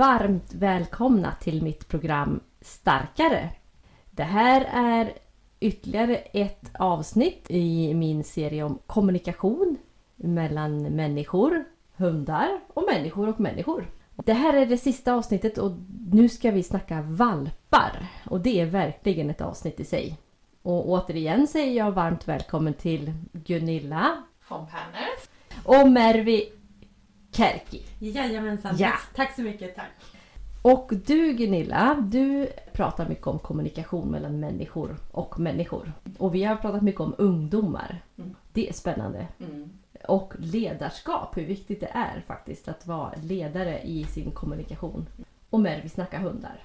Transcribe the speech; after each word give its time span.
varmt 0.00 0.54
välkomna 0.54 1.32
till 1.40 1.62
mitt 1.62 1.88
program 1.88 2.40
Starkare. 2.60 3.50
Det 4.10 4.22
här 4.22 4.68
är 4.72 5.12
ytterligare 5.60 6.16
ett 6.16 6.70
avsnitt 6.78 7.46
i 7.48 7.94
min 7.94 8.24
serie 8.24 8.62
om 8.62 8.78
kommunikation 8.86 9.76
mellan 10.16 10.82
människor, 10.82 11.64
hundar 11.96 12.60
och 12.68 12.84
människor 12.92 13.28
och 13.28 13.40
människor. 13.40 13.86
Det 14.16 14.32
här 14.32 14.54
är 14.54 14.66
det 14.66 14.78
sista 14.78 15.14
avsnittet 15.14 15.58
och 15.58 15.72
nu 16.10 16.28
ska 16.28 16.50
vi 16.50 16.62
snacka 16.62 17.02
valpar. 17.02 18.06
Och 18.30 18.40
det 18.40 18.60
är 18.60 18.66
verkligen 18.66 19.30
ett 19.30 19.40
avsnitt 19.40 19.80
i 19.80 19.84
sig. 19.84 20.18
Och 20.62 20.88
återigen 20.88 21.46
säger 21.46 21.76
jag 21.76 21.92
varmt 21.92 22.28
välkommen 22.28 22.74
till 22.74 23.12
Gunilla 23.32 24.22
von 24.48 24.66
Perner. 24.66 25.08
och 25.64 25.90
Mervi 25.90 26.59
Kärki. 27.32 27.82
Jajamensan. 27.98 28.76
Ja. 28.78 28.92
Tack, 29.14 29.34
så 29.34 29.42
mycket. 29.42 29.76
Tack. 29.76 29.90
Och 30.62 30.92
du 31.06 31.32
Gunilla, 31.32 32.06
du 32.10 32.48
pratar 32.72 33.08
mycket 33.08 33.26
om 33.26 33.38
kommunikation 33.38 34.08
mellan 34.08 34.40
människor 34.40 34.96
och 35.12 35.40
människor. 35.40 35.92
Och 36.18 36.34
vi 36.34 36.44
har 36.44 36.56
pratat 36.56 36.82
mycket 36.82 37.00
om 37.00 37.14
ungdomar. 37.18 38.02
Mm. 38.18 38.34
Det 38.52 38.68
är 38.68 38.72
spännande. 38.72 39.26
Mm. 39.38 39.70
Och 40.08 40.34
ledarskap, 40.38 41.36
hur 41.36 41.46
viktigt 41.46 41.80
det 41.80 41.90
är 41.92 42.22
faktiskt 42.26 42.68
att 42.68 42.86
vara 42.86 43.12
ledare 43.22 43.80
i 43.82 44.04
sin 44.04 44.30
kommunikation. 44.30 45.06
Och 45.50 45.60
med 45.60 45.80
vi 45.82 45.88
snackar 45.88 46.18
hundar. 46.18 46.62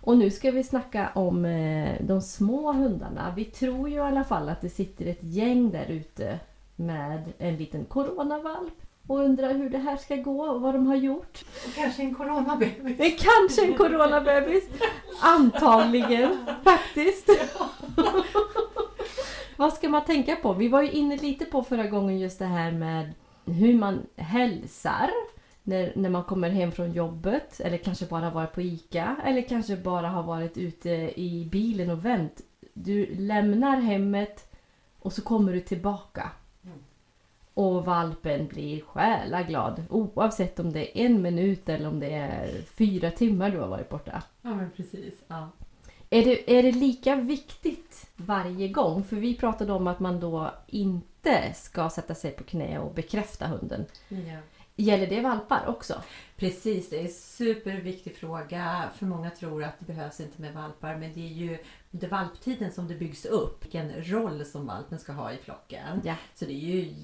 Och 0.00 0.18
nu 0.18 0.30
ska 0.30 0.50
vi 0.50 0.64
snacka 0.64 1.10
om 1.14 1.44
eh, 1.44 1.96
de 2.00 2.20
små 2.20 2.72
hundarna. 2.72 3.32
Vi 3.36 3.44
tror 3.44 3.88
ju 3.88 3.94
i 3.94 3.98
alla 4.00 4.24
fall 4.24 4.48
att 4.48 4.60
det 4.60 4.68
sitter 4.68 5.06
ett 5.06 5.22
gäng 5.22 5.70
där 5.70 5.86
ute 5.86 6.38
med 6.76 7.32
en 7.38 7.56
liten 7.56 7.84
coronavalp 7.84 8.85
och 9.06 9.18
undrar 9.18 9.54
hur 9.54 9.70
det 9.70 9.78
här 9.78 9.96
ska 9.96 10.16
gå 10.16 10.42
och 10.42 10.60
vad 10.60 10.74
de 10.74 10.86
har 10.86 10.96
gjort. 10.96 11.44
Och 11.66 11.74
kanske 11.74 12.02
en 12.02 12.14
coronabebis. 12.14 12.98
Det 12.98 13.06
är 13.06 13.18
kanske 13.18 13.66
en 13.66 13.74
coronabebis. 13.74 14.64
Antagligen 15.20 16.46
faktiskt. 16.64 17.30
Vad 19.56 19.72
ska 19.72 19.88
man 19.88 20.04
tänka 20.04 20.36
på? 20.36 20.52
Vi 20.52 20.68
var 20.68 20.82
ju 20.82 20.90
inne 20.90 21.16
lite 21.16 21.44
på 21.44 21.62
förra 21.62 21.86
gången 21.86 22.18
just 22.18 22.38
det 22.38 22.46
här 22.46 22.72
med 22.72 23.12
hur 23.44 23.74
man 23.74 24.06
hälsar 24.16 25.10
när, 25.62 25.92
när 25.96 26.10
man 26.10 26.24
kommer 26.24 26.50
hem 26.50 26.72
från 26.72 26.92
jobbet. 26.92 27.60
Eller 27.60 27.78
kanske 27.78 28.06
bara 28.06 28.30
varit 28.30 28.52
på 28.52 28.62
ICA. 28.62 29.16
Eller 29.24 29.42
kanske 29.42 29.76
bara 29.76 30.08
har 30.08 30.22
varit 30.22 30.58
ute 30.58 30.90
i 31.20 31.48
bilen 31.52 31.90
och 31.90 32.04
vänt. 32.04 32.40
Du 32.72 33.14
lämnar 33.14 33.76
hemmet 33.76 34.52
och 34.98 35.12
så 35.12 35.22
kommer 35.22 35.52
du 35.52 35.60
tillbaka. 35.60 36.30
Och 37.56 37.84
valpen 37.84 38.46
blir 38.46 38.80
själaglad 38.80 39.82
oavsett 39.90 40.60
om 40.60 40.72
det 40.72 41.00
är 41.00 41.06
en 41.06 41.22
minut 41.22 41.68
eller 41.68 41.88
om 41.88 42.00
det 42.00 42.12
är 42.12 42.62
fyra 42.62 43.10
timmar 43.10 43.50
du 43.50 43.58
har 43.58 43.68
varit 43.68 43.88
borta. 43.88 44.22
Ja 44.42 44.54
men 44.54 44.70
precis. 44.70 45.14
Ja. 45.28 45.50
Är 46.10 46.24
det, 46.24 46.58
är 46.58 46.62
det 46.62 46.72
lika 46.72 47.16
viktigt 47.16 48.10
varje 48.16 48.68
gång? 48.68 49.04
För 49.04 49.16
vi 49.16 49.36
pratade 49.36 49.72
om 49.72 49.86
att 49.86 50.00
man 50.00 50.20
då 50.20 50.50
inte 50.66 51.52
ska 51.54 51.90
sätta 51.90 52.14
sig 52.14 52.30
på 52.30 52.44
knä 52.44 52.78
och 52.78 52.94
bekräfta 52.94 53.46
hunden. 53.46 53.84
Ja. 54.08 54.38
Gäller 54.76 55.06
det 55.06 55.20
valpar 55.20 55.66
också? 55.66 56.02
Precis, 56.36 56.90
det 56.90 56.98
är 56.98 57.02
en 57.02 57.12
superviktig 57.12 58.16
fråga. 58.16 58.90
För 58.94 59.06
många 59.06 59.30
tror 59.30 59.64
att 59.64 59.78
det 59.78 59.86
behövs 59.86 60.20
inte 60.20 60.42
med 60.42 60.54
valpar 60.54 60.96
men 60.96 61.12
det 61.12 61.20
är 61.20 61.32
ju 61.32 61.58
under 61.90 62.08
valptiden 62.08 62.72
som 62.72 62.88
det 62.88 62.94
byggs 62.94 63.24
upp 63.24 63.64
vilken 63.64 64.04
roll 64.04 64.44
som 64.44 64.66
valpen 64.66 64.98
ska 64.98 65.12
ha 65.12 65.32
i 65.32 65.36
flocken. 65.36 66.00
Ja. 66.04 66.14
Så 66.34 66.44
det 66.44 66.52
är 66.52 66.74
ju 66.74 66.94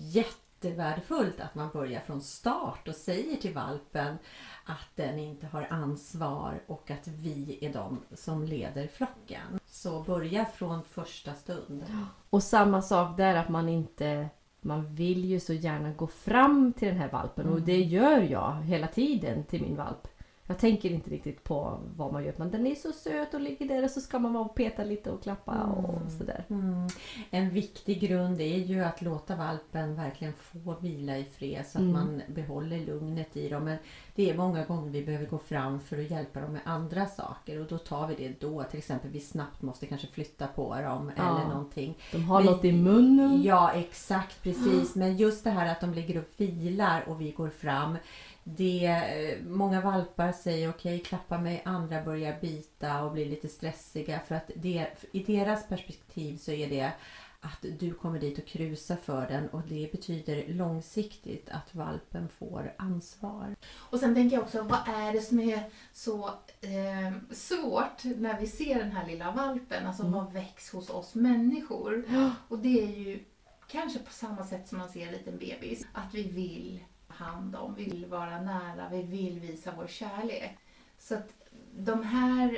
jättevärdefullt 0.64 1.40
att 1.40 1.54
man 1.54 1.70
börjar 1.72 2.00
från 2.00 2.20
start 2.20 2.88
och 2.88 2.94
säger 2.94 3.36
till 3.36 3.54
valpen 3.54 4.18
att 4.64 4.88
den 4.96 5.18
inte 5.18 5.46
har 5.46 5.66
ansvar 5.70 6.62
och 6.66 6.90
att 6.90 7.08
vi 7.08 7.58
är 7.60 7.72
de 7.72 8.00
som 8.14 8.44
leder 8.44 8.86
flocken. 8.86 9.60
Så 9.66 10.02
börja 10.02 10.44
från 10.44 10.82
första 10.82 11.34
stund. 11.34 11.84
Och 12.30 12.42
samma 12.42 12.82
sak 12.82 13.16
där 13.16 13.34
att 13.34 13.48
man 13.48 13.68
inte... 13.68 14.28
Man 14.64 14.94
vill 14.94 15.24
ju 15.24 15.40
så 15.40 15.52
gärna 15.52 15.92
gå 15.92 16.06
fram 16.06 16.72
till 16.72 16.88
den 16.88 16.96
här 16.96 17.10
valpen 17.10 17.46
och 17.46 17.52
Mm. 17.52 17.64
det 17.64 17.82
gör 17.82 18.20
jag 18.20 18.62
hela 18.62 18.86
tiden 18.86 19.44
till 19.44 19.62
min 19.62 19.76
valp. 19.76 20.08
Jag 20.46 20.58
tänker 20.58 20.90
inte 20.90 21.10
riktigt 21.10 21.44
på 21.44 21.78
vad 21.96 22.12
man 22.12 22.24
gör 22.24 22.34
men 22.36 22.50
den 22.50 22.66
är 22.66 22.74
så 22.74 22.92
söt 22.92 23.34
och 23.34 23.40
ligger 23.40 23.68
där 23.68 23.84
och 23.84 23.90
så 23.90 24.00
ska 24.00 24.18
man 24.18 24.32
vara 24.32 24.44
och 24.44 24.54
peta 24.54 24.84
lite 24.84 25.10
och 25.10 25.22
klappa 25.22 25.52
och 25.62 25.94
Mm. 25.96 26.10
sådär. 26.18 26.44
Mm. 26.50 26.86
En 27.30 27.50
viktig 27.50 28.00
grund 28.00 28.40
är 28.40 28.56
ju 28.58 28.84
att 28.84 29.02
låta 29.02 29.36
valpen 29.36 29.94
verkligen 29.96 30.32
få 30.34 30.76
vila 30.80 31.18
i 31.18 31.24
fred 31.24 31.66
så 31.66 31.78
att 31.78 31.82
Mm. 31.82 31.92
man 31.92 32.22
behåller 32.28 32.78
lugnet 32.86 33.36
i 33.36 33.48
dem. 33.48 33.64
Men 33.64 33.76
det 34.14 34.30
är 34.30 34.36
många 34.36 34.64
gånger 34.64 34.90
vi 34.90 35.04
behöver 35.04 35.26
gå 35.26 35.38
fram 35.38 35.80
för 35.80 35.98
att 35.98 36.10
hjälpa 36.10 36.40
dem 36.40 36.52
med 36.52 36.60
andra 36.64 37.06
saker 37.06 37.60
och 37.60 37.66
då 37.66 37.78
tar 37.78 38.06
vi 38.06 38.14
det 38.14 38.40
då. 38.40 38.62
Till 38.62 38.78
exempel 38.78 39.10
vi 39.10 39.20
snabbt 39.20 39.62
måste 39.62 39.86
kanske 39.86 40.06
flytta 40.06 40.46
på 40.46 40.74
dem 40.74 41.12
Ja. 41.16 41.22
eller 41.40 41.48
någonting. 41.48 41.98
De 42.12 42.24
har 42.24 42.42
Vi- 42.42 42.46
något 42.48 42.64
i 42.64 42.72
munnen. 42.72 43.42
Ja, 43.42 43.72
exakt 43.72 44.42
precis. 44.42 44.94
Men 44.94 45.16
just 45.16 45.44
det 45.44 45.50
här 45.50 45.72
att 45.72 45.80
de 45.80 45.94
ligger 45.94 46.18
och 46.18 46.24
vilar 46.36 47.04
och 47.08 47.20
vi 47.20 47.30
går 47.30 47.48
fram. 47.48 47.96
Det, 48.44 48.86
eh, 48.86 49.44
många 49.46 49.80
valpar 49.80 50.32
säger 50.32 50.70
okej, 50.70 50.98
klappa 51.00 51.38
mig, 51.38 51.62
andra 51.64 52.02
börjar 52.02 52.40
bita 52.40 53.02
och 53.02 53.12
blir 53.12 53.26
lite 53.26 53.48
stressiga. 53.48 54.20
För 54.26 54.34
att 54.34 54.50
det, 54.56 54.86
i 55.12 55.22
deras 55.22 55.68
perspektiv 55.68 56.36
så 56.36 56.50
är 56.52 56.68
det 56.68 56.92
att 57.40 57.64
du 57.78 57.94
kommer 57.94 58.18
dit 58.20 58.38
och 58.38 58.46
krusar 58.46 58.96
för 58.96 59.26
den 59.28 59.48
och 59.48 59.62
det 59.68 59.92
betyder 59.92 60.48
långsiktigt 60.48 61.48
att 61.50 61.74
valpen 61.74 62.28
får 62.28 62.74
ansvar. 62.78 63.56
Och 63.76 63.98
sen 63.98 64.14
tänker 64.14 64.36
jag 64.36 64.44
också, 64.44 64.62
vad 64.62 64.88
är 64.88 65.12
det 65.12 65.20
som 65.20 65.40
är 65.40 65.62
så 65.92 66.26
eh, 66.60 67.12
svårt 67.30 68.04
när 68.04 68.40
vi 68.40 68.46
ser 68.46 68.78
den 68.78 68.92
här 68.92 69.06
lilla 69.06 69.30
valpen? 69.32 69.86
Alltså 69.86 70.02
Mm. 70.02 70.12
vad 70.14 70.32
väcks 70.32 70.70
hos 70.70 70.90
oss 70.90 71.14
människor? 71.14 72.04
Och 72.48 72.58
det 72.58 72.82
är 72.82 72.98
ju 72.98 73.24
kanske 73.68 73.98
på 73.98 74.12
samma 74.12 74.44
sätt 74.46 74.68
som 74.68 74.78
man 74.78 74.88
ser 74.88 75.06
en 75.06 75.12
liten 75.12 75.38
bebis. 75.38 75.86
Att 75.92 76.14
vi 76.14 76.22
vill 76.22 76.84
hand 77.12 77.56
om, 77.56 77.74
vi 77.74 77.84
vill 77.84 78.06
vara 78.06 78.40
nära, 78.40 78.88
vi 78.90 79.02
vill 79.02 79.40
visa 79.40 79.72
vår 79.76 79.86
kärlek. 79.86 80.58
Så 80.98 81.14
att 81.14 81.34
de 81.76 82.02
här 82.02 82.52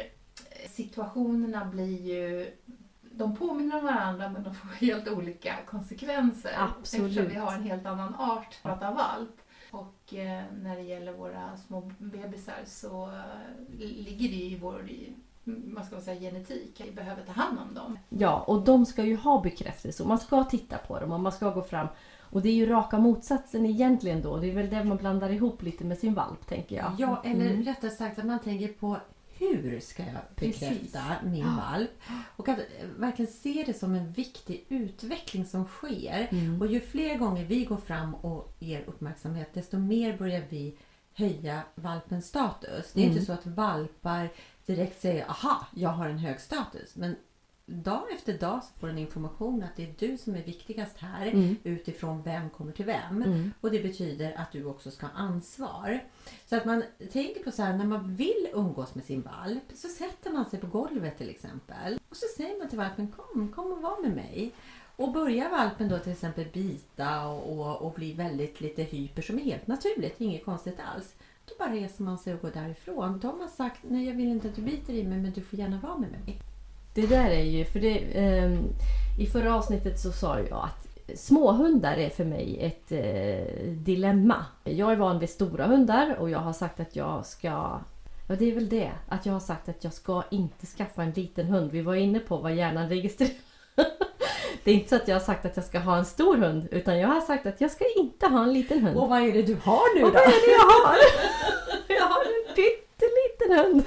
eh, 0.50 0.70
situationerna 0.70 1.65
blir 1.65 2.00
ju 2.00 2.53
de 3.16 3.37
påminner 3.37 3.78
om 3.78 3.84
varandra 3.84 4.28
men 4.28 4.42
de 4.42 4.54
får 4.54 4.69
helt 4.87 5.09
olika 5.09 5.54
konsekvenser. 5.66 6.53
Absolut. 6.59 7.06
Eftersom 7.06 7.28
vi 7.28 7.34
har 7.34 7.53
en 7.53 7.62
helt 7.62 7.87
annan 7.87 8.15
art 8.15 8.62
prata 8.62 8.91
valp. 8.91 9.41
Och 9.70 10.15
eh, 10.15 10.42
när 10.62 10.76
det 10.76 10.82
gäller 10.82 11.12
våra 11.12 11.56
små 11.56 11.92
bebisar 11.98 12.62
så 12.66 13.06
eh, 13.06 13.78
ligger 13.78 14.28
det 14.28 14.44
i 14.44 14.59
vår 14.59 14.82
vad 15.47 15.84
ska 15.84 15.94
man 15.94 16.04
säga, 16.04 16.21
genetik. 16.21 16.81
Vi 16.84 16.92
behöver 16.92 17.22
ta 17.22 17.32
hand 17.32 17.59
om 17.59 17.75
dem. 17.75 17.98
Ja, 18.09 18.44
och 18.47 18.65
de 18.65 18.86
ska 18.86 19.04
ju 19.04 19.16
ha 19.16 19.41
bekräftelse 19.41 20.03
och 20.03 20.09
man 20.09 20.19
ska 20.19 20.44
titta 20.44 20.78
på 20.78 21.00
dem 21.00 21.12
och 21.12 21.21
man 21.21 21.32
ska 21.32 21.50
gå 21.50 21.62
fram. 21.62 21.86
Och 22.34 22.43
det 22.43 22.49
är 22.49 22.55
ju 22.55 22.67
raka 22.67 22.99
motsatsen 22.99 23.67
egentligen 23.67 24.22
då. 24.22 24.37
Det 24.37 24.50
är 24.50 24.55
väl 24.55 24.71
det 24.71 24.84
man 24.84 24.97
blandar 24.97 25.31
ihop 25.31 25.62
lite 25.62 25.84
med 25.84 25.99
sin 25.99 26.15
valp 26.15 26.47
tänker 26.47 26.77
jag. 26.77 26.93
Ja, 26.99 27.22
eller 27.25 27.50
Mm. 27.50 27.62
rättare 27.65 27.91
sagt 27.91 28.19
att 28.19 28.25
man 28.25 28.39
tänker 28.39 28.69
på 28.69 28.97
hur 29.39 29.81
ska 29.81 30.03
jag 30.03 30.12
bekräfta 30.37 30.67
Precis. 30.67 30.97
min 31.25 31.56
valp? 31.56 31.91
Och 32.37 32.49
att 32.49 32.59
eh, 32.59 32.65
verkligen 32.99 33.33
se 33.33 33.62
det 33.67 33.75
som 33.75 33.95
en 33.95 34.12
viktig 34.12 34.65
utveckling 34.69 35.47
som 35.47 35.65
sker. 35.65 36.28
Mm. 36.31 36.61
Och 36.61 36.67
ju 36.67 36.81
fler 36.81 37.19
gånger 37.19 37.45
vi 37.45 37.65
går 37.65 37.77
fram 37.77 38.15
och 38.15 38.56
ger 38.59 38.84
uppmärksamhet 38.87 39.55
desto 39.55 39.78
mer 39.78 40.16
börjar 40.19 40.43
vi 40.49 40.77
höja 41.15 41.61
valpens 41.75 42.27
status. 42.27 42.93
Det 42.93 43.01
är 43.01 43.05
Mm. 43.05 43.12
inte 43.16 43.27
så 43.27 43.33
att 43.33 43.47
valpar 43.47 44.28
direkt 44.66 45.01
säger 45.01 45.25
aha, 45.31 45.66
jag 45.75 45.91
har 45.91 46.09
en 46.09 46.19
hög 46.19 46.41
status. 46.41 46.97
Men 46.97 47.16
dag 47.66 48.03
efter 48.13 48.39
dag 48.39 48.65
så 48.65 48.81
får 48.81 48.87
den 48.87 48.99
information 48.99 49.63
att 49.63 49.77
det 49.77 49.83
är 49.84 49.95
du 49.99 50.19
som 50.19 50.34
är 50.34 50.43
viktigast 50.43 50.99
här 50.99 51.27
Mm. 51.27 51.57
utifrån 51.65 52.22
vem 52.22 52.51
kommer 52.51 52.72
till 52.72 52.84
vem. 52.84 53.22
Mm. 53.22 53.53
Och 53.61 53.71
det 53.71 53.81
betyder 53.83 54.33
att 54.41 54.53
du 54.53 54.65
också 54.65 54.91
ska 54.91 55.07
ha 55.07 55.13
ansvar. 55.15 56.05
Så 56.47 56.57
att 56.57 56.65
man 56.65 56.83
tänker 57.13 57.45
på 57.45 57.51
så 57.51 57.63
här, 57.63 57.77
när 57.77 57.84
man 57.84 58.15
vill 58.16 58.49
umgås 58.53 58.95
med 58.95 59.05
sin 59.05 59.22
valp 59.22 59.63
så 59.75 59.89
sätter 59.89 60.31
man 60.31 60.45
sig 60.45 60.61
på 60.61 60.66
golvet 60.66 61.19
till 61.19 61.31
exempel. 61.31 62.01
Och 62.09 62.16
så 62.16 62.27
säger 62.37 62.59
man 62.59 62.69
till 62.69 62.78
valpen, 62.78 63.09
kom, 63.16 63.49
kom 63.49 63.72
och 63.72 63.83
var 63.83 64.03
med 64.03 64.15
mig. 64.17 64.53
Och 64.97 65.13
börjar 65.13 65.51
valpen 65.51 65.89
då 65.89 65.99
till 65.99 66.13
exempel 66.13 66.47
bita 66.53 67.27
och, 67.27 67.59
och, 67.59 67.83
och 67.83 67.93
bli 67.93 68.13
väldigt 68.13 68.60
lite 68.60 68.83
hyper 68.83 69.22
som 69.22 69.39
är 69.39 69.43
helt 69.43 69.67
naturligt, 69.67 70.21
inget 70.21 70.45
konstigt 70.45 70.81
alls. 70.95 71.15
Då 71.45 71.55
bara 71.59 71.72
reser 71.72 72.03
man 72.03 72.19
sig 72.19 72.34
och 72.34 72.41
går 72.41 72.51
därifrån. 72.51 73.21
Då 73.21 73.28
har 73.28 73.37
man 73.37 73.49
sagt, 73.49 73.81
nej 73.83 74.07
jag 74.07 74.15
vill 74.15 74.28
inte 74.28 74.49
att 74.49 74.57
du 74.57 74.63
biter 74.63 74.93
i 74.93 75.05
mig 75.05 75.19
men 75.19 75.33
du 75.33 75.41
får 75.43 75.59
gärna 75.59 75.81
vara 75.81 75.99
med 75.99 76.10
mig. 76.10 76.39
Det 76.95 77.07
där 77.07 77.31
är 77.31 77.43
ju, 77.45 77.65
för 77.65 77.81
det, 77.81 77.99
ehm, 78.15 78.59
i 79.19 79.27
förra 79.27 79.55
avsnittet 79.55 80.01
så 80.01 80.13
sa 80.13 80.39
jag 80.39 80.59
att 80.65 81.19
småhundar 81.19 81.97
är 81.97 82.09
för 82.11 82.25
mig 82.25 82.59
ett 82.61 82.93
eh, 82.93 83.71
dilemma. 83.71 84.45
Jag 84.65 84.93
är 84.93 84.97
van 84.97 85.19
vid 85.19 85.31
stora 85.31 85.67
hundar 85.67 86.17
och 86.19 86.31
jag 86.31 86.39
har 86.39 86.53
sagt 86.53 86.81
att 86.81 86.97
jag 86.97 87.27
ska 87.27 87.81
Ja, 88.29 88.37
det 88.37 88.51
är 88.51 88.55
väl 88.55 88.69
det. 88.69 88.91
Att 89.09 89.27
jag 89.27 89.33
har 89.33 89.41
sagt 89.41 89.69
att 89.69 89.85
jag 89.85 89.93
ska 89.93 90.23
inte 90.31 90.67
skaffa 90.67 91.03
en 91.03 91.11
liten 91.11 91.47
hund. 91.47 91.71
Vi 91.71 91.83
var 91.83 91.95
inne 91.95 92.19
på 92.19 92.37
vad 92.37 92.55
hjärnan 92.55 92.89
registrerar. 92.89 93.33
Det 94.65 94.71
är 94.71 94.75
inte 94.75 94.89
så 94.89 94.97
att 94.97 95.09
jag 95.09 95.15
har 95.15 95.21
sagt 95.21 95.45
att 95.45 95.57
jag 95.57 95.65
ska 95.65 95.79
ha 95.79 95.97
en 95.97 96.05
stor 96.05 96.37
hund. 96.37 96.69
Utan 96.71 96.99
jag 96.99 97.09
har 97.09 97.21
sagt 97.21 97.47
att 97.47 97.61
jag 97.61 97.71
ska 97.71 97.85
inte 97.97 98.27
ha 98.27 98.43
en 98.43 98.53
liten 98.53 98.83
hund. 98.83 98.97
Och 98.97 99.09
vad 99.09 99.23
är 99.23 99.33
det 99.33 99.43
du 99.43 99.57
har 99.63 99.99
nu 99.99 100.05
Och 100.05 100.13
då? 100.13 100.15
vad 100.15 100.23
är 100.23 100.47
det 100.47 100.53
jag 100.53 100.89
har? 100.89 100.97
Jag 101.89 102.07
har 102.07 102.25
en 103.45 103.59
hund. 103.59 103.85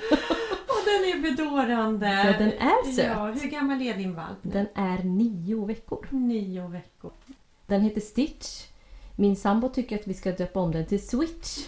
Den 0.88 1.04
är 1.14 1.22
bedårande. 1.22 2.08
Ja, 2.08 2.38
den 2.38 2.52
är 2.52 2.92
söt. 2.92 3.06
Ja, 3.06 3.26
hur 3.26 3.50
gammal 3.50 3.82
är 3.82 3.98
din 3.98 4.16
valp 4.16 4.38
nu? 4.42 4.52
Den 4.52 4.68
är 4.76 5.04
nio 5.04 5.66
veckor. 5.66 6.08
Nio 6.10 6.68
veckor. 6.68 7.12
Den 7.66 7.82
heter 7.82 8.02
Stitch. 8.02 8.68
Min 9.16 9.36
sambo 9.36 9.70
tycker 9.70 10.00
att 10.00 10.08
vi 10.08 10.14
ska 10.14 10.32
döpa 10.32 10.60
om 10.60 10.72
den 10.72 10.86
till 10.86 11.08
Switch. 11.08 11.58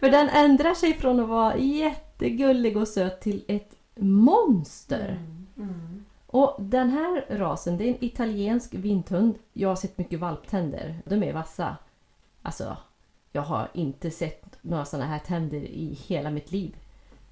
För 0.00 0.10
den 0.10 0.28
ändrar 0.28 0.74
sig 0.74 0.92
från 0.94 1.20
att 1.20 1.28
vara 1.28 1.56
jättegullig 1.56 2.76
och 2.76 2.88
söt 2.88 3.20
till 3.20 3.44
ett 3.48 3.74
monster. 3.94 5.08
Mm. 5.08 5.46
Mm. 5.56 6.04
Och 6.26 6.56
den 6.58 6.90
här 6.90 7.26
rasen, 7.30 7.78
det 7.78 7.84
är 7.84 7.88
en 7.88 8.04
italiensk 8.04 8.74
vinthund. 8.74 9.34
Jag 9.52 9.68
har 9.68 9.76
sett 9.76 9.98
mycket 9.98 10.20
valptänder. 10.20 11.02
De 11.04 11.22
är 11.22 11.32
vassa. 11.32 11.76
Alltså, 12.42 12.76
jag 13.32 13.42
har 13.42 13.68
inte 13.74 14.10
sett 14.10 14.58
några 14.62 14.84
sådana 14.84 15.06
här 15.06 15.18
tänder 15.18 15.58
i 15.58 15.98
hela 16.06 16.30
mitt 16.30 16.52
liv. 16.52 16.76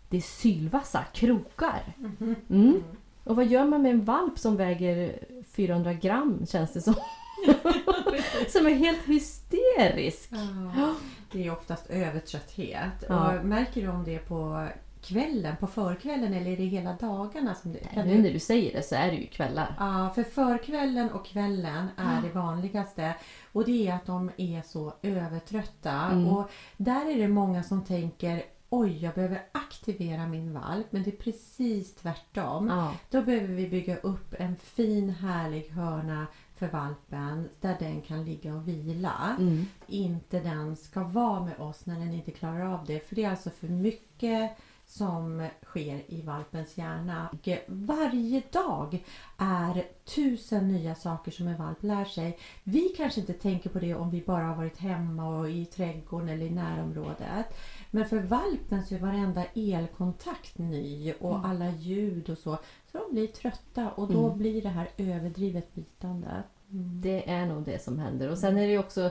Det 0.08 0.16
är 0.16 0.20
sylvassa 0.20 1.04
krokar. 1.12 1.82
Mhm. 1.96 2.36
Mm. 2.50 2.82
Och 3.24 3.36
vad 3.36 3.46
gör 3.46 3.64
man 3.64 3.82
med 3.82 3.90
en 3.92 4.04
valp 4.04 4.38
som 4.38 4.56
väger 4.56 5.18
400 5.52 5.92
gram 5.92 6.46
känns 6.46 6.72
det 6.72 6.80
som? 6.80 6.94
som 8.48 8.66
är 8.66 8.74
helt 8.74 9.02
hysterisk. 9.08 10.30
Ja, 10.76 10.94
det 11.32 11.46
är 11.46 11.52
oftast 11.52 11.86
övertrötthet. 11.90 13.04
Ja. 13.08 13.38
Och 13.38 13.44
märker 13.44 13.82
du 13.82 13.88
om 13.88 14.04
det 14.04 14.18
på 14.18 14.66
kvällen, 15.02 15.56
på 15.56 15.66
förkvällen 15.66 16.34
eller 16.34 16.50
är 16.50 16.56
det 16.56 16.64
hela 16.64 16.92
dagarna? 16.92 17.54
Som 17.54 17.72
det, 17.72 17.78
kan 17.78 18.06
Nu 18.06 18.16
du, 18.16 18.22
när 18.22 18.32
du 18.32 18.38
säger 18.38 18.72
det 18.72 18.82
så 18.82 18.94
är 18.94 19.06
det 19.10 19.16
ju 19.16 19.26
kvällar. 19.26 19.74
ja, 19.78 20.12
för 20.14 20.22
förkvällen 20.22 21.10
och 21.12 21.26
kvällen 21.26 21.88
är 21.96 22.22
det 22.22 22.28
vanligaste. 22.28 23.14
Och 23.52 23.64
det 23.64 23.88
är 23.88 23.94
att 23.94 24.06
de 24.06 24.30
är 24.36 24.62
så 24.62 24.92
övertrötta. 25.02 25.92
Mm. 25.92 26.28
Och 26.28 26.50
där 26.76 27.10
är 27.10 27.18
det 27.18 27.28
många 27.28 27.62
som 27.62 27.84
tänker 27.84 28.42
Oj, 28.76 29.04
jag 29.04 29.14
behöver 29.14 29.42
aktivera 29.52 30.26
min 30.26 30.52
valp. 30.52 30.86
Men 30.90 31.02
det 31.02 31.10
är 31.10 31.16
precis 31.16 31.94
tvärtom. 31.94 32.68
Ja. 32.68 32.94
Då 33.10 33.22
behöver 33.22 33.54
vi 33.54 33.68
bygga 33.68 33.96
upp 33.96 34.34
en 34.38 34.56
fin 34.56 35.10
härlig 35.10 35.68
hörna 35.68 36.26
för 36.56 36.68
valpen 36.68 37.48
där 37.60 37.76
den 37.78 38.00
kan 38.00 38.24
ligga 38.24 38.54
och 38.54 38.68
vila. 38.68 39.36
Mm. 39.38 39.66
Inte 39.86 40.40
den 40.40 40.76
ska 40.76 41.04
vara 41.04 41.44
med 41.44 41.60
oss 41.60 41.86
när 41.86 41.98
den 41.98 42.12
inte 42.12 42.30
klarar 42.30 42.66
av 42.66 42.84
det. 42.86 43.08
För 43.08 43.14
det 43.16 43.24
är 43.24 43.30
alltså 43.30 43.50
för 43.50 43.68
mycket 43.68 44.50
som 44.86 45.48
sker 45.64 46.02
i 46.06 46.22
valpens 46.22 46.78
hjärna. 46.78 47.28
Och 47.32 47.48
varje 47.66 48.42
dag 48.52 49.04
är 49.38 49.84
tusen 50.04 50.68
nya 50.68 50.94
saker 50.94 51.30
som 51.30 51.48
en 51.48 51.56
valp 51.56 51.82
lär 51.82 52.04
sig. 52.04 52.38
Vi 52.64 52.88
kanske 52.96 53.20
inte 53.20 53.32
tänker 53.32 53.70
på 53.70 53.78
det 53.78 53.94
om 53.94 54.10
vi 54.10 54.20
bara 54.20 54.44
har 54.44 54.56
varit 54.56 54.78
hemma 54.78 55.38
och 55.38 55.50
i 55.50 55.64
trädgården 55.64 56.28
eller 56.28 56.46
i 56.46 56.50
närområdet. 56.50 57.46
Men 57.94 58.04
för 58.04 58.18
valpen 58.18 58.84
så 58.84 58.94
är 58.94 58.98
varenda 58.98 59.44
elkontakt 59.54 60.58
ny 60.58 61.12
och 61.20 61.46
alla 61.46 61.70
ljud 61.70 62.30
och 62.30 62.38
så. 62.38 62.58
Så 62.92 62.98
de 62.98 63.12
blir 63.14 63.26
trötta 63.26 63.90
och 63.90 64.12
då 64.12 64.26
Mm. 64.26 64.38
blir 64.38 64.62
det 64.62 64.68
här 64.68 64.88
överdrivet 64.96 65.74
bitande. 65.74 66.42
Mm. 66.70 67.00
Det 67.00 67.30
är 67.30 67.46
nog 67.46 67.64
det 67.64 67.82
som 67.82 67.98
händer. 67.98 68.30
Och 68.30 68.38
sen 68.38 68.58
är 68.58 68.68
det 68.68 68.78
också 68.78 69.10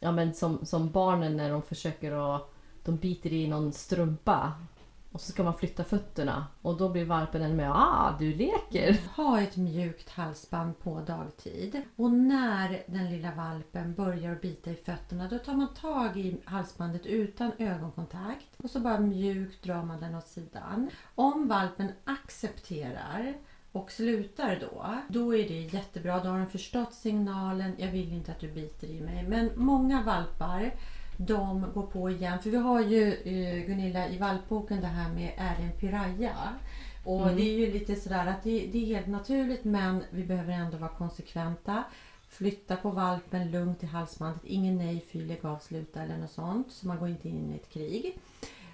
ja, 0.00 0.12
men 0.12 0.34
som, 0.34 0.66
som 0.66 0.90
barnen 0.90 1.36
när 1.36 1.50
de 1.50 1.62
försöker 1.62 2.36
att... 2.36 2.54
De 2.84 2.96
biter 2.96 3.32
i 3.32 3.48
någon 3.48 3.72
strumpa. 3.72 4.52
Och 5.12 5.20
så 5.20 5.32
ska 5.32 5.42
man 5.42 5.54
flytta 5.54 5.84
fötterna. 5.84 6.46
Och 6.62 6.76
då 6.76 6.88
blir 6.88 7.04
valpen 7.04 7.56
med 7.56 7.70
ah, 7.70 8.16
du 8.18 8.34
leker. 8.34 9.00
Ha 9.16 9.40
ett 9.40 9.56
mjukt 9.56 10.10
halsband 10.10 10.78
på 10.78 11.00
dagtid. 11.00 11.82
Och 11.96 12.10
när 12.12 12.82
den 12.86 13.10
lilla 13.10 13.34
valpen 13.34 13.94
börjar 13.94 14.34
bita 14.34 14.70
i 14.70 14.74
fötterna 14.74 15.28
då 15.28 15.38
tar 15.38 15.54
man 15.54 15.74
tag 15.74 16.16
i 16.16 16.40
halsbandet 16.44 17.06
utan 17.06 17.52
ögonkontakt. 17.58 18.48
Och 18.56 18.70
så 18.70 18.80
bara 18.80 19.00
mjukt 19.00 19.64
drar 19.64 19.82
man 19.82 20.00
den 20.00 20.14
åt 20.14 20.28
sidan. 20.28 20.90
Om 21.14 21.48
valpen 21.48 21.88
accepterar 22.04 23.34
och 23.72 23.90
slutar 23.90 24.58
då, 24.60 24.86
då 25.08 25.36
är 25.36 25.48
det 25.48 25.60
jättebra. 25.60 26.20
Då 26.20 26.28
har 26.28 26.38
den 26.38 26.48
förstått 26.48 26.94
signalen. 26.94 27.74
Jag 27.78 27.88
vill 27.88 28.12
inte 28.12 28.32
att 28.32 28.40
du 28.40 28.52
biter 28.52 28.86
i 28.86 29.00
mig. 29.00 29.28
Men 29.28 29.50
många 29.56 30.02
valpar 30.02 30.74
de 31.26 31.66
går 31.74 31.82
på 31.86 32.10
igen. 32.10 32.38
För 32.38 32.50
vi 32.50 32.56
har 32.56 32.80
ju 32.80 33.12
eh, 33.12 33.66
Gunilla 33.66 34.08
i 34.08 34.18
valpboken 34.18 34.80
det 34.80 34.86
här 34.86 35.12
med 35.14 35.32
en 35.38 35.72
piraya? 35.80 36.32
Och 37.04 37.22
Mm. 37.22 37.36
det 37.36 37.42
är 37.42 37.58
ju 37.58 37.72
lite 37.72 37.96
sådär 37.96 38.26
att 38.26 38.42
det, 38.42 38.68
det 38.72 38.78
är 38.82 38.86
helt 38.86 39.06
naturligt 39.06 39.64
men 39.64 40.04
vi 40.10 40.24
behöver 40.24 40.52
ändå 40.52 40.76
vara 40.78 40.90
konsekventa. 40.90 41.84
Flytta 42.28 42.76
på 42.76 42.90
valpen 42.90 43.50
lugnt 43.50 43.82
i 43.82 43.86
halsbandet. 43.86 44.44
Ingen 44.44 44.76
nej, 44.78 45.04
fy, 45.12 45.26
lägg 45.26 45.44
av, 45.44 45.58
sluta 45.58 46.02
eller 46.02 46.16
något 46.18 46.30
sånt. 46.30 46.70
Så 46.70 46.86
man 46.86 46.98
går 46.98 47.08
inte 47.08 47.28
in 47.28 47.52
i 47.52 47.56
ett 47.56 47.70
krig. 47.72 48.18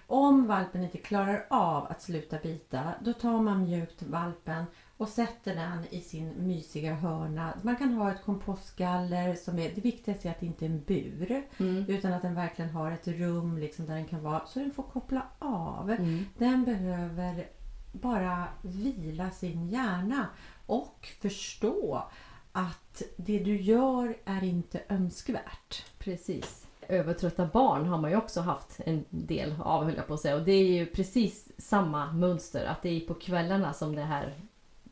Om 0.07 0.47
valpen 0.47 0.83
inte 0.85 0.99
klarar 0.99 1.47
av 1.51 1.87
att 1.87 2.03
sluta 2.03 2.39
bita, 2.43 2.95
då 3.05 3.13
tar 3.13 3.41
man 3.43 3.65
mjukt 3.65 4.03
valpen 4.03 4.65
och 4.99 5.09
sätter 5.09 5.55
den 5.55 5.85
i 5.91 6.01
sin 6.01 6.47
mysiga 6.47 6.95
hörna. 6.95 7.53
Man 7.63 7.77
kan 7.77 7.93
ha 7.93 8.13
ett 8.13 8.25
kompostgaller 8.25 9.35
som 9.35 9.59
är, 9.59 9.71
det 9.75 9.81
viktigaste 9.81 10.29
är 10.29 10.33
att 10.33 10.41
det 10.41 10.47
inte 10.47 10.65
är 10.65 10.71
en 10.71 10.83
bur. 10.83 11.47
Mm. 11.59 11.85
Utan 11.89 12.13
att 12.13 12.23
den 12.23 12.35
verkligen 12.35 12.71
har 12.71 12.91
ett 12.91 13.09
rum 13.09 13.59
liksom 13.59 13.87
där 13.87 13.95
den 13.95 14.05
kan 14.05 14.23
vara, 14.23 14.47
så 14.47 14.59
den 14.59 14.73
får 14.73 14.83
koppla 14.83 15.23
av. 15.39 15.91
Mm. 15.91 16.25
Den 16.39 16.65
behöver 16.65 17.47
bara 17.93 18.45
vila 18.63 19.31
sin 19.31 19.69
hjärna 19.69 20.27
och 20.67 21.09
förstå 21.21 22.05
att 22.53 23.03
det 23.17 23.39
du 23.39 23.57
gör 23.57 24.17
är 24.25 24.45
inte 24.45 24.81
önskvärt. 24.89 25.85
Precis. 25.99 26.67
Övertrötta 26.89 27.47
barn 27.47 27.87
har 27.87 27.99
man 27.99 28.11
ju 28.11 28.17
också 28.17 28.41
haft 28.41 28.81
en 28.87 29.05
del 29.11 29.55
av 29.61 29.85
höll 29.85 29.97
jag 29.97 30.07
på 30.07 30.15
att 30.15 30.21
säga. 30.21 30.37
Och 30.37 30.45
det 30.45 30.53
är 30.53 30.73
ju 30.73 30.87
precis 30.87 31.53
samma 31.59 32.13
mönster. 32.13 32.67
Att 32.67 32.83
det 32.83 32.89
är 32.89 33.01
på 33.01 33.15
kvällarna 33.15 33.73
som 33.73 33.95
det 33.95 34.03
här 34.03 34.35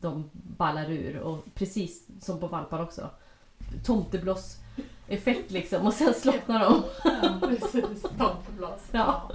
de 0.01 0.29
ballar 0.33 0.91
ur. 0.91 1.19
Och 1.19 1.45
precis 1.53 2.07
som 2.21 2.39
på 2.39 2.47
valpar 2.47 2.83
också. 2.83 3.09
Tomtebloss 3.85 4.57
effekt 5.07 5.51
liksom 5.51 5.87
och 5.87 5.93
sen 5.93 6.13
slocknar 6.13 6.59
de. 6.59 6.83
Ja, 7.03 7.47
precis. 7.47 8.01
Tomteblås. 8.01 8.81
Ja. 8.91 9.31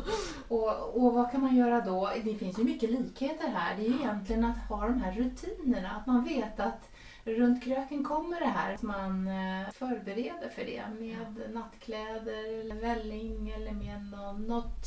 Och, 0.48 0.96
och 1.04 1.14
vad 1.14 1.30
kan 1.30 1.40
man 1.40 1.56
göra 1.56 1.80
då? 1.80 2.10
Det 2.24 2.34
finns 2.34 2.58
ju 2.58 2.64
mycket 2.64 2.90
likheter 2.90 3.48
här. 3.48 3.76
Det 3.76 3.82
är 3.82 3.88
ju 3.88 3.94
egentligen 3.94 4.44
att 4.44 4.58
ha 4.58 4.86
de 4.86 5.00
här 5.00 5.12
rutinerna. 5.12 5.90
Att 5.90 6.06
man 6.06 6.24
vet 6.24 6.60
att 6.60 6.88
runt 7.24 7.64
kröken 7.64 8.04
kommer 8.04 8.40
det 8.40 8.46
här. 8.46 8.74
Att 8.74 8.82
man 8.82 9.28
eh, 9.28 9.70
förbereder 9.72 10.48
för 10.54 10.64
det 10.64 10.82
med 11.00 11.54
nattkläder 11.54 12.60
eller 12.60 12.74
välling 12.74 13.50
eller 13.50 13.72
med 13.72 14.02
nå- 14.10 14.32
något 14.32 14.86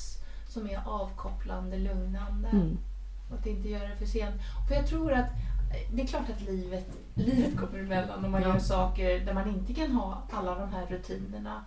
som 0.50 0.70
är 0.70 0.88
avkopplande, 0.88 1.78
lugnande. 1.78 2.48
Mm. 2.48 2.78
Och 3.32 3.40
att 3.40 3.46
inte 3.46 3.70
göra 3.70 3.88
det 3.88 3.96
för 3.98 4.06
sent. 4.06 4.36
För 4.68 4.76
jag 4.76 4.88
tror 4.88 5.14
att 5.14 5.30
det 5.94 6.02
är 6.02 6.08
klart 6.08 6.30
att 6.30 6.42
livet, 6.42 6.86
livet 7.14 7.58
kommer 7.58 7.80
emellan 7.80 8.26
och 8.26 8.32
man 8.32 8.42
Ja. 8.42 8.48
gör 8.48 8.60
saker 8.60 9.20
där 9.20 9.34
man 9.34 9.50
inte 9.50 9.74
kan 9.74 9.92
ha 9.92 10.22
alla 10.32 10.56
de 10.60 10.70
här 10.74 10.86
rutinerna. 10.86 11.66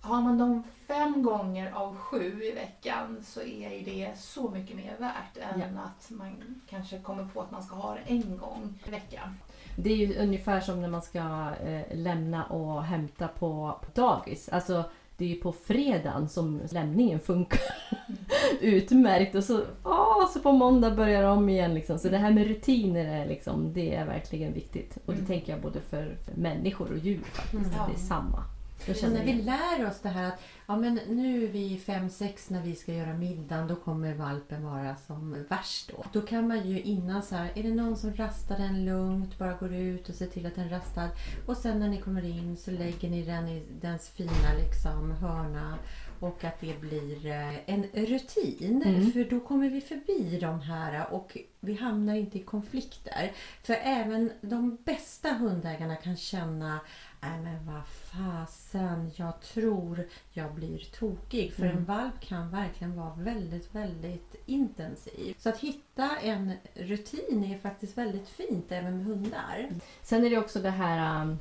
Har 0.00 0.20
man 0.22 0.38
dem 0.38 0.62
fem 0.86 1.22
gånger 1.22 1.72
av 1.72 1.96
sju 1.96 2.42
i 2.44 2.52
veckan 2.52 3.22
så 3.24 3.42
är 3.42 3.84
det 3.84 4.18
så 4.18 4.50
mycket 4.50 4.76
mer 4.76 4.96
värt 4.98 5.36
än 5.36 5.60
Ja. 5.60 5.66
att 5.80 6.10
man 6.10 6.60
kanske 6.70 6.98
kommer 6.98 7.24
på 7.24 7.40
att 7.40 7.50
man 7.50 7.62
ska 7.62 7.76
ha 7.76 7.94
det 7.94 8.00
en 8.12 8.36
gång 8.38 8.74
i 8.86 8.90
veckan. 8.90 9.36
Det 9.76 9.90
är 9.92 9.96
ju 9.96 10.16
ungefär 10.18 10.60
som 10.60 10.80
när 10.82 10.88
man 10.88 11.02
ska 11.02 11.50
eh, 11.64 11.82
lämna 11.96 12.44
och 12.44 12.82
hämta 12.84 13.28
på, 13.28 13.78
på 13.80 14.00
dagis. 14.00 14.48
Alltså 14.48 14.84
det 15.16 15.24
är 15.24 15.28
ju 15.28 15.34
på 15.34 15.52
fredagen 15.52 16.28
som 16.28 16.60
lämningen 16.72 17.20
funkar 17.20 17.60
utmärkt. 18.60 19.34
Och 19.34 19.44
så, 19.44 19.62
åh, 19.84 20.28
så 20.32 20.40
på 20.40 20.52
måndag 20.52 20.90
börjar 20.90 21.22
de 21.22 21.38
om 21.38 21.48
igen. 21.48 21.74
Liksom. 21.74 21.98
Så 21.98 22.08
det 22.08 22.18
här 22.18 22.30
med 22.30 22.46
rutiner 22.46 23.04
är, 23.22 23.26
liksom, 23.26 23.72
det 23.72 23.94
är 23.94 24.06
verkligen 24.06 24.52
viktigt. 24.52 24.96
Och 25.06 25.12
det 25.12 25.18
Mm. 25.18 25.26
tänker 25.26 25.52
jag 25.52 25.62
både 25.62 25.80
för, 25.80 26.16
för 26.24 26.40
människor 26.40 26.92
och 26.92 26.98
djur 26.98 27.20
faktiskt. 27.32 27.66
Mm. 27.66 27.80
Att 27.80 27.88
det 27.88 27.94
är 27.94 28.06
samma. 28.06 28.42
Och 28.88 29.10
när 29.12 29.24
vi 29.24 29.32
lär 29.32 29.88
oss 29.88 30.00
det 30.02 30.08
här 30.08 30.28
att 30.28 30.38
ja, 30.66 30.76
men 30.76 31.00
nu 31.08 31.44
är 31.44 31.48
vi 31.48 31.78
fem 31.78 32.10
sex 32.10 32.50
när 32.50 32.62
vi 32.62 32.74
ska 32.74 32.94
göra 32.94 33.14
middagen, 33.14 33.68
då 33.68 33.76
kommer 33.76 34.14
valpen 34.14 34.64
vara 34.64 34.96
som 34.96 35.44
värst 35.48 35.90
då. 35.96 36.04
Då 36.12 36.20
kan 36.20 36.48
man 36.48 36.68
ju 36.68 36.80
innan 36.80 37.22
så 37.22 37.34
här, 37.34 37.52
är 37.54 37.62
det 37.62 37.74
någon 37.74 37.96
som 37.96 38.14
rastar 38.14 38.58
den 38.58 38.84
lugnt, 38.84 39.38
bara 39.38 39.54
går 39.54 39.74
ut 39.74 40.08
och 40.08 40.14
ser 40.14 40.26
till 40.26 40.46
att 40.46 40.54
den 40.54 40.70
rastar. 40.70 41.08
Och 41.46 41.56
sen 41.56 41.78
när 41.78 41.88
ni 41.88 42.00
kommer 42.00 42.24
in 42.24 42.56
så 42.56 42.70
lägger 42.70 43.10
ni 43.10 43.22
den 43.22 43.48
i 43.48 43.62
dens 43.80 44.08
fina 44.08 44.54
liksom 44.58 45.10
hörna 45.10 45.78
och 46.20 46.44
att 46.44 46.60
det 46.60 46.80
blir 46.80 47.26
eh, 47.26 47.70
en 47.70 47.82
rutin. 47.92 48.82
Mm. 48.82 49.12
För 49.12 49.24
då 49.24 49.40
kommer 49.40 49.68
vi 49.68 49.80
förbi 49.80 50.38
de 50.40 50.60
här 50.60 51.12
och 51.12 51.36
vi 51.60 51.74
hamnar 51.74 52.14
inte 52.14 52.38
i 52.38 52.42
konflikter. 52.42 53.32
För 53.62 53.76
även 53.82 54.32
de 54.40 54.78
bästa 54.84 55.32
hundägarna 55.32 55.96
kan 55.96 56.16
känna 56.16 56.80
Nej 57.30 57.40
men 57.40 57.66
vad 57.66 57.86
fasen, 57.86 59.10
jag 59.16 59.40
tror 59.40 60.08
jag 60.32 60.54
blir 60.56 60.78
tokig. 60.78 61.52
För 61.52 61.62
Mm. 61.62 61.76
en 61.76 61.84
valp 61.84 62.20
kan 62.20 62.50
verkligen 62.50 62.96
vara 62.96 63.14
väldigt, 63.14 63.74
väldigt 63.74 64.34
intensiv. 64.46 65.34
Så 65.38 65.48
att 65.48 65.58
hitta 65.58 66.16
en 66.16 66.52
rutin 66.74 67.44
är 67.44 67.58
faktiskt 67.58 67.98
väldigt 67.98 68.28
fint 68.28 68.72
även 68.72 68.96
med 68.96 69.06
hundar. 69.06 69.68
Sen 70.02 70.24
är 70.24 70.30
det 70.30 70.38
också 70.38 70.60
det 70.60 70.70
här 70.70 71.22
um, 71.22 71.38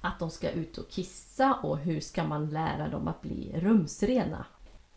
att 0.00 0.18
de 0.18 0.30
ska 0.30 0.50
ut 0.50 0.78
och 0.78 0.90
kissa 0.90 1.54
och 1.54 1.78
hur 1.78 2.00
ska 2.00 2.24
man 2.24 2.50
lära 2.50 2.88
dem 2.88 3.08
att 3.08 3.22
bli 3.22 3.52
rumsrena? 3.54 4.44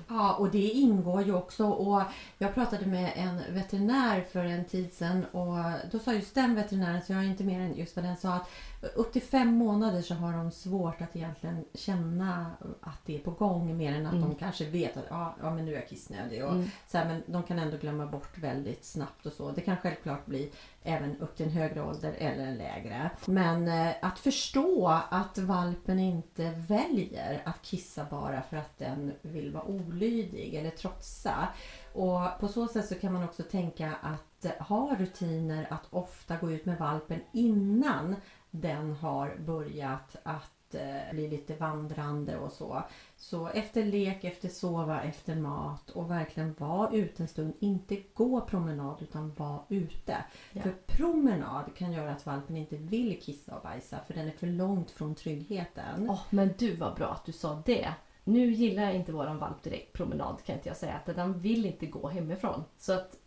Ja, 0.08 0.34
och 0.34 0.50
det 0.52 0.70
ingår 0.70 1.22
ju 1.22 1.34
också. 1.36 1.66
Och 1.68 2.02
jag 2.38 2.54
pratade 2.54 2.86
med 2.86 3.14
en 3.16 3.54
veterinär 3.54 4.22
för 4.32 4.46
en 4.46 4.66
tid 4.66 4.94
sedan 4.94 5.26
och 5.26 5.58
då 5.92 6.00
sa 6.00 6.14
just 6.14 6.36
den 6.36 6.56
veterinären, 6.56 7.02
så 7.02 7.14
jag 7.14 7.24
är 7.24 7.28
inte 7.28 7.44
mer 7.44 7.60
än 7.60 7.78
just 7.78 7.96
vad 7.96 8.06
den 8.06 8.18
sa, 8.18 8.34
att 8.34 8.50
upp 8.96 9.14
till 9.14 9.22
fem 9.22 9.54
månader 9.56 10.02
så 10.02 10.14
har 10.16 10.34
de 10.34 10.52
svårt 10.52 11.02
att 11.02 11.16
egentligen 11.16 11.66
känna 11.74 12.52
att 12.82 13.06
det 13.06 13.16
är 13.16 13.20
på 13.20 13.32
gång 13.32 13.78
mer 13.78 13.94
än 13.96 14.06
att 14.06 14.14
Mm. 14.14 14.30
de 14.30 14.36
kanske 14.36 14.66
vet 14.66 14.98
att 14.98 15.06
ja, 15.10 15.36
ja, 15.42 15.52
men 15.56 15.66
nu 15.66 15.72
är 15.72 15.76
jag 15.76 15.88
kissnödig. 15.90 16.46
Och 16.46 16.52
Mm. 16.52 16.68
så 16.88 16.98
här, 16.98 17.06
men 17.06 17.24
de 17.28 17.44
kan 17.44 17.60
ändå 17.60 17.78
glömma 17.78 18.06
bort 18.06 18.38
väldigt 18.38 18.86
snabbt 18.86 19.26
och 19.26 19.34
så. 19.34 19.52
Det 19.52 19.62
kan 19.62 19.78
självklart 19.78 20.26
bli 20.26 20.52
även 20.84 21.20
upp 21.20 21.36
till 21.38 21.46
en 21.46 21.52
högre 21.52 21.82
ålder 21.84 22.14
eller 22.18 22.46
en 22.48 22.56
lägre. 22.58 23.10
Men 23.26 23.68
eh, 23.68 23.96
att 24.02 24.20
förstå 24.20 24.88
att 25.10 25.38
valpen 25.38 26.00
inte 26.00 26.50
väljer 26.68 27.42
att 27.46 27.62
kissa 27.62 28.06
bara 28.10 28.42
för 28.42 28.58
att 28.58 28.78
den 28.78 29.14
vill 29.22 29.52
vara 29.54 29.64
olydig 29.66 30.54
eller 30.56 30.70
trotsa. 30.70 31.48
Och 31.94 32.22
på 32.40 32.48
så 32.48 32.68
sätt 32.68 32.88
så 32.88 32.96
kan 32.96 33.14
man 33.14 33.24
också 33.24 33.44
tänka 33.44 33.94
att 34.02 34.22
ha 34.60 34.96
rutiner 35.00 35.68
att 35.70 35.84
ofta 35.90 36.38
gå 36.38 36.52
ut 36.52 36.66
med 36.66 36.78
valpen 36.80 37.20
innan 37.32 38.16
den 38.62 38.94
har 38.94 39.36
börjat 39.46 40.16
att 40.24 40.76
eh, 40.76 41.14
bli 41.14 41.28
lite 41.28 41.56
vandrande 41.56 42.38
och 42.38 42.52
så. 42.52 42.84
Så 43.16 43.48
efter 43.48 43.86
lek, 43.86 44.24
efter 44.24 44.50
sova, 44.50 45.02
efter 45.02 45.36
mat 45.36 45.90
och 45.90 46.12
verkligen 46.12 46.56
vara 46.58 46.92
ute 46.92 47.24
en 47.24 47.28
stund. 47.28 47.54
Inte 47.60 47.98
gå 48.14 48.42
promenad 48.42 49.02
utan 49.02 49.34
vara 49.34 49.60
ute. 49.70 50.18
Ja. 50.52 50.62
För 50.62 50.72
promenad 50.88 51.76
kan 51.76 51.92
göra 51.92 52.12
att 52.12 52.26
valpen 52.26 52.58
inte 52.58 52.78
vill 52.78 53.22
kissa 53.22 53.56
och 53.56 53.64
bajsa 53.64 54.00
för 54.08 54.14
den 54.14 54.28
är 54.28 54.32
för 54.32 54.48
långt 54.48 54.92
från 54.92 55.16
tryggheten. 55.16 56.10
Åh, 56.10 56.22
men 56.30 56.54
du 56.58 56.76
var 56.76 56.96
bra 56.96 57.08
att 57.08 57.26
du 57.26 57.32
sa 57.32 57.64
det. 57.66 57.94
Nu 58.24 58.52
gillar 58.52 58.94
inte 58.94 59.12
våran 59.12 59.38
valp 59.38 59.64
direkt 59.64 59.94
promenad 59.94 60.44
kan 60.46 60.56
inte 60.56 60.70
jag 60.70 60.78
säga. 60.78 60.94
Att 60.94 61.16
den 61.16 61.40
vill 61.40 61.66
inte 61.66 61.86
gå 61.86 62.10
hemifrån. 62.10 62.64
Så 62.78 62.94
att 62.94 63.18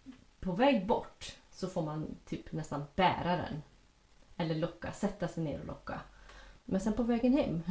på 0.40 0.52
väg 0.52 0.87
bort 0.87 1.37
så 1.50 1.68
får 1.68 1.82
man 1.82 2.16
typ 2.25 2.52
nästan 2.52 2.85
bära 2.94 3.37
den. 3.37 3.62
Eller 4.38 4.54
locka, 4.54 4.92
sätta 4.92 5.28
sig 5.28 5.45
ner 5.45 5.61
och 5.61 5.66
locka. 5.66 6.00
Men 6.64 6.80
sen 6.80 6.92
på 6.92 7.02
vägen 7.02 7.33
hem, 7.33 7.62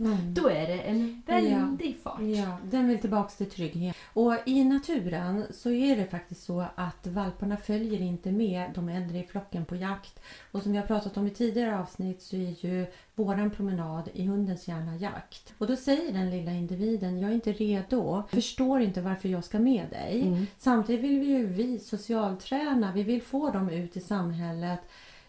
Mm. 0.00 0.34
då 0.34 0.48
är 0.48 0.66
det 0.66 0.80
en 0.80 1.22
väldig 1.26 1.98
fart. 2.02 2.20
Ja, 2.20 2.56
den 2.70 2.88
vill 2.88 2.98
tillbaks 2.98 3.36
till 3.36 3.50
trygghet. 3.50 3.96
Och 4.12 4.34
i 4.46 4.64
naturen 4.64 5.44
så 5.50 5.70
är 5.70 5.96
det 5.96 6.06
faktiskt 6.06 6.44
så 6.44 6.64
att 6.74 7.06
valparna 7.06 7.56
följer 7.56 8.00
inte 8.00 8.32
med 8.32 8.70
de 8.74 8.88
äldre 8.88 9.18
i 9.18 9.22
flocken 9.22 9.64
på 9.64 9.76
jakt. 9.76 10.20
Och 10.52 10.62
som 10.62 10.72
vi 10.72 10.78
har 10.78 10.86
pratat 10.86 11.16
om 11.16 11.26
i 11.26 11.30
tidigare 11.30 11.78
avsnitt 11.78 12.22
så 12.22 12.36
är 12.36 12.66
ju 12.66 12.86
våran 13.14 13.50
promenad 13.50 14.08
i 14.14 14.26
hundens 14.26 14.68
hjärna 14.68 14.96
jakt. 14.96 15.54
Och 15.58 15.66
då 15.66 15.76
säger 15.76 16.12
den 16.12 16.30
lilla 16.30 16.50
individen, 16.50 17.18
jag 17.18 17.30
är 17.30 17.34
inte 17.34 17.52
redo, 17.52 18.22
förstår 18.30 18.80
inte 18.80 19.00
varför 19.00 19.28
jag 19.28 19.44
ska 19.44 19.58
med 19.58 19.90
dig. 19.90 20.22
Mm. 20.22 20.46
Samtidigt 20.58 21.04
vill 21.04 21.20
vi 21.20 21.26
ju 21.26 21.46
vi 21.46 21.78
socialträna, 21.78 22.92
vi 22.92 23.02
vill 23.02 23.22
få 23.22 23.50
dem 23.50 23.70
ut 23.70 23.96
i 23.96 24.00
samhället 24.00 24.80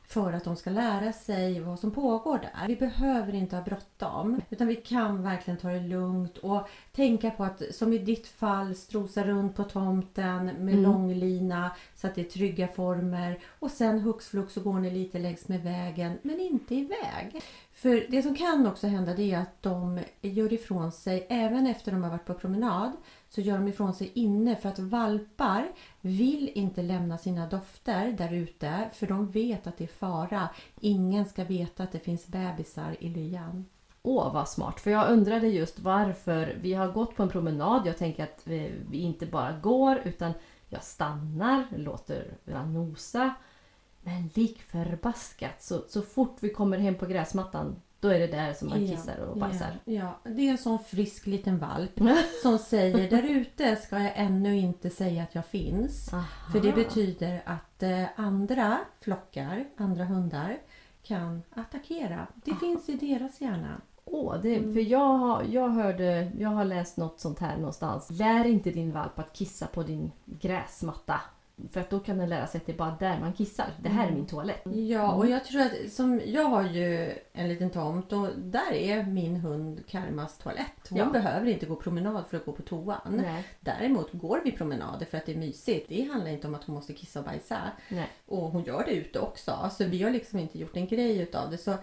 för 0.07 0.33
att 0.33 0.43
de 0.43 0.55
ska 0.55 0.69
lära 0.69 1.13
sig 1.13 1.59
vad 1.59 1.79
som 1.79 1.91
pågår 1.91 2.38
där. 2.38 2.67
Vi 2.67 2.75
behöver 2.75 3.35
inte 3.35 3.55
ha 3.55 3.63
bråttom 3.63 4.41
utan 4.50 4.67
vi 4.67 4.75
kan 4.75 5.24
verkligen 5.24 5.57
ta 5.57 5.67
det 5.67 5.79
lugnt 5.79 6.38
och 6.38 6.69
tänka 6.91 7.31
på 7.31 7.43
att 7.43 7.62
som 7.71 7.93
i 7.93 7.97
ditt 7.97 8.27
fall 8.27 8.75
strosa 8.75 9.24
runt 9.24 9.55
på 9.55 9.63
tomten 9.63 10.45
med 10.45 10.75
Mm. 10.75 10.83
långlina 10.83 11.71
så 11.95 12.07
att 12.07 12.15
det 12.15 12.21
är 12.21 12.25
trygga 12.25 12.67
former 12.67 13.39
och 13.59 13.71
sen 13.71 14.00
hux 14.00 14.27
flux 14.27 14.53
så 14.53 14.62
går 14.62 14.79
ni 14.79 14.89
lite 14.91 15.19
längs 15.19 15.47
med 15.47 15.63
vägen 15.63 16.17
men 16.21 16.39
inte 16.39 16.75
iväg. 16.75 17.41
För 17.74 18.05
det 18.09 18.21
som 18.21 18.35
kan 18.35 18.67
också 18.67 18.88
hända 18.88 19.13
det 19.13 19.31
är 19.31 19.39
att 19.39 19.62
de 19.62 20.00
gör 20.21 20.53
ifrån 20.53 20.91
sig 20.91 21.27
även 21.29 21.67
efter 21.67 21.91
de 21.91 22.03
har 22.03 22.09
varit 22.09 22.25
på 22.25 22.33
promenad 22.33 22.91
så 23.36 23.42
gör 23.42 23.58
de 23.58 23.68
ifrån 23.68 23.94
sig 23.94 24.12
inne 24.13 24.56
för 24.56 24.70
att 24.70 24.80
valpar 24.80 25.72
vill 26.01 26.51
inte 26.56 26.82
lämna 26.82 27.18
sina 27.18 27.48
dofter 27.48 28.12
där 28.18 28.34
ute 28.34 28.89
för 28.94 29.08
de 29.08 29.32
vet 29.32 29.68
att 29.68 29.77
det 29.77 29.84
är 29.84 29.88
fara. 29.88 30.50
Ingen 30.80 31.25
ska 31.25 31.44
veta 31.44 31.84
att 31.84 31.92
det 31.92 32.00
finns 32.00 32.27
bebisar 32.27 32.96
i 33.00 33.10
lyan. 33.10 33.65
Åh, 34.01 34.34
vad 34.34 34.50
smart. 34.50 34.80
För 34.80 34.92
jag 34.92 35.10
undrade 35.10 35.48
just 35.48 35.80
varför 35.80 36.58
vi 36.62 36.74
har 36.74 36.92
gått 36.92 37.15
på 37.15 37.24
en 37.24 37.30
promenad. 37.30 37.88
Jag 37.88 37.98
tänker 37.98 38.24
att 38.24 38.42
vi, 38.44 38.74
inte 38.92 39.25
bara 39.25 39.51
går 39.51 40.01
utan 40.04 40.34
jag 40.70 40.84
stannar, 40.84 41.65
låter 41.77 42.38
den 42.46 42.74
nosa. 42.74 43.34
Men 44.01 44.30
lik 44.34 44.62
förbaskat 44.62 45.63
så, 45.63 45.84
så 45.88 46.01
fort 46.01 46.38
vi 46.39 46.50
kommer 46.50 46.77
hem 46.77 46.96
på 46.96 47.06
gräsmattan 47.06 47.75
då 48.05 48.12
är 48.12 48.19
det 48.19 48.27
där 48.27 48.53
som 48.53 48.69
man 48.69 48.88
kissar 48.88 49.17
och 49.17 49.38
bajsar. 49.38 49.67
Ja, 49.85 49.93
ja, 50.24 50.31
det 50.31 50.41
är 50.47 50.51
en 50.51 50.57
sån 50.57 50.79
frisk 50.79 51.25
liten 51.25 51.57
valp 51.59 52.00
som 52.43 52.57
säger 52.59 53.09
där 53.09 53.24
ute 53.24 53.75
ska 53.75 54.00
jag 54.00 54.12
ännu 54.15 54.57
inte 54.57 54.89
säga 54.89 55.24
att 55.24 55.35
jag 55.35 55.45
finns. 55.45 56.13
Aha. 56.13 56.24
För 56.51 56.59
det 56.59 56.71
betyder 56.71 57.41
att 57.45 57.83
eh, 57.83 58.03
andra 58.15 58.77
flockar, 59.01 59.65
andra 59.77 60.05
hundar 60.05 60.57
kan 61.03 61.43
attackera. 61.55 62.27
Det 62.35 62.51
Aha. 62.51 62.59
finns 62.59 62.89
i 62.89 62.93
deras 62.95 63.41
hjärna. 63.41 63.81
Åh, 64.05 64.35
det, 64.41 64.55
Mm. 64.55 64.74
för 64.74 64.81
jag 64.81 65.13
har, 65.17 65.43
jag 65.43 65.69
hörde, 65.69 66.31
jag 66.39 66.50
har 66.50 66.65
läst 66.65 66.97
något 66.97 67.19
sånt 67.19 67.39
här 67.39 67.57
någonstans. 67.57 68.09
Lär 68.09 68.45
inte 68.45 68.71
din 68.71 68.91
valp 68.91 69.19
att 69.19 69.33
kissa 69.33 69.67
på 69.67 69.83
din 69.83 70.12
gräsmatta. 70.25 71.21
För 71.71 71.81
att 71.81 71.89
då 71.89 72.00
kan 72.00 72.17
den 72.17 72.29
lära 72.29 72.47
sig 72.47 72.57
att 72.59 72.65
det 72.65 72.71
är 72.71 72.77
bara 72.77 72.95
där 73.00 73.19
man 73.19 73.33
kissar. 73.33 73.65
Det 73.83 73.89
här 73.89 74.03
är 74.03 74.07
Mm. 74.07 74.15
min 74.19 74.25
toalett. 74.27 74.62
Ja, 74.65 75.13
och 75.13 75.27
jag 75.27 75.45
tror 75.45 75.62
att 75.62 75.91
som 75.91 76.21
jag 76.25 76.43
har 76.43 76.63
ju 76.63 77.13
en 77.33 77.47
liten 77.50 77.69
tomt 77.69 78.13
och 78.13 78.27
där 78.38 78.74
är 78.74 79.03
min 79.03 79.35
hund 79.35 79.83
Karmas 79.88 80.38
toalett. 80.38 80.89
Hon 80.89 81.00
Ja. 81.00 81.05
behöver 81.05 81.47
inte 81.47 81.65
gå 81.65 81.75
promenad 81.75 82.25
för 82.29 82.38
att 82.38 82.45
gå 82.45 82.51
på 82.51 82.62
toan. 82.62 82.97
Nej, 83.09 83.43
Däremot 83.59 84.09
går 84.13 84.41
vi 84.43 84.51
promenader 84.51 85.05
för 85.05 85.17
att 85.17 85.25
det 85.25 85.31
är 85.31 85.38
mysigt. 85.38 85.89
Det 85.89 86.01
handlar 86.12 86.31
inte 86.31 86.47
om 86.47 86.55
att 86.55 86.63
hon 86.63 86.75
måste 86.75 86.93
kissa 86.93 87.19
och 87.19 87.25
bajsa. 87.25 87.57
nej. 87.89 88.07
Och 88.25 88.41
hon 88.51 88.63
gör 88.63 88.83
det 88.85 88.91
ute 88.95 89.19
också. 89.19 89.69
Så 89.77 89.85
vi 89.85 90.03
har 90.03 90.12
liksom 90.12 90.39
inte 90.39 90.59
gjort 90.59 90.77
en 90.77 90.88
grej 90.88 91.19
utav 91.19 91.51
det. 91.51 91.57
Så 91.57 91.74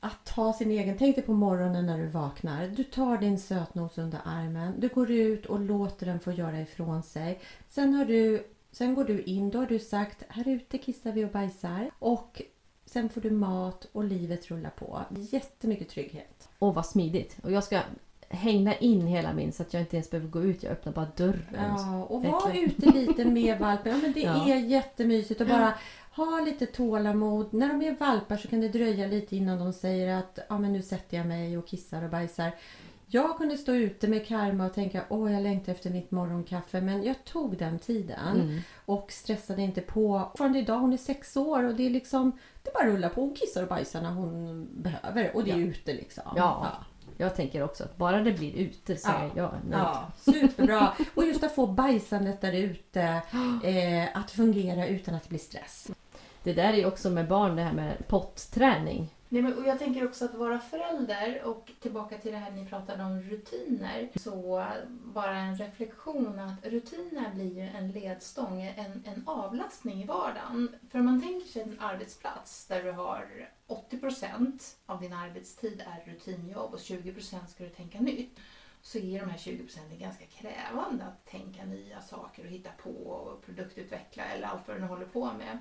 att 0.00 0.24
ta 0.24 0.52
sin 0.52 0.70
egen... 0.70 0.98
Tänk 0.98 1.16
dig 1.16 1.24
på 1.24 1.32
morgonen 1.32 1.86
när 1.86 1.98
du 1.98 2.06
vaknar. 2.06 2.66
Du 2.66 2.84
tar 2.84 3.18
din 3.18 3.38
sötnos 3.38 3.98
under 3.98 4.18
armen. 4.24 4.74
Du 4.80 4.88
går 4.88 5.10
ut 5.10 5.46
och 5.46 5.60
låter 5.60 6.06
den 6.06 6.20
få 6.20 6.32
göra 6.32 6.60
ifrån 6.60 7.02
sig. 7.02 7.40
Sen, 7.68 7.94
har 7.94 8.04
du, 8.04 8.46
sen 8.78 8.94
går 8.94 9.04
du 9.04 9.22
in. 9.22 9.50
Då 9.50 9.58
har 9.58 9.66
du 9.66 9.78
sagt 9.78 10.22
här 10.28 10.48
ute 10.48 10.78
kissar 10.78 11.12
vi 11.12 11.24
och 11.24 11.28
bajsar. 11.30 11.90
Och 11.98 12.42
sen 12.86 13.08
får 13.08 13.20
du 13.20 13.30
mat 13.30 13.86
och 13.92 14.04
livet 14.04 14.50
rullar 14.50 14.70
på. 14.70 15.02
Jättemycket 15.30 15.88
trygghet. 15.88 16.48
Åh, 16.58 16.74
vad 16.74 16.86
smidigt. 16.86 17.36
Och 17.42 17.52
jag 17.52 17.64
ska 17.64 17.80
hängna 18.28 18.74
in 18.76 19.06
hela 19.06 19.32
min 19.32 19.52
så 19.52 19.62
att 19.62 19.74
jag 19.74 19.82
inte 19.82 19.96
ens 19.96 20.10
behöver 20.10 20.28
gå 20.28 20.42
ut. 20.42 20.62
Jag 20.62 20.72
öppnar 20.72 20.92
bara 20.92 21.08
dörren. 21.16 21.74
Ja, 21.76 22.04
och 22.04 22.24
var 22.24 22.56
ute 22.64 22.86
lite 22.86 23.24
med 23.24 23.58
valpen. 23.58 23.92
Ja, 23.92 23.98
men 24.02 24.12
det 24.12 24.20
Ja. 24.22 24.48
är 24.48 24.56
jättemysigt 24.56 25.40
att 25.40 25.48
bara 25.48 25.74
ha 26.12 26.40
lite 26.40 26.66
tålamod. 26.66 27.52
När 27.52 27.68
de 27.68 27.82
är 27.82 27.96
valpar 27.96 28.36
så 28.36 28.48
kan 28.48 28.60
det 28.60 28.68
dröja 28.68 29.06
lite 29.06 29.36
innan 29.36 29.58
de 29.58 29.72
säger 29.72 30.18
att 30.18 30.38
ja, 30.48 30.58
men 30.58 30.72
nu 30.72 30.82
sätter 30.82 31.16
jag 31.16 31.26
mig 31.26 31.58
och 31.58 31.66
kissar 31.66 32.02
och 32.02 32.10
bajsar. 32.10 32.52
Jag 33.08 33.36
kunde 33.36 33.56
stå 33.56 33.72
ute 33.74 34.08
med 34.08 34.26
Karma 34.26 34.66
och 34.66 34.74
tänka 34.74 35.04
åh 35.08 35.32
jag 35.32 35.42
längtar 35.42 35.72
efter 35.72 35.90
mitt 35.90 36.10
morgonkaffe 36.10 36.80
men 36.80 37.02
jag 37.02 37.24
tog 37.24 37.56
den 37.58 37.78
tiden 37.78 38.40
Mm. 38.40 38.58
och 38.86 39.12
stressade 39.12 39.62
inte 39.62 39.80
på. 39.80 40.30
Från 40.34 40.56
idag, 40.56 40.78
hon 40.78 40.92
är 40.92 40.96
sex 40.96 41.36
år 41.36 41.62
och 41.62 41.74
det 41.74 41.86
är 41.86 41.90
liksom 41.90 42.32
det 42.62 42.70
bara 42.74 42.86
rullar 42.86 43.08
på. 43.08 43.20
Hon 43.20 43.34
kissar 43.34 43.62
och 43.62 43.68
bajsar 43.68 44.02
när 44.02 44.10
hon 44.10 44.66
behöver 44.82 45.36
och 45.36 45.44
det 45.44 45.50
är 45.50 45.56
Ja. 45.58 45.66
ute 45.66 45.92
liksom. 45.94 46.22
Ja. 46.36 46.66
Jag 47.18 47.36
tänker 47.36 47.62
också 47.62 47.84
att 47.84 47.96
bara 47.96 48.20
det 48.22 48.32
blir 48.32 48.54
ute 48.56 48.96
så 48.96 49.08
Ja. 49.08 49.14
är 49.14 49.30
jag 49.36 49.50
nöjd. 49.70 49.72
Ja, 49.82 50.12
superbra. 50.18 50.92
Och 51.14 51.24
just 51.24 51.44
att 51.44 51.54
få 51.54 51.66
bajsandet 51.66 52.40
där 52.40 52.52
ute 52.52 53.02
eh, 53.64 54.16
att 54.18 54.30
fungera 54.30 54.86
utan 54.86 55.14
att 55.14 55.22
det 55.22 55.28
blir 55.28 55.38
stress. 55.38 55.90
Det 56.46 56.52
där 56.52 56.72
är 56.72 56.76
ju 56.76 56.86
också 56.86 57.10
med 57.10 57.28
barn 57.28 57.56
det 57.56 57.62
här 57.62 57.72
med 57.72 58.08
potträning. 58.08 59.14
Nej, 59.28 59.42
men, 59.42 59.58
och 59.58 59.66
jag 59.66 59.78
tänker 59.78 60.04
också 60.04 60.24
att 60.24 60.34
vara 60.34 60.58
förälder 60.58 61.42
och 61.44 61.72
tillbaka 61.80 62.18
till 62.18 62.32
det 62.32 62.38
här 62.38 62.50
ni 62.50 62.66
pratade 62.66 63.04
om 63.04 63.22
rutiner. 63.22 64.08
Så 64.16 64.64
bara 64.88 65.36
en 65.36 65.56
reflektion 65.56 66.38
att 66.38 66.66
rutiner 66.66 67.34
blir 67.34 67.54
ju 67.54 67.60
en 67.60 67.90
ledstång, 67.90 68.62
en, 68.62 69.02
en 69.06 69.22
avlastning 69.26 70.02
i 70.02 70.06
vardagen. 70.06 70.76
För 70.90 70.98
om 70.98 71.04
man 71.04 71.22
tänker 71.22 71.46
sig 71.46 71.62
en 71.62 71.80
arbetsplats 71.80 72.66
där 72.66 72.82
du 72.82 72.92
har 72.92 73.48
80% 73.68 74.74
av 74.86 75.00
din 75.00 75.12
arbetstid 75.12 75.82
är 75.86 76.12
rutinjobb 76.12 76.74
och 76.74 76.80
20% 76.80 77.46
ska 77.46 77.64
du 77.64 77.70
tänka 77.70 78.00
nytt. 78.00 78.38
Så 78.82 78.98
är 78.98 79.20
de 79.20 79.30
här 79.30 79.38
20% 79.38 79.98
ganska 80.00 80.24
krävande 80.26 81.04
att 81.04 81.26
tänka 81.26 81.64
nya 81.64 82.00
saker 82.00 82.44
och 82.44 82.50
hitta 82.50 82.70
på 82.82 82.90
och 82.90 83.46
produktutveckla 83.46 84.24
eller 84.24 84.46
allt 84.46 84.68
vad 84.68 84.76
du 84.76 84.80
nu 84.80 84.86
håller 84.86 85.06
på 85.06 85.24
med. 85.24 85.58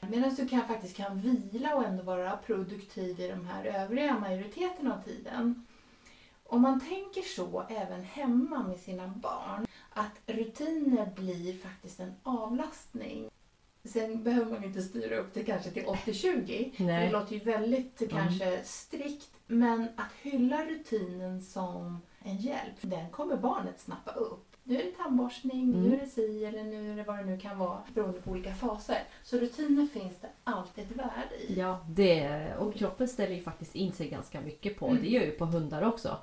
Medan 0.00 0.34
du 0.34 0.48
kan, 0.48 0.68
faktiskt 0.68 0.96
kan 0.96 1.18
vila 1.18 1.74
och 1.74 1.84
ändå 1.84 2.02
vara 2.02 2.36
produktiv 2.36 3.20
i 3.20 3.28
de 3.28 3.46
här 3.46 3.64
övriga 3.64 4.18
majoriteten 4.18 4.92
av 4.92 5.02
tiden. 5.02 5.66
Om 6.44 6.62
man 6.62 6.80
tänker 6.80 7.22
så 7.22 7.66
även 7.68 8.02
hemma 8.02 8.62
med 8.62 8.78
sina 8.78 9.08
barn, 9.08 9.66
att 9.90 10.12
rutiner 10.26 11.10
blir 11.16 11.58
faktiskt 11.58 12.00
en 12.00 12.14
avlastning. 12.22 13.30
Sen 13.84 14.22
behöver 14.22 14.52
man 14.52 14.64
inte 14.64 14.82
styra 14.82 15.16
upp 15.16 15.34
det 15.34 15.44
kanske 15.44 15.70
till 15.70 15.84
80-20, 15.84 16.76
för 16.76 16.84
det 16.84 17.10
låter 17.10 17.34
ju 17.34 17.40
väldigt 17.40 18.10
kanske 18.10 18.64
strikt. 18.64 19.30
Men 19.46 19.88
att 19.96 20.12
hylla 20.22 20.64
rutinen 20.64 21.42
som 21.42 22.02
en 22.22 22.36
hjälp, 22.36 22.76
den 22.80 23.10
kommer 23.10 23.36
barnet 23.36 23.80
snappa 23.80 24.10
upp. 24.10 24.49
Nu 24.64 24.80
är 24.80 24.84
det 24.84 24.90
tandborstning, 24.90 25.62
Mm. 25.62 25.82
nu 25.82 25.94
är 25.96 26.00
det 26.00 26.06
si 26.06 26.44
eller 26.44 26.64
nu 26.64 26.92
är 26.92 26.96
det 26.96 27.02
vad 27.02 27.18
det 27.18 27.24
nu 27.24 27.38
kan 27.38 27.58
vara 27.58 27.78
beroende 27.94 28.20
på 28.20 28.30
olika 28.30 28.54
faser. 28.54 29.02
Så 29.22 29.36
rutiner 29.38 29.86
finns 29.86 30.20
det 30.20 30.28
alltid 30.44 30.84
ett 30.84 30.96
värde 30.96 31.34
i. 31.48 31.54
Ja, 31.58 31.80
det, 31.88 32.54
och 32.58 32.74
kroppen 32.74 33.08
ställer 33.08 33.34
ju 33.34 33.42
faktiskt 33.42 33.74
in 33.74 33.92
sig 33.92 34.08
ganska 34.08 34.40
mycket 34.40 34.78
på. 34.78 34.86
Mm. 34.88 35.02
Det 35.02 35.08
gör 35.08 35.22
ju 35.22 35.30
på 35.30 35.44
hundar 35.44 35.82
också. 35.82 36.16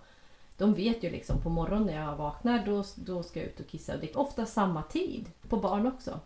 De 0.58 0.74
vet 0.74 1.04
ju 1.04 1.10
liksom 1.10 1.42
på 1.42 1.50
morgonen 1.50 1.86
när 1.86 2.02
jag 2.02 2.16
vaknar 2.16 2.66
då, 2.66 2.84
då 2.96 3.24
ska 3.24 3.40
jag 3.40 3.48
ut 3.50 3.60
och 3.60 3.68
kissa. 3.68 3.94
Och 3.94 4.00
det 4.00 4.10
är 4.12 4.18
ofta 4.18 4.46
samma 4.46 4.84
tid. 4.84 5.26
På 5.50 5.58
barn 5.58 5.88
också. 5.88 6.20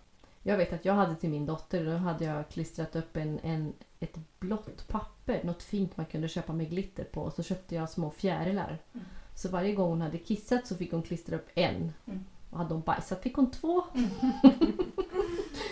Jag 0.44 0.58
vet 0.58 0.74
att 0.74 0.86
jag 0.86 0.94
hade 0.94 1.16
till 1.16 1.30
min 1.30 1.46
dotter, 1.46 1.86
då 1.86 1.92
hade 1.92 2.26
jag 2.26 2.50
klistrat 2.50 2.96
upp 2.96 3.18
en, 3.18 3.40
en, 3.44 3.74
ett 4.00 4.18
blått 4.40 4.88
papper, 4.88 5.44
något 5.44 5.64
fint 5.64 5.98
man 5.98 6.06
kunde 6.06 6.28
köpa 6.28 6.54
med 6.54 6.70
glitter 6.70 7.04
på. 7.04 7.22
Och 7.22 7.34
så 7.34 7.44
köpte 7.44 7.76
jag 7.76 7.90
små 7.90 8.12
fjärilar. 8.12 8.78
Mm. 8.94 9.06
Så 9.36 9.50
varje 9.50 9.74
gång 9.74 9.90
hon 9.90 10.02
hade 10.02 10.18
kissat 10.18 10.68
så 10.68 10.76
fick 10.76 10.92
hon 10.92 11.02
klistra 11.02 11.36
upp 11.36 11.50
en. 11.56 11.94
Mm. 12.08 12.20
Och 12.50 12.58
hade 12.58 12.74
hon 12.74 12.84
bajsat 12.84 13.24
fick 13.24 13.36
hon 13.36 13.52
två. 13.52 13.84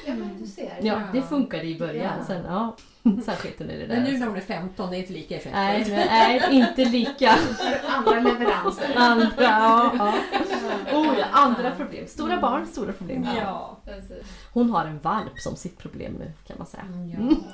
Ja, 0.05 0.15
men 0.15 0.41
du 0.41 0.47
ser. 0.47 0.79
Ja, 0.81 1.01
det 1.13 1.21
funkade 1.21 1.63
i 1.63 1.79
början. 1.79 2.17
Ja. 2.19 2.25
Sen, 2.25 2.45
ja, 2.45 2.75
sen 3.03 3.35
sket 3.35 3.55
hon 3.57 3.69
i 3.69 3.77
det 3.77 3.87
där. 3.87 3.95
Men 3.95 4.03
nu 4.03 4.17
när 4.17 4.27
hon 4.27 4.35
är 4.35 4.41
15 4.41 4.89
det 4.89 4.97
är 4.97 4.99
inte 4.99 5.13
lika 5.13 5.35
effektfullt. 5.35 5.97
Nej, 5.97 6.41
nej, 6.49 6.57
inte 6.57 6.85
lika. 6.85 7.35
Andra 7.87 8.19
leveranser. 8.19 8.93
Andra, 8.95 9.29
ja, 9.37 9.93
ja. 9.97 10.13
Oh, 10.93 11.19
ja, 11.19 11.25
andra 11.31 11.71
problem. 11.71 12.07
Stora 12.07 12.41
barn, 12.41 12.67
stora 12.67 12.93
problem. 12.93 13.27
Ja. 13.37 13.77
Hon 14.53 14.69
har 14.69 14.85
en 14.85 14.99
valp 14.99 15.39
som 15.39 15.55
sitt 15.55 15.77
problem 15.77 16.13
nu 16.13 16.31
kan 16.47 16.57
man 16.57 16.67
säga. 16.67 16.83
Mm, 16.83 17.09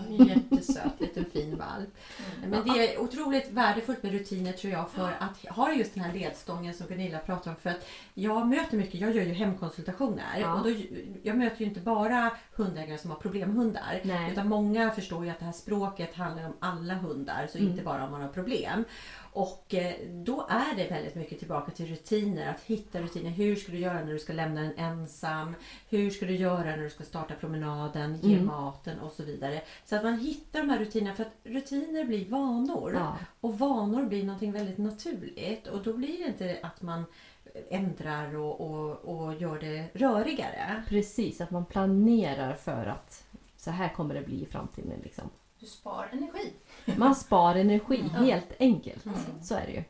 ja, 0.10 0.25
jättesöt 0.25 1.00
liten 1.00 1.25
fin 1.25 1.58
valp. 1.58 1.90
Mm. 2.38 2.50
Men 2.50 2.74
det 2.74 2.94
är 2.94 3.02
otroligt 3.02 3.52
värdefullt 3.52 4.04
med 4.04 4.12
rutiner 4.12 4.52
tror 4.52 4.74
jag 4.74 4.90
för 4.90 5.12
att 5.20 5.56
ha 5.56 5.74
just 5.74 5.94
den 5.94 6.04
här 6.04 6.14
ledstången 6.14 6.74
som 6.74 6.88
Gunilla 6.88 7.20
pratar 7.20 7.52
om. 7.52 7.58
För 7.58 7.70
att 7.70 7.88
jag 8.14 8.48
möter 8.48 8.78
mycket, 8.78 9.02
jag 9.02 9.16
gör 9.16 9.24
ju 9.24 9.34
hemkonsultationer 9.34 10.24
Ja. 10.40 10.54
och 10.54 10.64
då, 10.64 10.75
jag 11.24 11.38
möter 11.38 11.62
ju 11.62 11.66
inte 11.66 11.80
bara 11.80 12.32
hundägare 12.56 12.98
som 12.98 13.12
har 13.12 13.18
problemhundar. 13.18 14.02
Nej. 14.04 14.32
Utan 14.32 14.48
många 14.50 14.92
förstår 14.92 15.25
ju 15.25 15.32
att 15.32 15.42
här 15.46 15.52
språket 15.54 16.14
handlar 16.16 16.46
om 16.46 16.54
alla 16.60 16.94
hundar, 16.94 17.48
så 17.52 17.58
Mm. 17.58 17.70
inte 17.72 17.84
bara 17.84 18.06
om 18.06 18.12
man 18.12 18.22
har 18.22 18.30
problem. 18.30 18.84
Och 19.34 19.74
eh, 19.74 19.94
då 20.12 20.46
är 20.50 20.75
det 20.78 20.92
väldigt 20.92 21.16
mycket 21.16 21.40
tillbaka 21.40 21.72
till 21.72 21.86
rutiner, 21.88 22.50
att 22.52 22.62
hitta 22.62 23.02
rutiner. 23.02 23.30
Hur 23.30 23.56
ska 23.56 23.72
du 23.72 23.78
göra 23.78 23.94
när 24.06 24.14
du 24.14 24.20
ska 24.20 24.34
lämna 24.34 24.62
den 24.62 24.74
ensam? 24.78 25.56
Hur 25.90 26.10
ska 26.10 26.25
du 26.25 26.36
göra 26.36 26.64
när 26.64 26.78
du 26.78 26.90
ska 26.90 27.04
starta 27.04 27.34
promenaden, 27.40 28.20
ge 28.22 28.34
Mm. 28.34 28.46
maten 28.46 29.00
och 29.00 29.12
så 29.12 29.24
vidare. 29.24 29.62
Så 29.86 29.96
att 29.96 30.04
man 30.04 30.20
hittar 30.20 30.60
de 30.60 30.70
här 30.70 30.80
rutinerna, 30.80 31.16
för 31.16 31.24
att 31.24 31.34
rutiner 31.44 32.06
blir 32.06 32.30
vanor. 32.30 32.94
Ja, 32.94 33.18
Och 33.42 33.60
vanor 33.60 34.04
blir 34.04 34.24
någonting 34.24 34.52
väldigt 34.52 34.78
naturligt 34.78 35.68
och 35.68 35.84
då 35.84 35.94
blir 35.94 36.18
det 36.18 36.25
inte 36.28 36.58
att 36.64 36.82
man 36.82 37.04
ändrar 37.70 38.36
och, 38.36 38.62
och, 38.62 38.92
och 39.25 39.36
gör 39.36 39.60
det 39.60 39.86
rörigare. 39.94 40.84
precis. 40.88 41.42
Att 41.42 41.52
man 41.52 41.66
planerar 41.66 42.54
för 42.54 42.86
att 42.86 43.24
så 43.66 43.72
här 43.72 43.90
kommer 43.94 44.14
det 44.16 44.22
bli 44.22 44.42
i 44.42 44.46
framtiden. 44.46 45.00
Liksom. 45.04 45.30
Du 45.60 45.66
spar 45.66 46.10
energi. 46.12 46.54
Man 46.98 47.16
spar 47.16 47.56
energi 47.56 47.98
helt 48.14 48.54
enkelt. 48.60 49.06
Mm. 49.06 49.18
Så 49.42 49.56
är 49.56 49.66
det 49.66 49.72
ju. 49.72 49.84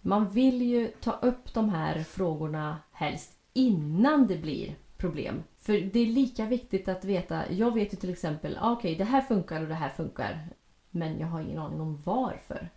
Man 0.00 0.28
vill 0.28 0.62
ju 0.62 0.88
ta 0.88 1.12
upp 1.12 1.54
de 1.54 1.68
här 1.68 2.02
frågorna 2.02 2.76
helst 2.92 3.32
innan 3.52 4.26
det 4.26 4.36
blir 4.36 4.76
problem. 4.96 5.42
För 5.60 5.72
det 5.72 6.00
är 6.00 6.06
lika 6.06 6.46
viktigt 6.46 6.88
att 6.88 7.04
veta. 7.04 7.52
Jag 7.52 7.74
vet 7.74 7.92
ju 7.92 7.96
till 7.96 8.10
exempel, 8.12 8.58
ah, 8.60 8.72
okej 8.72 8.94
det 8.94 9.04
här 9.04 9.20
funkar 9.20 9.62
och 9.62 9.68
det 9.68 9.74
här 9.74 9.88
funkar. 9.88 10.48
Men 10.90 11.18
jag 11.18 11.26
har 11.26 11.40
ingen 11.40 11.58
aning 11.58 11.80
om 11.80 11.98
varför. 12.04 12.68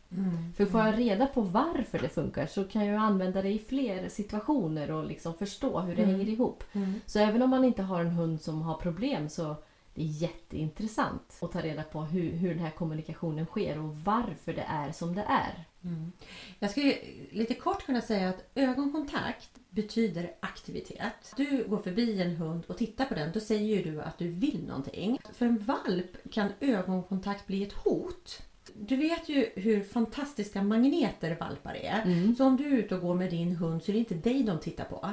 För 0.55 0.65
får 0.65 0.81
jag 0.81 0.97
reda 0.99 1.25
på 1.27 1.41
varför 1.41 1.99
det 1.99 2.09
funkar 2.09 2.45
så 2.45 2.63
kan 2.63 2.85
jag 2.85 2.95
använda 2.95 3.41
det 3.41 3.49
i 3.49 3.59
fler 3.59 4.09
situationer 4.09 4.91
och 4.91 5.05
liksom 5.05 5.33
förstå 5.33 5.79
hur 5.79 5.95
det 5.95 6.03
Mm. 6.03 6.15
hänger 6.15 6.29
ihop. 6.31 6.63
Mm. 6.73 7.01
Så 7.05 7.19
även 7.19 7.41
om 7.41 7.49
man 7.49 7.63
inte 7.63 7.81
har 7.83 8.01
en 8.01 8.11
hund 8.11 8.41
som 8.41 8.61
har 8.61 8.75
problem 8.77 9.29
så 9.29 9.55
det 9.93 10.01
är 10.01 10.05
jätteintressant 10.05 11.37
att 11.41 11.51
ta 11.51 11.61
reda 11.61 11.83
på 11.83 12.01
hur, 12.01 12.31
hur 12.31 12.49
den 12.49 12.59
här 12.59 12.69
kommunikationen 12.69 13.45
sker 13.45 13.79
och 13.79 13.95
varför 13.95 14.53
det 14.53 14.65
är 14.67 14.91
som 14.91 15.15
det 15.15 15.25
är. 15.27 15.65
Mm. 15.83 16.11
Jag 16.59 16.71
skulle 16.71 16.97
lite 17.31 17.53
kort 17.53 17.85
kunna 17.85 18.01
säga 18.01 18.29
att 18.29 18.51
ögonkontakt 18.55 19.49
betyder 19.69 20.31
aktivitet. 20.39 21.33
Du 21.37 21.65
går 21.67 21.77
förbi 21.77 22.21
en 22.21 22.35
hund 22.35 22.65
och 22.67 22.77
tittar 22.77 23.05
på 23.05 23.13
den, 23.13 23.31
då 23.31 23.39
säger 23.39 23.77
ju 23.77 23.91
du 23.91 24.01
att 24.01 24.17
du 24.17 24.27
vill 24.27 24.67
någonting. 24.67 25.19
För 25.33 25.45
en 25.45 25.57
valp 25.57 26.31
kan 26.31 26.49
ögonkontakt 26.59 27.47
bli 27.47 27.63
ett 27.63 27.73
hot. 27.73 28.41
Du 28.73 28.95
vet 28.95 29.29
ju 29.29 29.49
hur 29.55 29.83
fantastiska 29.83 30.63
magneter 30.63 31.37
valpar 31.39 31.73
är. 31.75 32.01
Mm. 32.01 32.35
Så 32.35 32.45
om 32.45 32.57
du 32.57 32.65
är 32.65 32.77
ute 32.77 32.95
och 32.95 33.01
går 33.01 33.15
med 33.15 33.29
din 33.29 33.55
hund 33.55 33.83
så 33.83 33.91
är 33.91 33.93
det 33.93 33.99
inte 33.99 34.15
dig 34.15 34.43
de 34.43 34.59
tittar 34.59 34.85
på. 34.85 35.09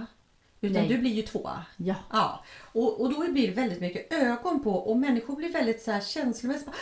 Utan 0.61 0.83
Nej. 0.83 0.89
du 0.89 0.99
blir 0.99 1.11
ju 1.13 1.23
två. 1.23 1.51
Ja, 1.77 1.95
Ja, 2.11 2.45
och, 2.73 3.01
och 3.01 3.13
då 3.15 3.33
blir 3.33 3.49
det 3.49 3.55
väldigt 3.55 3.81
mycket 3.81 4.13
ögon 4.13 4.63
på 4.63 4.71
och 4.73 4.97
människor 4.97 5.37
blir 5.37 5.53
väldigt 5.53 5.83
så 5.83 5.91
här 5.91 6.01
känslomässiga. 6.01 6.73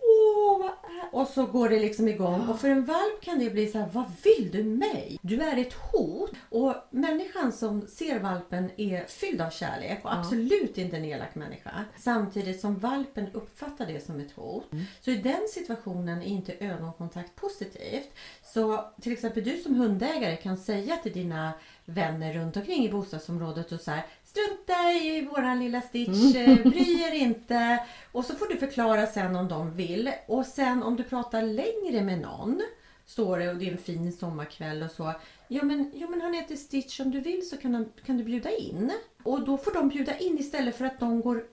Åh. 0.00 0.70
Och 1.12 1.28
så 1.28 1.46
går 1.46 1.68
det 1.68 1.78
liksom 1.80 2.08
igång. 2.08 2.48
Och 2.48 2.60
för 2.60 2.68
en 2.68 2.84
valp 2.84 3.20
kan 3.20 3.38
det 3.38 3.50
bli 3.50 3.66
så 3.68 3.78
här, 3.78 3.88
vad 3.92 4.04
vill 4.24 4.50
du 4.52 4.64
mig? 4.64 5.18
Du 5.22 5.42
är 5.42 5.56
ett 5.56 5.72
hot. 5.74 6.30
Och 6.48 6.74
människan 6.90 7.52
som 7.52 7.86
ser 7.86 8.18
valpen 8.18 8.70
är 8.76 9.04
fylld 9.06 9.40
av 9.40 9.50
kärlek 9.50 9.98
och 10.04 10.10
Ja. 10.10 10.18
absolut 10.18 10.78
inte 10.78 10.96
en 10.96 11.04
elak 11.04 11.34
människa. 11.34 11.70
Samtidigt 11.98 12.60
som 12.60 12.78
valpen 12.78 13.26
uppfattar 13.32 13.86
det 13.86 14.06
som 14.06 14.20
ett 14.20 14.32
hot. 14.32 14.64
Så 15.00 15.10
i 15.10 15.16
den 15.16 15.48
situationen 15.48 16.22
är 16.22 16.26
inte 16.26 16.52
ögonkontakt 16.60 17.36
positivt. 17.36 18.10
Så 18.44 18.84
till 19.00 19.12
exempel 19.12 19.44
du 19.44 19.56
som 19.56 19.74
hundägare 19.74 20.36
kan 20.36 20.56
säga 20.56 20.96
till 20.96 21.12
dina 21.12 21.52
vänner 21.88 22.34
runt 22.34 22.56
omkring 22.56 22.84
i 22.84 22.90
bostadsområdet 22.90 23.72
och 23.72 23.80
så 23.80 23.90
här 23.90 24.06
Strunta 24.24 24.92
i 24.92 25.28
våran 25.30 25.58
lilla 25.58 25.80
Stitch, 25.80 26.34
eh, 26.34 26.62
bry 26.70 27.02
er 27.02 27.14
inte. 27.14 27.86
Och 28.12 28.24
så 28.24 28.34
får 28.34 28.46
du 28.46 28.56
förklara 28.56 29.06
sen 29.06 29.36
om 29.36 29.48
de 29.48 29.74
vill. 29.74 30.10
Och 30.26 30.46
sen 30.46 30.82
om 30.82 30.96
du 30.96 31.02
pratar 31.02 31.42
längre 31.42 32.04
med 32.04 32.20
någon, 32.20 32.62
står 33.06 33.38
det 33.38 33.50
och 33.50 33.56
det 33.56 33.68
är 33.68 33.72
en 33.72 33.78
fin 33.78 34.12
sommarkväll 34.12 34.82
och 34.82 34.90
så. 34.90 35.12
Ja 35.48 35.62
men, 35.62 35.92
ja, 35.94 36.08
men 36.08 36.20
han 36.20 36.34
heter 36.34 36.56
Stitch, 36.56 37.00
om 37.00 37.10
du 37.10 37.20
vill 37.20 37.48
så 37.48 37.56
kan, 37.56 37.74
han, 37.74 37.92
kan 38.06 38.16
du 38.16 38.24
bjuda 38.24 38.50
in. 38.56 38.92
Och 39.22 39.44
då 39.44 39.58
får 39.58 39.72
de 39.72 39.88
bjuda 39.88 40.18
in 40.18 40.38
istället 40.38 40.76
för 40.76 40.84
att 40.84 41.00
de 41.00 41.20
går 41.20 41.44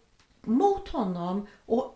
mot 0.41 0.89
honom 0.89 1.47
och 1.65 1.94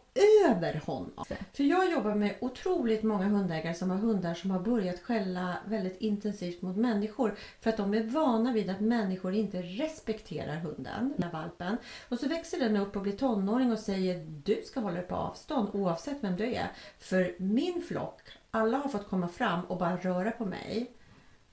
över 0.49 0.81
honom. 0.85 1.25
För 1.53 1.63
jag 1.63 1.91
jobbar 1.91 2.15
med 2.15 2.35
otroligt 2.41 3.03
många 3.03 3.25
hundägare 3.25 3.73
som 3.73 3.89
har 3.89 3.97
hundar 3.97 4.33
som 4.33 4.51
har 4.51 4.59
börjat 4.59 4.99
skälla 4.99 5.57
väldigt 5.65 6.01
intensivt 6.01 6.61
mot 6.61 6.77
människor 6.77 7.35
för 7.61 7.69
att 7.69 7.77
de 7.77 7.93
är 7.93 8.03
vana 8.03 8.53
vid 8.53 8.69
att 8.69 8.79
människor 8.79 9.33
inte 9.33 9.61
respekterar 9.61 10.55
hunden, 10.55 11.13
den 11.17 11.23
här 11.23 11.31
valpen. 11.41 11.77
Och 12.09 12.19
så 12.19 12.27
växer 12.27 12.59
den 12.59 12.77
upp 12.77 12.95
och 12.95 13.01
blir 13.01 13.17
tonåring 13.17 13.71
och 13.71 13.79
säger 13.79 14.25
du 14.43 14.61
ska 14.65 14.79
hålla 14.79 14.95
dig 14.95 15.07
på 15.07 15.15
avstånd 15.15 15.69
oavsett 15.73 16.17
vem 16.23 16.35
du 16.35 16.53
är. 16.53 16.71
För 16.99 17.35
min 17.37 17.81
flock, 17.81 18.21
alla 18.51 18.77
har 18.77 18.89
fått 18.89 19.07
komma 19.09 19.27
fram 19.27 19.65
och 19.65 19.77
bara 19.77 19.97
röra 19.97 20.31
på 20.31 20.45
mig 20.45 20.91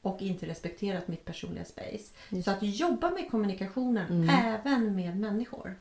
och 0.03 0.23
inte 0.23 0.47
respekterat 0.47 1.09
mitt 1.09 1.25
personliga 1.25 1.65
space. 1.65 2.13
Just. 2.29 2.45
Så 2.45 2.51
att 2.51 2.63
jobba 2.63 3.11
med 3.11 3.31
kommunikationen 3.31 4.07
Mm. 4.11 4.29
även 4.29 4.97
med 4.97 5.17
människor. 5.17 5.77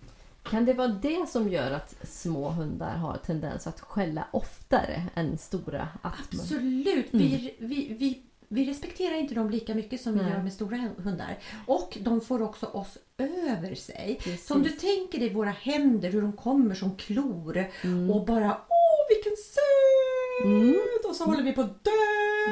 Kan 0.50 0.66
det 0.66 0.74
vara 0.74 0.88
det 0.88 1.30
som 1.30 1.50
gör 1.50 1.72
att 1.72 1.96
små 2.04 2.50
hundar 2.50 2.96
har 2.96 3.18
tendens 3.18 3.68
att 3.68 3.80
skälla 3.80 4.28
oftare 4.32 5.04
än 5.16 5.38
stora? 5.38 5.82
Att 6.02 6.04
man- 6.04 6.42
Absolut. 6.42 7.08
Vi, 7.12 7.54
vi, 7.60 7.96
vi, 8.00 8.22
vi 8.48 8.70
respekterar 8.70 9.16
inte 9.16 9.36
dem 9.36 9.50
lika 9.50 9.76
mycket 9.76 10.02
som 10.02 10.14
vi 10.14 10.22
Nej. 10.24 10.32
gör 10.32 10.42
med 10.44 10.54
stora 10.54 10.78
hundar. 10.98 11.38
Och 11.68 11.98
de 12.02 12.22
får 12.22 12.42
också 12.42 12.66
oss 12.66 12.98
över 13.18 13.76
sig. 13.76 14.20
Precis. 14.24 14.48
Så 14.48 14.54
om 14.54 14.64
du 14.64 14.70
tänker 14.70 15.20
dig 15.20 15.34
våra 15.34 15.50
händer, 15.50 16.12
hur 16.12 16.22
de 16.22 16.34
kommer 16.34 16.76
som 16.76 16.96
klor 16.96 17.66
Mm. 17.84 18.10
och 18.12 18.26
bara 18.26 18.58
Åh 18.70 19.16
vilken 19.16 19.34
söt! 19.38 20.46
Mm. 20.46 20.76
Och 21.10 21.16
så 21.16 21.24
håller 21.24 21.44
vi 21.44 21.52
på 21.54 21.62
att 21.62 21.84
dö 21.84 21.92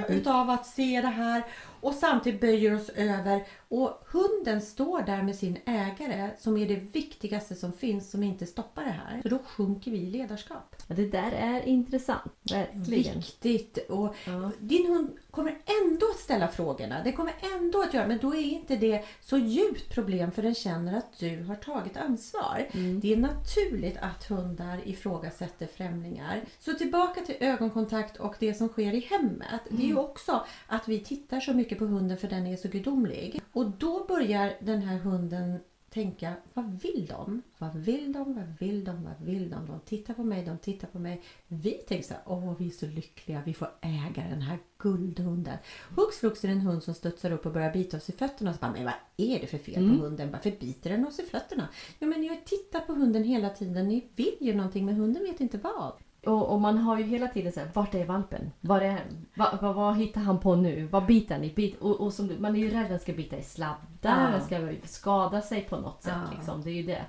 utav 0.08 0.50
att 0.50 0.66
se 0.66 1.02
det 1.02 1.08
här. 1.08 1.44
Och 1.82 1.94
samtidigt 1.94 2.42
böjer 2.42 2.76
oss 2.76 2.90
över. 2.90 3.44
Och 3.68 4.04
hunden 4.12 4.62
står 4.62 5.02
där 5.02 5.24
med 5.24 5.36
sin 5.36 5.58
ägare 5.66 6.30
som 6.40 6.58
är 6.58 6.68
det 6.68 6.76
viktigaste 6.76 7.56
som 7.56 7.74
finns 7.74 8.12
som 8.12 8.24
inte 8.24 8.46
stoppar 8.46 8.84
det 8.84 8.90
här. 9.06 9.22
Så 9.22 9.30
då 9.30 9.40
sjunker 9.46 9.92
vi 9.92 9.98
i 9.98 10.10
ledarskap. 10.10 10.76
Ja, 10.88 10.96
det 10.96 11.06
där 11.10 11.32
är 11.32 11.62
intressant. 11.68 12.34
Verkligen. 12.52 13.16
Viktigt. 13.16 13.78
Och 13.90 14.16
Ja. 14.26 14.52
din 14.60 14.88
hund 14.88 15.10
kommer 15.34 15.58
ändå 15.82 16.06
att 16.06 16.20
ställa 16.20 16.48
frågorna. 16.48 17.04
Det 17.04 17.12
kommer 17.12 17.34
ändå 17.56 17.82
att 17.82 17.94
göra, 17.94 18.08
men 18.08 18.18
då 18.18 18.36
är 18.36 18.42
inte 18.42 18.76
det 18.76 19.04
så 19.22 19.38
djupt 19.38 19.94
problem 19.94 20.32
för 20.32 20.42
den 20.42 20.56
känner 20.56 20.98
att 20.98 21.20
du 21.20 21.44
har 21.44 21.56
tagit 21.56 21.98
ansvar. 21.98 22.68
Mm. 22.72 23.00
Det 23.00 23.14
är 23.14 23.18
naturligt 23.18 23.98
att 24.02 24.30
hundar 24.30 24.80
ifrågasätter 24.86 25.68
främlingar. 25.68 26.42
Så 26.60 26.74
tillbaka 26.74 27.22
till 27.22 27.36
ögonkontakt 27.40 28.18
och 28.18 28.36
det 28.40 28.54
som 28.54 28.68
sker 28.68 28.94
i 28.94 29.00
hemmet. 29.00 29.62
Det 29.70 29.84
är 29.84 29.88
ju 29.88 29.98
också 29.98 30.46
att 30.68 30.88
vi 30.88 31.00
tittar 31.00 31.40
så 31.40 31.54
mycket 31.54 31.80
på 31.80 31.86
hunden 31.86 32.18
för 32.18 32.28
den 32.28 32.48
är 32.48 32.58
så 32.58 32.68
gudomlig. 32.68 33.42
Och 33.54 33.66
då 33.66 34.06
börjar 34.06 34.54
den 34.60 34.82
här 34.82 34.98
hunden 34.98 35.60
tänka, 35.94 36.34
vad 36.54 36.82
vill 36.82 37.06
de? 37.10 37.42
Vad 37.58 37.76
vill 37.76 38.14
de? 38.14 38.34
Vad 38.34 38.60
vill 38.60 38.84
de? 38.84 39.04
Vad 39.04 39.28
vill 39.28 39.50
de? 39.50 39.66
De 39.66 39.80
tittar 39.80 40.14
på 40.14 40.24
mig, 40.24 40.46
de 40.46 40.58
tittar 40.58 40.88
på 40.88 41.00
mig. 41.00 41.22
Vi 41.48 41.72
tänker 41.72 42.08
så 42.08 42.14
här, 42.14 42.24
åh 42.26 42.56
vi 42.58 42.68
är 42.68 42.72
så 42.72 42.86
lyckliga, 42.86 43.42
vi 43.46 43.54
får 43.54 43.70
äga 43.82 44.30
den 44.30 44.42
här 44.42 44.60
guldhunden. 44.78 45.58
Hux 45.96 46.18
flux 46.18 46.44
är 46.44 46.48
det 46.48 46.54
en 46.54 46.62
hund 46.62 46.84
som 46.84 46.94
studsar 46.94 47.32
upp 47.32 47.46
och 47.46 47.52
börjar 47.52 47.74
bita 47.74 47.98
oss 47.98 48.10
i 48.10 48.12
fötterna. 48.12 48.50
Och 48.50 48.56
så 48.56 48.62
bara, 48.62 48.72
men 48.72 48.86
vad 48.86 48.94
är 49.18 49.40
det 49.40 49.48
för 49.48 49.58
fel 49.58 49.90
på 49.90 50.04
hunden? 50.04 50.32
Varför 50.32 50.52
biter 50.52 50.90
den 50.90 51.08
oss 51.08 51.20
i 51.20 51.24
fötterna? 51.24 51.68
Ja 52.00 52.08
men 52.08 52.24
jag 52.24 52.46
tittar 52.46 52.80
på 52.80 52.94
hunden 52.94 53.24
hela 53.24 53.50
tiden, 53.50 53.88
ni 53.88 54.08
vill 54.16 54.38
ju 54.40 54.54
någonting 54.54 54.86
men 54.86 54.96
hunden 54.96 55.24
vet 55.24 55.42
inte 55.42 55.58
vad. 55.58 55.94
Och, 56.26 56.50
och 56.54 56.62
man 56.62 56.78
har 56.78 56.98
ju 56.98 57.04
hela 57.04 57.28
tiden 57.28 57.52
så 57.52 57.60
här, 57.60 57.70
vart 57.74 57.96
är 57.96 58.06
valpen? 58.06 58.52
Var 58.62 58.82
är, 58.82 59.00
vad, 59.36 59.62
vad, 59.62 59.76
vad 59.76 59.98
hittar 59.98 60.22
han 60.22 60.40
på 60.40 60.56
nu? 60.56 60.86
Vad 60.92 61.06
biter 61.06 61.36
han 61.36 61.44
i? 61.44 61.54
Bit, 61.54 61.82
och, 61.82 62.02
och 62.02 62.14
som, 62.14 62.32
man 62.40 62.56
är 62.56 62.60
ju 62.60 62.70
rädd 62.70 62.84
att 62.84 62.90
den 62.90 63.00
ska 63.00 63.14
bita 63.14 63.38
i 63.38 63.44
sladdar, 63.44 63.78
Ja. 64.02 64.30
den 64.32 64.42
ska 64.42 64.88
skada 64.88 65.42
sig 65.42 65.62
på 65.62 65.78
något 65.78 66.04
sätt. 66.04 66.14
Ja. 66.32 66.36
Liksom. 66.38 66.62
Det 66.62 66.70
är 66.70 66.74
ju 66.74 66.84
det. 66.84 67.02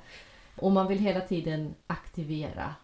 Och 0.57 0.73
man 0.73 0.89
vill 0.89 0.99
hela 0.99 1.21
tiden 1.21 1.75
aktivera. 1.87 2.75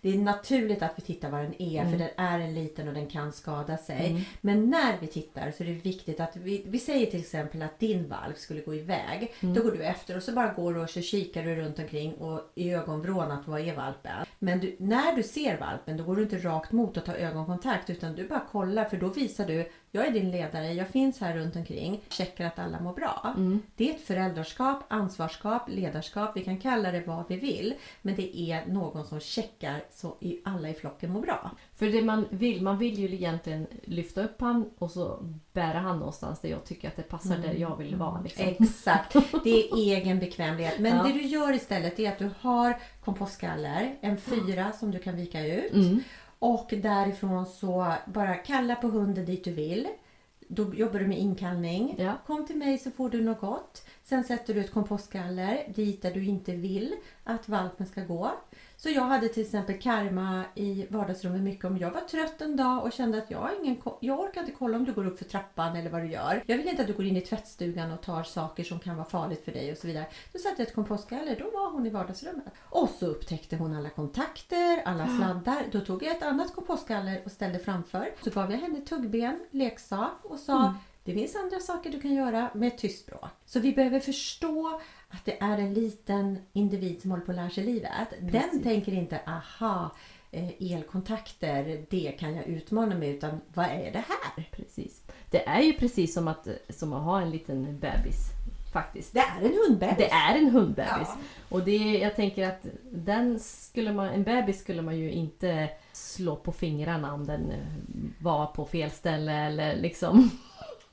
Det 0.00 0.08
är 0.14 0.18
naturligt 0.18 0.82
att 0.82 0.92
vi 0.96 1.02
tittar 1.02 1.30
var 1.30 1.42
den 1.42 1.62
är 1.62 1.80
Mm. 1.80 1.90
för 1.92 1.98
den 1.98 2.08
är 2.16 2.38
en 2.40 2.54
liten 2.54 2.88
och 2.88 2.94
den 2.94 3.06
kan 3.06 3.32
skada 3.32 3.76
sig. 3.76 4.06
Mm. 4.06 4.22
Men 4.40 4.70
när 4.70 4.96
vi 5.00 5.06
tittar 5.06 5.50
så 5.50 5.62
är 5.62 5.66
det 5.66 5.72
viktigt 5.72 6.20
att 6.20 6.36
vi, 6.36 6.62
vi 6.66 6.78
säger 6.78 7.06
till 7.06 7.20
exempel 7.20 7.62
att 7.62 7.78
din 7.78 8.08
valp 8.08 8.38
skulle 8.38 8.60
gå 8.60 8.74
iväg. 8.74 9.32
Mm. 9.40 9.54
Då 9.54 9.62
går 9.62 9.70
du 9.70 9.82
efter 9.84 10.16
och 10.16 10.22
så 10.22 10.32
bara 10.32 10.52
går 10.52 10.74
du 10.74 10.80
och 10.80 10.90
så 10.90 11.00
kikar 11.00 11.42
du 11.42 11.56
runt 11.56 11.78
omkring 11.78 12.14
och 12.14 12.40
i 12.54 12.70
ögonvrån 12.70 13.30
att 13.30 13.48
vad 13.48 13.60
är 13.60 13.76
valpen? 13.76 14.26
Men 14.38 14.60
du, 14.60 14.76
när 14.78 15.16
du 15.16 15.22
ser 15.22 15.58
valpen 15.58 15.96
då 15.96 16.04
går 16.04 16.16
du 16.16 16.22
inte 16.22 16.38
rakt 16.38 16.72
mot 16.72 16.96
och 16.96 17.04
tar 17.04 17.14
ögonkontakt 17.14 17.90
utan 17.90 18.14
du 18.14 18.28
bara 18.28 18.44
kollar 18.52 18.84
för 18.84 18.96
då 18.96 19.08
visar 19.08 19.46
du 19.46 19.70
jag 19.90 20.06
är 20.06 20.10
din 20.10 20.30
ledare, 20.30 20.72
jag 20.72 20.88
finns 20.88 21.20
här 21.20 21.36
runt 21.36 21.56
omkring, 21.56 22.00
checkar 22.08 22.46
att 22.46 22.58
alla 22.58 22.80
mår 22.80 22.92
bra. 22.92 23.34
Mm. 23.36 23.62
Det 23.76 23.90
är 23.90 23.94
ett 23.94 24.06
föräldraskap, 24.06 24.84
ansvarskap, 24.88 25.62
ledarskap, 25.68 26.30
vi 26.34 26.44
kan 26.44 26.58
kalla 26.58 26.92
det 26.92 27.00
vad 27.06 27.24
vi 27.28 27.36
vill. 27.36 27.74
Men 28.02 28.14
det 28.16 28.38
är 28.40 28.66
någon 28.66 29.04
som 29.04 29.20
checkar 29.20 29.84
så 29.90 30.16
alla 30.44 30.68
i 30.68 30.74
flocken 30.74 31.12
mår 31.12 31.20
bra. 31.20 31.50
För 31.74 31.86
det 31.86 32.02
man 32.02 32.26
vill, 32.30 32.62
man 32.62 32.78
vill 32.78 32.98
ju 32.98 33.14
egentligen 33.14 33.66
lyfta 33.84 34.24
upp 34.24 34.40
han 34.40 34.70
och 34.78 34.90
så 34.90 35.18
bära 35.52 35.78
han 35.78 35.98
någonstans 35.98 36.40
där 36.40 36.48
jag 36.48 36.64
tycker 36.64 36.88
att 36.88 36.96
det 36.96 37.02
passar 37.02 37.38
där 37.38 37.54
jag 37.54 37.76
vill 37.76 37.96
vara. 37.96 38.20
Liksom. 38.20 38.44
Exakt, 38.60 39.16
det 39.44 39.50
är 39.70 39.76
egen 39.96 40.18
bekvämlighet. 40.18 40.78
Men 40.78 40.96
Ja. 40.96 41.02
det 41.02 41.12
du 41.12 41.22
gör 41.22 41.52
istället 41.52 41.98
är 41.98 42.12
att 42.12 42.18
du 42.18 42.30
har 42.40 42.76
kompostgaller, 43.04 43.96
en 44.00 44.16
fyra 44.16 44.72
som 44.72 44.90
du 44.90 44.98
kan 44.98 45.16
vika 45.16 45.46
ut. 45.46 45.72
Mm. 45.72 46.02
Och 46.38 46.74
därifrån 46.82 47.46
så 47.46 47.94
bara 48.06 48.34
kalla 48.34 48.74
på 48.74 48.88
hunden 48.88 49.24
dit 49.24 49.44
du 49.44 49.52
vill. 49.52 49.88
Då 50.48 50.74
jobbar 50.74 50.98
du 50.98 51.06
med 51.06 51.18
inkallning. 51.18 51.94
Ja. 51.98 52.12
Kom 52.26 52.46
till 52.46 52.56
mig 52.56 52.78
så 52.78 52.90
får 52.90 53.10
du 53.10 53.20
något 53.20 53.40
gott. 53.40 53.86
Sen 54.02 54.24
sätter 54.24 54.54
du 54.54 54.60
ett 54.60 54.70
kompostgaller 54.70 55.72
dit 55.74 56.02
där 56.02 56.10
du 56.10 56.24
inte 56.24 56.52
vill 56.52 56.94
att 57.24 57.48
valpen 57.48 57.86
ska 57.86 58.04
gå. 58.04 58.30
Så 58.76 58.90
jag 58.90 59.02
hade 59.02 59.28
till 59.28 59.42
exempel 59.42 59.78
karma 59.80 60.44
i 60.54 60.86
vardagsrummet 60.90 61.40
mycket 61.40 61.64
om 61.64 61.78
jag 61.78 61.90
var 61.90 62.00
trött 62.00 62.40
en 62.40 62.56
dag 62.56 62.84
och 62.84 62.92
kände 62.92 63.18
att 63.18 63.30
jag, 63.30 63.50
ingen, 63.62 63.82
jag 64.00 64.20
orkar 64.20 64.40
inte 64.40 64.52
kolla 64.52 64.76
om 64.76 64.84
du 64.84 64.92
går 64.92 65.06
upp 65.06 65.18
för 65.18 65.24
trappan 65.24 65.76
eller 65.76 65.90
vad 65.90 66.02
du 66.02 66.10
gör. 66.10 66.42
Jag 66.46 66.56
vill 66.56 66.68
inte 66.68 66.82
att 66.82 66.88
du 66.88 66.94
går 66.94 67.06
in 67.06 67.16
i 67.16 67.20
tvättstugan 67.20 67.92
och 67.92 68.02
tar 68.02 68.22
saker 68.22 68.64
som 68.64 68.78
kan 68.80 68.96
vara 68.96 69.06
farligt 69.06 69.44
för 69.44 69.52
dig 69.52 69.72
och 69.72 69.78
så 69.78 69.86
vidare. 69.86 70.06
Då 70.32 70.38
satte 70.38 70.62
jag 70.62 70.68
ett 70.68 70.74
kompostgaller, 70.74 71.36
då 71.38 71.58
var 71.58 71.72
hon 71.72 71.86
i 71.86 71.90
vardagsrummet. 71.90 72.52
Och 72.70 72.88
så 72.88 73.06
upptäckte 73.06 73.56
hon 73.56 73.76
alla 73.76 73.90
kontakter, 73.90 74.82
alla 74.84 75.06
sladdar. 75.06 75.64
Då 75.72 75.80
tog 75.80 76.02
jag 76.02 76.16
ett 76.16 76.22
annat 76.22 76.54
kompostgaller 76.54 77.22
och 77.24 77.32
ställde 77.32 77.58
framför. 77.58 78.14
Så 78.24 78.30
gav 78.30 78.50
jag 78.50 78.58
henne 78.58 78.80
tuggben, 78.80 79.40
leksak 79.50 80.18
och 80.22 80.38
sa 80.38 80.74
det 81.06 81.14
finns 81.14 81.36
andra 81.36 81.60
saker 81.60 81.90
du 81.90 82.00
kan 82.00 82.14
göra 82.14 82.50
med 82.54 82.66
ett 82.68 82.78
tyst 82.78 83.02
språk. 83.02 83.24
Så 83.44 83.60
vi 83.60 83.72
behöver 83.72 84.00
förstå 84.00 84.80
att 85.08 85.24
det 85.24 85.42
är 85.42 85.58
en 85.58 85.74
liten 85.74 86.38
individ 86.52 87.02
som 87.02 87.10
håller 87.10 87.24
på 87.24 87.32
att 87.32 87.36
lära 87.36 87.50
sig 87.50 87.64
livet. 87.64 87.90
Den 88.20 88.30
Precis. 88.30 88.62
tänker 88.62 88.92
inte 88.92 89.20
aha, 89.26 89.90
eh, 90.30 90.72
elkontakter, 90.72 91.86
det 91.90 92.12
kan 92.18 92.34
jag 92.34 92.46
utmana 92.46 92.94
mig 92.94 93.10
utan 93.10 93.40
vad 93.54 93.66
är 93.66 93.92
det 93.92 94.04
här? 94.08 94.48
Precis. 94.50 95.02
Det 95.30 95.48
är 95.48 95.60
ju 95.60 95.72
precis 95.72 96.14
som 96.14 96.28
att, 96.28 96.48
som 96.68 96.92
att 96.92 97.02
ha 97.02 97.20
en 97.20 97.30
liten 97.30 97.78
bebis. 97.78 98.36
Faktiskt. 98.72 99.12
Det 99.12 99.20
är 99.20 99.42
en 99.42 99.58
hundbebis. 99.68 99.96
Det 99.96 100.10
är 100.10 100.38
en 100.38 100.50
hundbebis. 100.50 100.88
Ja. 101.08 101.16
Och 101.48 101.62
det, 101.62 101.76
jag 101.76 102.16
tänker 102.16 102.48
att 102.48 102.66
den 102.92 103.40
skulle 103.40 103.92
man, 103.92 104.08
en 104.08 104.22
bebis 104.22 104.60
skulle 104.60 104.82
man 104.82 104.96
ju 104.96 105.10
inte 105.10 105.68
slå 105.92 106.36
på 106.36 106.52
fingrarna 106.52 107.14
om 107.14 107.26
den 107.26 107.50
eh, 107.50 107.58
var 108.20 108.46
på 108.46 108.64
fel 108.64 108.90
ställe 108.90 109.32
eller 109.32 109.76
liksom. 109.76 110.30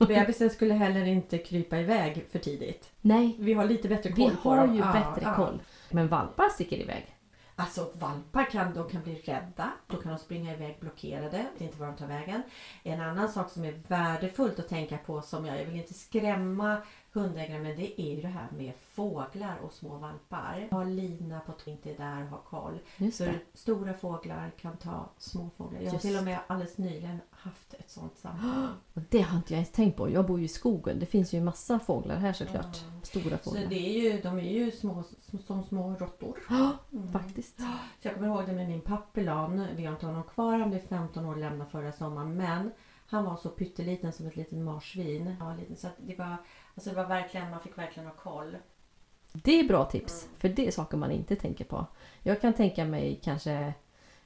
Bebisen 0.08 0.50
skulle 0.50 0.74
heller 0.74 1.04
inte 1.06 1.38
krypa 1.38 1.78
iväg 1.78 2.26
för 2.30 2.38
tidigt. 2.38 2.90
Nej, 3.00 3.36
Vi 3.38 3.52
har 3.52 3.64
lite 3.64 3.88
bättre 3.88 4.10
vi 4.10 4.22
koll 4.22 4.36
på 4.42 4.50
har 4.50 4.56
dem. 4.56 4.74
ju 4.74 4.80
Ja, 4.80 4.92
bättre 4.92 5.22
ja. 5.30 5.34
koll. 5.36 5.62
Men 5.90 6.08
valpar 6.08 6.48
sticker 6.48 6.76
iväg. 6.76 7.10
Alltså 7.56 7.90
valpar 7.92 8.44
kan, 8.50 8.74
de 8.74 8.88
kan 8.90 9.02
bli 9.02 9.14
rädda. 9.14 9.70
Då 9.86 9.96
kan 9.96 10.12
de 10.12 10.18
springa 10.18 10.52
iväg 10.52 10.76
blockerade. 10.80 11.46
Är 11.58 11.62
inte 11.64 11.78
var 11.78 11.86
de 11.86 11.96
tar 11.96 12.06
vägen. 12.06 12.42
En 12.82 13.00
annan 13.00 13.28
sak 13.28 13.50
som 13.50 13.64
är 13.64 13.80
värdefullt 13.88 14.58
att 14.58 14.68
tänka 14.68 14.98
på 14.98 15.22
som 15.22 15.46
jag, 15.46 15.60
jag 15.60 15.64
vill 15.64 15.76
inte 15.76 15.94
skrämma 15.94 16.76
hundägare 17.14 17.62
men 17.62 17.76
det 17.76 18.00
är 18.00 18.14
ju 18.14 18.20
det 18.22 18.28
här 18.28 18.46
med 18.56 18.72
fåglar 18.76 19.56
och 19.58 19.72
små 19.72 19.96
valpar. 19.96 20.68
Ha 20.70 20.84
lina 20.84 21.40
på 21.40 21.52
att 21.52 21.66
inte 21.66 21.90
är 21.90 21.96
där 21.98 22.22
och 22.22 22.28
ha 22.28 22.38
koll. 22.38 22.78
Just 22.96 23.16
Så 23.18 23.24
det. 23.24 23.38
stora 23.54 23.94
fåglar 23.94 24.50
kan 24.60 24.76
ta 24.76 25.08
små 25.18 25.50
fåglar. 25.56 25.80
Jag 25.80 25.90
har 25.92 25.98
till 25.98 26.16
och 26.18 26.24
med 26.24 26.38
alldeles 26.46 26.78
nyligen 26.78 27.20
haft 27.30 27.74
ett 27.74 27.90
sånt 27.90 28.16
samtal. 28.18 28.68
Och 28.94 29.02
det 29.10 29.20
har 29.20 29.36
inte 29.36 29.52
jag 29.52 29.58
ens 29.58 29.70
tänkt 29.72 29.96
på. 29.96 30.10
Jag 30.10 30.26
bor 30.26 30.38
ju 30.38 30.44
i 30.44 30.48
skogen. 30.48 30.98
Det 30.98 31.06
finns 31.06 31.32
ju 31.34 31.40
massa 31.40 31.78
fåglar 31.78 32.16
här 32.16 32.32
såklart. 32.32 32.84
Stora 33.02 33.38
Så 33.38 33.50
fåglar. 33.50 33.66
det 33.68 33.74
är 33.98 34.12
ju, 34.12 34.20
de 34.22 34.38
är 34.38 34.42
ju 34.52 34.70
små, 34.70 35.02
som, 35.46 35.62
små 35.62 35.94
råttor. 35.94 36.38
Ja, 36.50 36.70
Mm. 36.92 37.12
faktiskt. 37.12 37.56
Så 38.02 38.08
jag 38.08 38.14
kommer 38.14 38.26
ihåg 38.28 38.46
det 38.46 38.52
med 38.52 38.68
min 38.68 38.80
papillan. 38.80 39.66
Vi 39.76 39.84
har 39.84 39.92
inte 39.92 40.06
honom 40.06 40.22
kvar. 40.22 40.58
Han 40.58 40.70
blev 40.70 40.86
15 40.86 41.24
år 41.26 41.36
lämnad 41.36 41.68
förra 41.70 41.92
sommaren. 41.92 42.36
Men 42.36 42.70
han 43.06 43.24
var 43.24 43.36
så 43.36 43.48
pytteliten 43.48 44.12
som 44.12 44.26
ett 44.26 44.36
litet 44.36 44.58
marsvin. 44.58 45.36
Var 45.40 45.56
liten, 45.56 45.76
så 45.76 45.88
det, 45.98 46.18
var, 46.18 46.36
alltså 46.74 46.90
det 46.90 46.96
var 46.96 47.06
verkligen, 47.06 47.50
man 47.50 47.60
fick 47.60 47.78
verkligen 47.78 48.08
ha 48.08 48.14
koll. 48.14 48.56
Det 49.32 49.60
är 49.60 49.64
bra 49.64 49.84
tips. 49.84 50.28
För 50.38 50.48
det 50.48 50.66
är 50.66 50.70
saker 50.70 50.96
man 50.96 51.10
inte 51.10 51.36
tänker 51.36 51.64
på. 51.64 51.86
Jag 52.22 52.40
kan 52.40 52.52
tänka 52.52 52.84
mig 52.84 53.20
kanske 53.22 53.74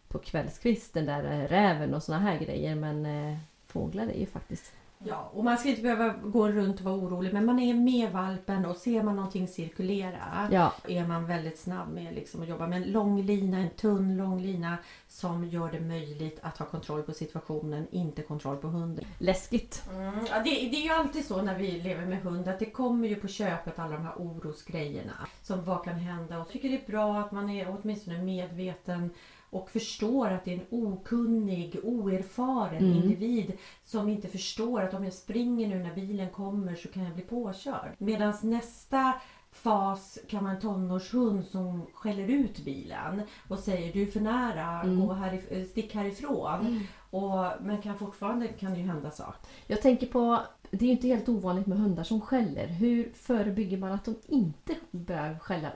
på 0.08 0.18
kvällskvisten 0.18 1.06
där 1.06 1.24
eh, 1.24 1.48
räven 1.48 1.94
och 1.94 2.02
såna 2.02 2.18
här 2.18 2.38
grejer. 2.38 2.74
Men 2.74 3.06
eh, 3.06 3.38
fåglar 3.66 4.06
är 4.06 4.20
ju 4.20 4.26
faktiskt... 4.26 4.72
Ja, 5.04 5.30
och 5.34 5.44
man 5.44 5.58
ska 5.58 5.68
inte 5.68 5.82
behöva 5.82 6.08
gå 6.08 6.48
runt 6.48 6.78
och 6.78 6.84
vara 6.84 6.94
orolig. 6.94 7.32
Men 7.32 7.44
man 7.44 7.58
är 7.58 7.74
med 7.74 8.12
valpen 8.12 8.66
och 8.66 8.76
ser 8.76 9.02
man 9.02 9.16
någonting 9.16 9.48
cirkulera. 9.48 10.48
Ja, 10.50 10.72
är 10.88 11.06
man 11.06 11.26
väldigt 11.26 11.58
snabb 11.58 11.88
med 11.88 12.14
liksom 12.14 12.42
att 12.42 12.48
jobba 12.48 12.66
med 12.66 12.82
en 12.82 12.92
lång 12.92 13.22
lina, 13.22 13.58
en 13.58 13.70
tunn 13.70 14.16
lång 14.16 14.40
lina 14.42 14.76
som 15.08 15.48
gör 15.48 15.72
det 15.72 15.80
möjligt 15.80 16.38
att 16.42 16.58
ha 16.58 16.66
kontroll 16.66 17.02
på 17.02 17.12
situationen, 17.12 17.86
inte 17.90 18.22
kontroll 18.22 18.56
på 18.56 18.68
hunden. 18.68 19.04
läskigt. 19.18 19.82
Mm, 19.92 20.26
ja, 20.30 20.36
det, 20.38 20.50
det 20.50 20.76
är 20.76 20.82
ju 20.82 20.90
alltid 20.90 21.24
så 21.24 21.42
när 21.42 21.58
vi 21.58 21.70
lever 21.70 22.06
med 22.06 22.22
hund 22.22 22.48
att 22.48 22.58
det 22.58 22.70
kommer 22.70 23.08
ju 23.08 23.14
på 23.14 23.28
köpet 23.28 23.78
alla 23.78 23.96
de 23.96 24.04
här 24.04 24.14
orosgrejerna. 24.16 25.28
Som 25.42 25.64
vad 25.64 25.84
kan 25.84 25.94
hända? 25.94 26.34
Och 26.34 26.40
jag 26.40 26.48
tycker 26.48 26.68
det 26.68 26.84
är 26.84 26.90
bra 26.90 27.20
att 27.20 27.32
man 27.32 27.50
är 27.50 27.76
åtminstone 27.82 28.18
medveten 28.18 29.10
och 29.50 29.70
förstår 29.70 30.30
att 30.30 30.44
det 30.44 30.52
är 30.54 30.58
en 30.58 30.66
okunnig, 30.86 31.76
oerfaren 31.82 32.84
Mm. 32.84 32.96
individ 33.02 33.52
som 33.84 34.08
inte 34.08 34.28
förstår 34.28 34.82
att 34.82 34.94
om 34.94 35.04
jag 35.04 35.12
springer 35.12 35.68
nu 35.68 35.78
när 35.78 35.94
bilen 35.94 36.30
kommer 36.30 36.74
så 36.74 36.88
kan 36.88 37.04
jag 37.04 37.14
bli 37.14 37.22
påkörd. 37.24 37.94
Medan 37.98 38.34
nästa 38.42 39.12
fas 39.52 40.18
kan 40.28 40.44
vara 40.44 40.54
en 40.54 40.60
tonårshund 40.60 41.44
som 41.44 41.86
skäller 41.94 42.28
ut 42.28 42.58
bilen 42.64 43.22
och 43.48 43.58
säger 43.58 43.92
du 43.92 44.02
är 44.02 44.06
för 44.06 44.20
nära, 44.20 44.82
Mm. 44.82 45.00
gå 45.06 45.12
härif- 45.14 45.64
stick 45.70 45.94
härifrån. 45.94 46.80
Och, 47.10 47.44
men 47.60 47.82
kan 47.82 47.98
fortfarande 47.98 48.48
kan 48.48 48.72
det 48.72 48.78
ju 48.80 48.86
hända 48.86 49.10
saker. 49.10 49.40
Jag 49.66 49.82
tänker 49.82 50.06
på, 50.06 50.38
det 50.70 50.84
är 50.84 50.86
ju 50.86 50.92
inte 50.92 51.08
helt 51.08 51.28
ovanligt 51.28 51.66
med 51.66 51.78
hundar 51.78 52.04
som 52.04 52.20
skäller. 52.20 52.66
Hur 52.66 53.12
förebygger 53.14 53.78
man 53.78 53.92
att 53.92 54.04
de 54.04 54.14
inte 54.28 54.74
börjar 54.90 55.38
skälla 55.38 55.68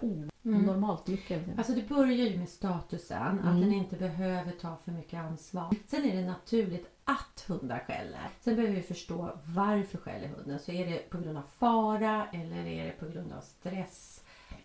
onormalt 0.44 1.06
mycket? 1.06 1.42
Alltså 1.58 1.72
det 1.72 1.88
börjar 1.88 2.12
ju 2.28 2.38
med 2.38 2.48
statusen, 2.48 3.38
att 3.38 3.44
Mm. 3.46 3.60
den 3.60 3.72
inte 3.72 3.96
behöver 3.96 4.52
ta 4.52 4.76
för 4.84 4.92
mycket 4.92 5.20
ansvar. 5.20 5.74
Sen 5.88 6.04
är 6.04 6.16
det 6.16 6.26
naturligt 6.26 6.86
att 7.04 7.44
hundar 7.48 7.84
skäller. 7.86 8.28
Sen 8.40 8.56
behöver 8.56 8.74
vi 8.76 8.82
förstå 8.82 9.30
varför 9.46 9.98
skäller 9.98 10.28
hunden. 10.28 10.58
Så 10.58 10.72
är 10.72 10.86
det 10.86 11.10
på 11.10 11.18
grund 11.18 11.38
av 11.38 11.42
fara 11.58 12.26
eller 12.32 12.66
är 12.66 12.84
det 12.84 12.92
på 12.92 13.08
grund 13.08 13.32
av 13.32 13.40
stress 13.40 14.24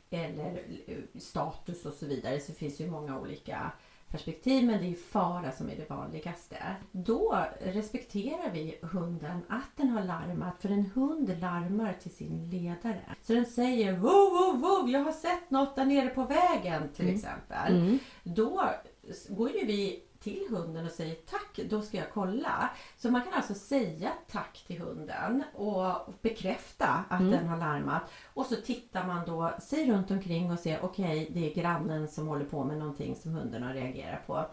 eller 0.09 0.61
eh, 0.87 0.97
status 1.19 1.85
och 1.85 1.93
så 1.93 2.05
vidare. 2.05 2.39
Så 2.39 2.53
finns 2.53 2.79
ju 2.81 2.89
många 2.91 3.19
olika 3.19 3.71
perspektiv 4.12 4.65
men 4.65 4.80
det 4.80 4.86
är 4.86 4.89
ju 4.89 4.96
fara 4.96 5.52
som 5.52 5.70
är 5.70 5.76
det 5.76 5.89
vanligaste. 5.89 6.58
Då 6.91 7.38
respekterar 7.62 8.52
vi 8.54 8.80
hunden 8.82 9.39
att 9.50 9.70
den 9.76 9.89
har 9.89 10.04
larmat 10.04 10.62
för 10.62 10.70
en 10.70 10.86
hund 10.96 11.30
larmar 11.41 11.93
till 12.02 12.12
sin 12.15 12.50
ledare. 12.50 13.02
Så 13.22 13.34
den 13.34 13.46
säger 13.46 13.93
wow, 13.93 14.12
wow, 14.32 14.60
wow, 14.62 14.89
jag 14.89 15.04
har 15.04 15.12
sett 15.12 15.50
något 15.50 15.76
där 15.76 15.86
nere 15.86 16.10
på 16.10 16.24
vägen 16.24 16.89
till 16.96 17.06
Mm. 17.06 17.15
exempel. 17.15 17.76
Mm. 17.76 18.00
Då 18.24 18.70
går 19.30 19.52
ju 19.52 19.65
vi 19.65 20.04
till 20.19 20.47
hunden 20.49 20.86
och 20.86 20.91
säger 20.91 21.15
tack, 21.15 21.60
då 21.69 21.82
ska 21.82 21.97
jag 21.97 22.12
kolla. 22.13 22.69
Så 22.97 23.12
man 23.12 23.21
kan 23.21 23.34
alltså 23.34 23.53
säga 23.53 24.12
tack 24.32 24.63
till 24.67 24.80
hunden 24.82 25.43
och 25.53 26.13
bekräfta 26.21 27.03
att 27.10 27.19
Mm. 27.19 27.32
den 27.32 27.47
har 27.47 27.58
larmat. 27.58 28.01
Och 28.34 28.45
så 28.45 28.56
tittar 28.56 29.08
man 29.08 29.25
då 29.25 29.53
sig 29.62 29.91
runt 29.91 30.12
omkring 30.12 30.51
och 30.51 30.60
ser 30.60 30.86
okej, 30.86 31.30
det 31.34 31.51
är 31.51 31.56
grannen 31.56 32.08
som 32.08 32.27
håller 32.27 32.45
på 32.45 32.63
med 32.63 32.77
någonting 32.77 33.15
som 33.15 33.32
hunden 33.32 33.63
har 33.63 33.73
reagerat 33.73 34.27
på. 34.27 34.45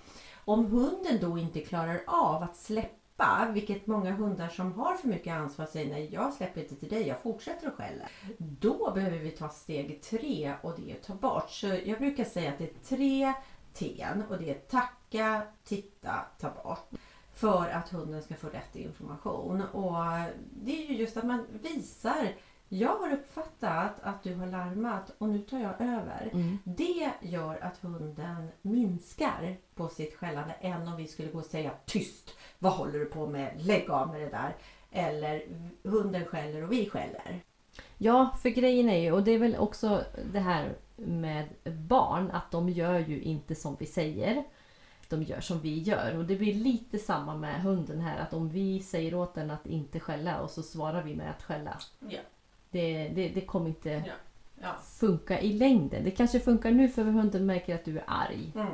Om 0.44 0.66
hunden 0.66 1.18
då 1.20 1.38
inte 1.38 1.61
klarar 1.61 2.00
av 2.07 2.42
att 2.42 2.57
släppa, 2.57 3.48
vilket 3.53 3.87
många 3.87 4.12
hundar 4.12 4.48
som 4.48 4.72
har 4.72 4.94
för 4.94 5.09
mycket 5.09 5.33
ansvar 5.35 5.66
säger 5.66 5.90
nej, 5.92 6.09
jag 6.12 6.33
släpper 6.33 6.61
inte 6.61 6.77
till 6.77 6.88
dig, 6.88 7.09
jag 7.09 7.22
fortsätter 7.22 7.66
att 7.68 7.74
skälla. 7.74 8.05
Då 8.38 8.90
behöver 8.94 9.18
vi 9.18 9.31
ta 9.31 9.48
steg 9.48 10.03
tre 10.03 10.55
och 10.62 10.72
det 10.77 10.90
är 10.90 10.94
att 10.96 11.03
ta 11.03 11.14
bort. 11.14 11.50
Så 11.50 11.66
jag 11.85 11.98
brukar 11.98 12.24
säga 12.24 12.50
att 12.53 12.59
det 12.59 12.64
är 12.64 12.96
tre 12.96 13.33
T'n 13.74 14.28
och 14.28 14.38
det 14.38 14.50
är 14.50 14.54
tacka, 14.54 15.42
titta, 15.64 16.14
ta 16.40 16.50
bort. 16.50 16.90
För 17.34 17.68
att 17.70 17.88
hunden 17.88 18.22
ska 18.22 18.34
få 18.34 18.48
rätt 18.48 18.76
information. 18.76 19.62
Och 19.62 19.94
det 20.52 20.84
är 20.84 20.90
ju 20.90 20.96
just 20.96 21.16
att 21.16 21.24
man 21.24 21.46
visar 21.62 22.28
jag 22.68 22.96
har 22.96 23.12
uppfattat 23.12 23.92
att 24.02 24.22
du 24.22 24.34
har 24.34 24.46
larmat 24.46 25.14
och 25.18 25.28
nu 25.28 25.38
tar 25.38 25.58
jag 25.58 25.80
över. 25.80 26.30
Mm. 26.32 26.58
Det 26.64 27.10
gör 27.20 27.64
att 27.64 27.78
hunden 27.78 28.48
minskar 28.62 29.56
på 29.74 29.88
sitt 29.88 30.14
skällande 30.14 30.52
än 30.52 30.88
om 30.88 30.96
vi 30.96 31.06
skulle 31.06 31.30
gå 31.30 31.38
och 31.38 31.44
säga 31.44 31.70
tyst. 31.84 32.30
Vad 32.58 32.72
håller 32.72 32.98
du 32.98 33.04
på 33.04 33.26
med? 33.26 33.52
Lägg 33.56 33.90
av 33.90 34.08
med 34.08 34.20
det 34.20 34.28
där. 34.28 34.56
Eller 34.90 35.42
hunden 35.82 36.24
skäller 36.24 36.62
och 36.62 36.72
vi 36.72 36.90
skäller. 36.90 37.40
Ja, 37.98 38.37
för 38.42 38.48
grejen 38.48 38.88
är 38.88 38.98
ju, 38.98 39.12
och 39.12 39.22
det 39.22 39.30
är 39.30 39.38
väl 39.38 39.56
också 39.56 40.04
det 40.32 40.40
här 40.40 40.74
med 40.96 41.48
barn, 41.64 42.30
att 42.30 42.50
de 42.50 42.68
gör 42.68 42.98
ju 42.98 43.22
inte 43.22 43.54
som 43.54 43.76
vi 43.80 43.87
säger. 43.87 44.44
De 45.09 45.22
gör 45.22 45.40
som 45.40 45.61
vi 45.61 45.78
gör. 45.78 46.16
Och 46.18 46.24
det 46.24 46.37
blir 46.37 46.54
lite 46.54 46.98
samma 46.98 47.37
med 47.37 47.62
hunden 47.62 48.00
här, 48.00 48.18
att 48.18 48.33
om 48.35 48.48
vi 48.48 48.80
säger 48.83 49.14
åt 49.14 49.35
den 49.35 49.50
att 49.50 49.66
inte 49.66 50.00
skälla 50.00 50.40
och 50.40 50.50
så 50.50 50.62
svarar 50.62 51.02
vi 51.02 51.16
med 51.16 51.30
att 51.30 51.42
skälla. 51.42 51.78
Ja. 52.09 52.18
Det, 52.70 53.09
det, 53.09 53.28
det 53.28 53.40
kommer 53.40 53.68
inte 53.68 53.90
Ja. 54.07 54.12
Ja. 54.62 54.74
funka 54.85 55.40
i 55.40 55.52
längden. 55.52 56.04
Det 56.04 56.11
kanske 56.11 56.40
funkar 56.40 56.70
nu 56.70 56.88
för 56.88 57.04
hunden 57.04 57.46
märker 57.46 57.74
att 57.74 57.85
du 57.85 57.98
är 57.98 58.04
arg. 58.07 58.52
Mm. 58.54 58.72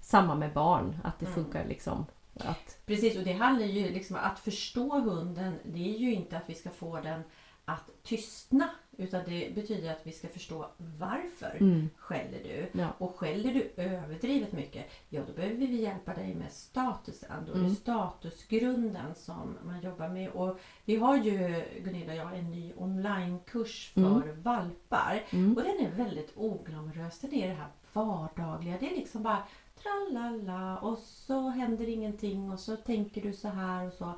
Samma 0.00 0.34
med 0.34 0.52
barn, 0.52 0.96
att 1.04 1.18
det 1.18 1.26
Mm. 1.26 1.34
funkar 1.34 1.64
liksom. 1.68 2.06
Att, 2.38 2.78
Precis, 2.86 3.16
och 3.18 3.24
det 3.24 3.32
handlar 3.32 3.66
ju 3.66 3.90
liksom 3.90 4.16
att 4.16 4.38
förstå 4.38 4.98
hunden. 4.98 5.58
Det 5.64 5.94
är 5.94 5.98
ju 5.98 6.14
inte 6.14 6.36
att 6.36 6.50
vi 6.50 6.54
ska 6.54 6.70
få 6.70 7.00
den 7.00 7.22
att 7.64 7.90
tystna. 8.02 8.68
Utan 8.96 9.20
det 9.26 9.54
betyder 9.54 9.90
att 9.92 10.06
vi 10.06 10.12
ska 10.12 10.28
förstå 10.28 10.66
varför 10.98 11.56
mm, 11.60 11.90
skäller 11.96 12.38
du. 12.44 12.80
ja. 12.80 12.88
Och 12.98 13.16
skäller 13.16 13.54
du 13.54 13.82
överdrivet 13.82 14.52
mycket, 14.52 14.84
ja 15.08 15.20
då 15.26 15.32
behöver 15.32 15.56
vi 15.56 15.82
hjälpa 15.82 16.14
dig 16.14 16.34
med 16.34 16.52
statusen. 16.52 17.44
Då 17.46 17.52
är 17.52 17.56
det 17.56 17.60
Mm. 17.60 17.74
statusgrunden 17.74 19.14
som 19.14 19.58
man 19.64 19.80
jobbar 19.80 20.08
med. 20.08 20.30
Och 20.30 20.58
vi 20.84 20.96
har 20.96 21.16
ju, 21.16 21.64
Gunilla 21.84 22.12
och 22.12 22.18
jag, 22.18 22.38
en 22.38 22.50
ny 22.50 22.72
onlinekurs 22.76 23.90
för 23.94 24.00
Mm. 24.22 24.42
valpar. 24.42 25.22
Mm. 25.30 25.56
Och 25.56 25.62
den 25.62 25.86
är 25.86 25.90
väldigt 25.90 26.32
oglamorös. 26.36 27.18
Den 27.18 27.34
är 27.34 27.48
det 27.48 27.54
här 27.54 27.68
vardagliga. 27.92 28.76
Det 28.80 28.86
är 28.92 28.96
liksom 28.96 29.22
bara 29.22 29.42
tralala 29.82 30.78
och 30.78 30.98
så 30.98 31.48
händer 31.48 31.88
ingenting 31.88 32.52
och 32.52 32.58
så 32.60 32.76
tänker 32.76 33.22
du 33.22 33.32
så 33.32 33.48
här 33.48 33.86
och 33.86 33.92
så. 33.92 34.12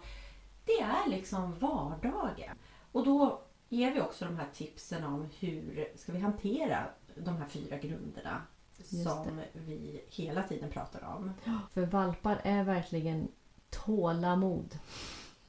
Det 0.65 0.81
är 0.81 1.11
liksom 1.11 1.55
vardagen. 1.59 2.57
Och 2.93 3.05
då 3.05 3.41
ger 3.75 3.95
vi 3.95 4.01
också 4.01 4.25
de 4.25 4.37
här 4.37 4.49
tipsen 4.55 5.05
om 5.05 5.29
hur 5.39 5.89
ska 5.97 6.13
vi 6.13 6.19
hantera 6.19 6.85
de 7.17 7.37
här 7.37 7.47
fyra 7.47 7.79
grunderna 7.79 8.43
som 8.83 9.41
vi 9.53 10.05
hela 10.09 10.43
tiden 10.43 10.71
pratar 10.71 11.05
om. 11.17 11.33
För 11.73 11.87
valpar 11.87 12.41
är 12.45 12.65
verkligen 12.65 13.29
tålamod. 13.71 14.79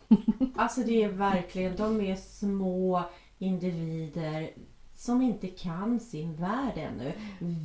Alltså 0.56 0.82
det 0.82 1.04
är 1.04 1.10
verkligen, 1.10 1.76
de 1.76 2.02
är 2.02 2.16
små 2.16 3.04
individer 3.38 4.54
som 4.96 5.22
inte 5.22 5.48
kan 5.48 6.00
sin 6.00 6.36
värld 6.36 6.74
ännu. 6.76 7.14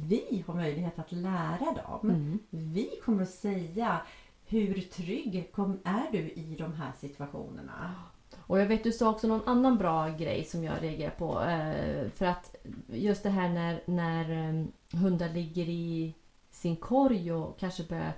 Vi 0.09 0.45
har 0.47 0.55
möjlighet 0.55 0.99
att 0.99 1.13
lära 1.13 1.83
dem. 1.87 2.11
Mm. 2.11 2.39
Vi 2.51 2.91
kommer 3.05 3.23
att 3.23 3.31
säga 3.31 4.01
hur 4.47 4.81
trygg 4.81 5.37
är 5.85 6.13
du 6.13 6.19
i 6.19 6.57
de 6.59 6.73
här 6.73 6.93
situationerna? 7.01 7.95
Och 8.51 8.61
jag 8.61 8.67
vet 8.67 8.85
du 8.85 8.93
sa 8.93 9.11
också 9.11 9.27
någon 9.27 9.49
annan 9.49 9.79
bra 9.79 10.09
grej 10.09 10.45
som 10.45 10.65
jag 10.65 10.83
reagerar 10.83 11.11
på. 11.11 11.41
Eh, 11.41 12.11
för 12.11 12.27
att 12.27 12.57
just 12.87 13.23
det 13.23 13.31
här 13.31 13.49
när, 13.49 13.83
när 13.87 14.31
ehm, 14.31 14.73
hundar 14.93 15.29
ligger 15.29 15.69
i 15.69 16.15
sin 16.51 16.77
korg 16.77 17.33
och 17.33 17.59
kanske 17.59 17.83
börjar 17.83 18.13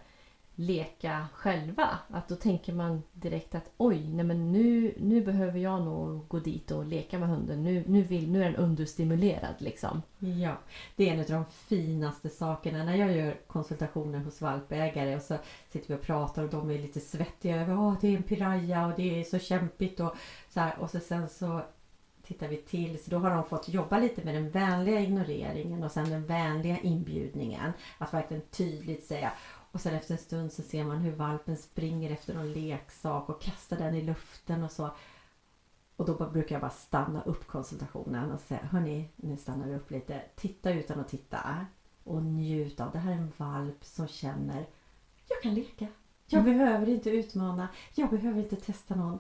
leka 0.55 1.27
själva. 1.35 1.99
Att 2.09 2.29
då 2.29 2.37
tänker 2.37 2.73
man 2.73 3.03
direkt 3.13 3.55
att 3.55 3.71
oj, 3.77 4.09
nej 4.09 4.25
men 4.25 4.53
nu, 4.53 4.95
nu 4.99 5.21
behöver 5.21 5.59
jag 5.59 5.83
nog 5.83 6.29
gå 6.29 6.39
dit 6.39 6.71
och 6.71 6.87
leka 6.87 7.19
med 7.19 7.29
hunden. 7.29 7.65
Nu, 7.65 7.85
nu, 7.87 8.03
vill, 8.03 8.31
nu 8.31 8.41
är 8.41 8.45
den 8.45 8.57
understimulerad 8.57 9.55
liksom. 9.59 10.03
Ja, 10.19 10.57
det 10.97 11.09
är 11.09 11.13
en 11.13 11.21
av 11.21 11.27
de 11.27 11.45
finaste 11.45 12.29
sakerna 12.29 12.85
när 12.85 12.97
jag 12.97 13.17
gör 13.17 13.37
konsultationer 13.47 14.19
hos 14.19 14.41
valpägare 14.41 15.17
och 15.17 15.23
så 15.23 15.37
sitter 15.69 15.89
vi 15.89 15.95
och 15.95 16.03
pratar 16.03 16.43
och 16.43 16.51
de 16.51 16.71
är 16.71 16.79
lite 16.79 17.01
svettiga 17.01 17.63
över 17.63 17.93
att 17.93 18.01
det 18.01 18.09
är 18.09 18.17
en 18.17 18.23
piraya 18.23 18.87
och 18.87 18.93
det 18.97 19.21
är 19.21 19.25
så 19.25 19.39
kämpigt 19.39 20.01
och 20.01 20.15
så 20.49 20.61
här, 20.61 20.79
och 20.79 20.91
så 20.91 21.01
sen 21.01 21.29
så 21.29 21.63
tittar 22.23 22.49
vi 22.49 22.57
till 22.57 23.05
så 23.05 23.11
då 23.11 23.19
har 23.19 23.31
de 23.31 23.45
fått 23.45 23.69
jobba 23.69 23.99
lite 23.99 24.25
med 24.25 24.35
den 24.35 24.51
vänliga 24.51 25.01
ignoreringen 25.01 25.85
och 25.85 25.91
sen 25.91 26.11
den 26.11 26.27
vänliga 26.27 26.79
inbjudningen. 26.79 27.73
Att 27.99 28.15
verkligen 28.15 28.43
tydligt 28.51 29.05
säga 29.05 29.33
och 29.73 29.81
sen 29.81 29.95
efter 29.95 30.15
en 30.15 30.21
stund 30.21 30.53
så 30.53 30.63
ser 30.63 30.85
man 30.85 30.99
hur 30.99 31.13
valpen 31.13 31.57
springer 31.57 32.11
efter 32.11 32.35
någon 32.35 32.53
leksak 32.53 33.29
och 33.29 33.43
kastar 33.43 33.77
den 33.77 33.95
i 33.95 34.03
luften 34.03 34.63
och 34.63 34.71
så. 34.71 34.91
Och 35.97 36.07
då 36.07 36.31
brukar 36.31 36.55
jag 36.55 36.61
bara 36.61 36.71
stanna 36.71 37.23
upp 37.23 37.47
konsultationen 37.47 38.31
och 38.31 38.41
säga 38.41 38.61
Hörni, 38.61 39.09
nu 39.17 39.37
stannar 39.37 39.67
vi 39.67 39.75
upp 39.75 39.91
lite. 39.91 40.23
Titta 40.37 40.73
utan 40.73 41.01
att 41.01 41.09
titta. 41.09 41.67
Och 42.05 42.23
njut 42.23 42.81
av. 42.81 42.93
Det 42.93 42.99
här 42.99 43.13
är 43.13 43.17
en 43.17 43.33
valp 43.37 43.85
som 43.85 44.09
känner 44.09 44.67
Jag 45.29 45.43
kan 45.43 45.55
leka. 45.55 45.87
Jag 46.27 46.45
behöver 46.45 46.89
inte 46.89 47.11
utmana. 47.11 47.69
Jag 47.95 48.11
behöver 48.11 48.41
inte 48.41 48.57
testa 48.57 48.95
någon. 48.95 49.19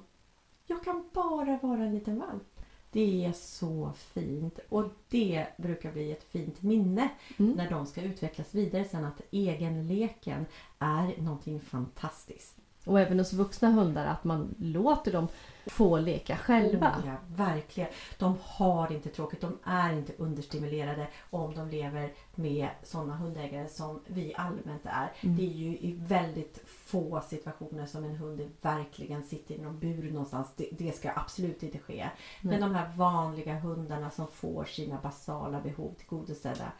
Jag 0.66 0.84
kan 0.84 1.04
bara 1.12 1.58
vara 1.62 1.84
en 1.84 1.94
liten 1.94 2.18
valp. 2.18 2.51
Det 2.92 3.24
är 3.24 3.32
så 3.32 3.92
fint 3.96 4.58
och 4.68 4.84
det 5.08 5.46
brukar 5.56 5.92
bli 5.92 6.12
ett 6.12 6.24
fint 6.24 6.62
minne 6.62 7.08
Mm. 7.36 7.52
när 7.52 7.70
de 7.70 7.86
ska 7.86 8.02
utvecklas 8.02 8.54
vidare 8.54 8.84
sen 8.84 9.04
att 9.04 9.20
egenleken 9.30 10.46
är 10.78 11.22
någonting 11.22 11.60
fantastiskt. 11.60 12.56
Och 12.84 13.00
även 13.00 13.18
hos 13.18 13.32
vuxna 13.32 13.70
hundar 13.70 14.06
att 14.06 14.24
man 14.24 14.54
låter 14.58 15.12
dem 15.12 15.28
få 15.66 15.98
leka 15.98 16.36
själva. 16.36 16.96
Oh, 16.98 17.06
ja, 17.06 17.14
verkligen. 17.36 17.90
De 18.18 18.36
har 18.42 18.92
inte 18.92 19.08
tråkigt. 19.08 19.40
De 19.40 19.58
är 19.64 19.92
inte 19.92 20.12
understimulerade 20.18 21.06
om 21.30 21.54
de 21.54 21.68
lever 21.68 22.12
med 22.34 22.68
sådana 22.82 23.16
hundägare 23.16 23.68
som 23.68 24.00
vi 24.06 24.34
allmänt 24.36 24.82
är. 24.84 25.12
Mm. 25.20 25.36
Det 25.36 25.42
är 25.42 25.54
ju 25.54 25.78
i 25.78 25.98
väldigt 25.98 26.60
få 26.66 27.20
situationer 27.28 27.86
som 27.86 28.04
en 28.04 28.16
hund 28.16 28.50
verkligen 28.60 29.22
sitter 29.22 29.54
i 29.54 29.58
någon 29.58 29.78
bur 29.78 30.10
någonstans. 30.10 30.48
Det, 30.56 30.68
det 30.72 30.92
ska 30.92 31.12
absolut 31.16 31.62
inte 31.62 31.78
ske. 31.78 31.94
Nej. 31.94 32.10
Men 32.40 32.60
de 32.60 32.74
här 32.74 32.92
vanliga 32.96 33.58
hundarna 33.58 34.10
som 34.10 34.26
får 34.26 34.64
sina 34.64 34.98
basala 35.02 35.60
behov 35.60 35.94
tillgodosedda. 35.98 36.72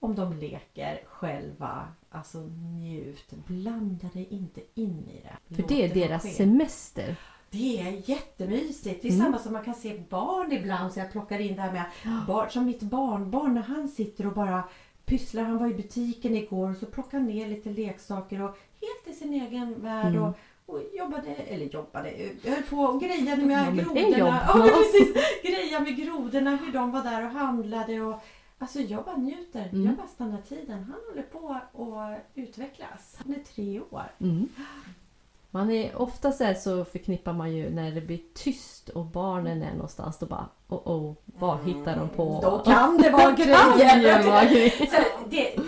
Om 0.00 0.14
de 0.14 0.32
leker 0.32 1.02
själva, 1.06 1.88
alltså 2.10 2.38
njut. 2.40 3.30
Blanda 3.46 4.08
dig 4.12 4.26
inte 4.30 4.60
in 4.74 5.08
i 5.08 5.20
det. 5.22 5.54
För 5.54 5.62
Låt 5.62 5.68
det 5.68 5.84
är 5.84 5.94
deras 5.94 6.22
ske. 6.22 6.28
semester. 6.28 7.16
Det 7.50 7.80
är 7.80 8.10
jättemysigt. 8.10 9.02
Det 9.02 9.08
är 9.08 9.12
Mm. 9.12 9.24
samma 9.26 9.38
som 9.38 9.52
man 9.52 9.64
kan 9.64 9.74
se 9.74 9.98
barn 10.08 10.52
ibland. 10.52 10.92
Så 10.92 11.00
jag 11.00 11.12
plockar 11.12 11.38
in 11.38 11.56
det 11.56 11.62
här 11.62 11.72
med 11.72 11.84
barn, 12.26 12.50
som 12.50 12.64
mitt 12.64 12.82
barnbarn 12.82 13.54
när 13.54 13.62
han 13.62 13.88
sitter 13.88 14.26
och 14.26 14.32
bara 14.32 14.62
pysslar. 15.04 15.42
Han 15.42 15.58
var 15.58 15.66
i 15.70 15.74
butiken 15.74 16.36
igår 16.36 16.70
och 16.70 16.76
så 16.76 16.86
plockade 16.86 17.22
ner 17.22 17.48
lite 17.48 17.70
leksaker 17.70 18.42
och 18.42 18.58
helt 18.80 19.16
i 19.16 19.20
sin 19.20 19.32
egen 19.32 19.82
värld. 19.82 20.06
Mm. 20.14 20.22
Och, 20.22 20.34
och 20.66 20.80
jobbade, 20.98 21.34
eller 21.34 21.66
jobbade, 21.66 22.12
jag 22.42 22.52
höll 22.52 22.62
på 22.62 22.76
och 22.76 23.00
grejade 23.00 23.42
med 23.46 23.66
Ja, 23.78 23.82
grodorna. 23.82 24.40
Ja, 24.48 24.56
men 24.58 24.68
precis. 24.68 25.14
Grejade 25.42 25.84
med 25.84 25.96
grodorna, 25.96 26.56
hur 26.56 26.72
de 26.72 26.90
var 26.90 27.02
där 27.02 27.24
och 27.24 27.30
handlade. 27.30 28.00
Och, 28.00 28.20
alltså 28.58 28.80
jag 28.80 29.04
bara 29.04 29.16
njuter. 29.16 29.68
Mm. 29.72 29.86
Jag 29.86 29.96
bara 29.96 30.06
stannar 30.06 30.40
tiden. 30.42 30.84
Han 30.84 31.00
håller 31.08 31.22
på 31.22 31.48
att 31.52 32.20
utvecklas. 32.34 33.16
Han 33.24 33.34
är 33.34 33.38
tre 33.54 33.80
år. 33.90 34.10
Mm. 34.20 34.48
Man 35.50 35.70
är, 35.70 35.96
ofta 35.96 36.32
så, 36.32 36.54
så 36.56 36.84
förknippar 36.84 37.32
man 37.32 37.52
ju 37.52 37.70
när 37.70 37.92
det 37.92 38.00
blir 38.00 38.20
tyst 38.34 38.88
och 38.88 39.06
barnen 39.06 39.62
är 39.62 39.72
någonstans 39.72 40.18
då 40.18 40.26
bara 40.26 40.48
oh, 40.68 40.78
oh, 40.88 41.14
vad 41.26 41.58
hittar 41.64 41.96
de 41.96 42.08
på? 42.08 42.28
Mm, 42.28 42.40
Då 42.40 42.58
kan 42.58 42.96
det 42.98 43.10
vara 43.10 43.32
grejer. 43.34 44.78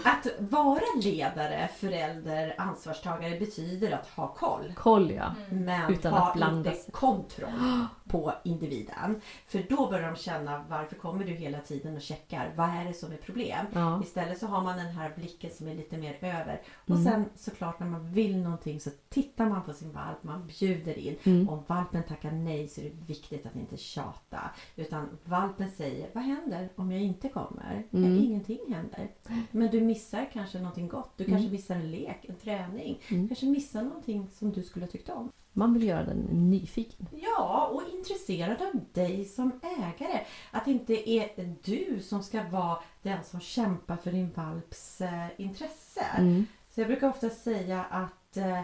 att 0.05 0.27
vara 0.39 0.81
ledare, 1.03 1.69
förälder, 1.77 2.55
ansvarstagare 2.59 3.39
betyder 3.39 3.93
att 3.93 4.07
ha 4.07 4.29
koll. 4.29 4.73
Koll 4.77 5.11
ja. 5.11 5.35
Men 5.51 5.93
Utan 5.93 6.13
ha 6.13 6.29
att 6.29 6.35
blanda 6.37 6.73
inte 6.73 6.91
kontroll 6.91 7.85
på 8.09 8.33
individen. 8.45 9.21
För 9.49 9.67
då 9.69 9.91
börjar 9.91 10.11
de 10.11 10.17
känna 10.17 10.65
varför 10.69 10.97
kommer 10.97 11.25
du 11.25 11.33
hela 11.33 11.59
tiden 11.59 11.97
och 11.97 12.03
checkar? 12.03 12.53
Vad 12.57 12.69
är 12.69 12.85
det 12.85 12.95
som 12.95 13.13
är 13.13 13.17
problem? 13.17 13.67
ja. 13.75 14.01
Istället 14.05 14.39
så 14.39 14.47
har 14.47 14.63
man 14.63 14.77
den 14.77 14.87
här 14.87 15.13
blicken 15.17 15.51
som 15.51 15.69
är 15.69 15.75
lite 15.75 15.97
mer 15.97 16.17
över. 16.21 16.61
Och 16.85 16.91
Mm. 16.97 17.05
sen 17.05 17.25
såklart 17.37 17.81
när 17.81 17.87
man 17.87 18.13
vill 18.13 18.37
någonting 18.43 18.81
så 18.81 18.91
tittar 19.09 19.47
man 19.47 19.63
på 19.63 19.73
sin 19.73 19.93
valp, 19.93 20.23
man 20.23 20.47
bjuder 20.47 20.99
in. 20.99 21.17
Mm. 21.25 21.49
Om 21.49 21.63
valpen 21.67 22.03
tackar 22.03 22.31
nej 22.31 22.69
så 22.69 22.81
är 22.81 22.85
det 22.85 22.91
viktigt 23.07 23.47
att 23.47 23.57
inte 23.57 23.77
tjata. 23.77 24.51
Utan 24.91 25.19
valpen 25.25 25.71
säger, 25.71 26.11
vad 26.13 26.23
händer 26.25 26.69
om 26.77 26.93
jag 26.93 27.01
inte 27.03 27.29
kommer? 27.29 27.87
Mm. 27.93 28.17
Ja, 28.17 28.23
ingenting 28.23 28.59
händer. 28.75 29.09
Men 29.51 29.71
du 29.71 29.81
missar 29.81 30.29
kanske 30.33 30.59
någonting 30.59 30.89
gott. 30.89 31.13
Du 31.17 31.25
kanske 31.25 31.41
Mm. 31.41 31.53
missar 31.53 31.75
en 31.75 31.91
lek, 31.91 32.25
en 32.29 32.35
träning. 32.37 33.01
Mm. 33.09 33.29
kanske 33.29 33.47
missar 33.47 33.83
någonting 33.83 34.29
som 34.33 34.51
du 34.53 34.63
skulle 34.63 34.85
ha 34.87 34.91
tyckt 34.91 35.09
om. 35.09 35.33
Man 35.53 35.75
vill 35.75 35.83
göra 35.83 36.05
den 36.05 36.19
nyfiken. 36.51 37.07
Ja, 37.13 37.71
och 37.73 37.83
intresserad 37.99 38.63
av 38.63 38.81
dig 38.93 39.25
som 39.25 39.61
ägare. 39.79 40.21
Att 40.51 40.65
det 40.65 40.71
inte 40.71 41.11
är 41.11 41.55
du 41.65 42.01
som 42.01 42.23
ska 42.23 42.49
vara 42.49 42.79
den 43.03 43.25
som 43.25 43.41
kämpar 43.41 43.97
för 43.97 44.13
din 44.13 44.31
valps 44.35 45.01
eh, 45.01 45.27
intresse. 45.37 46.05
Mm. 46.19 46.47
Så 46.75 46.81
jag 46.81 46.89
brukar 46.89 47.09
ofta 47.09 47.31
säga 47.31 47.85
att 47.85 48.37
eh, 48.37 48.61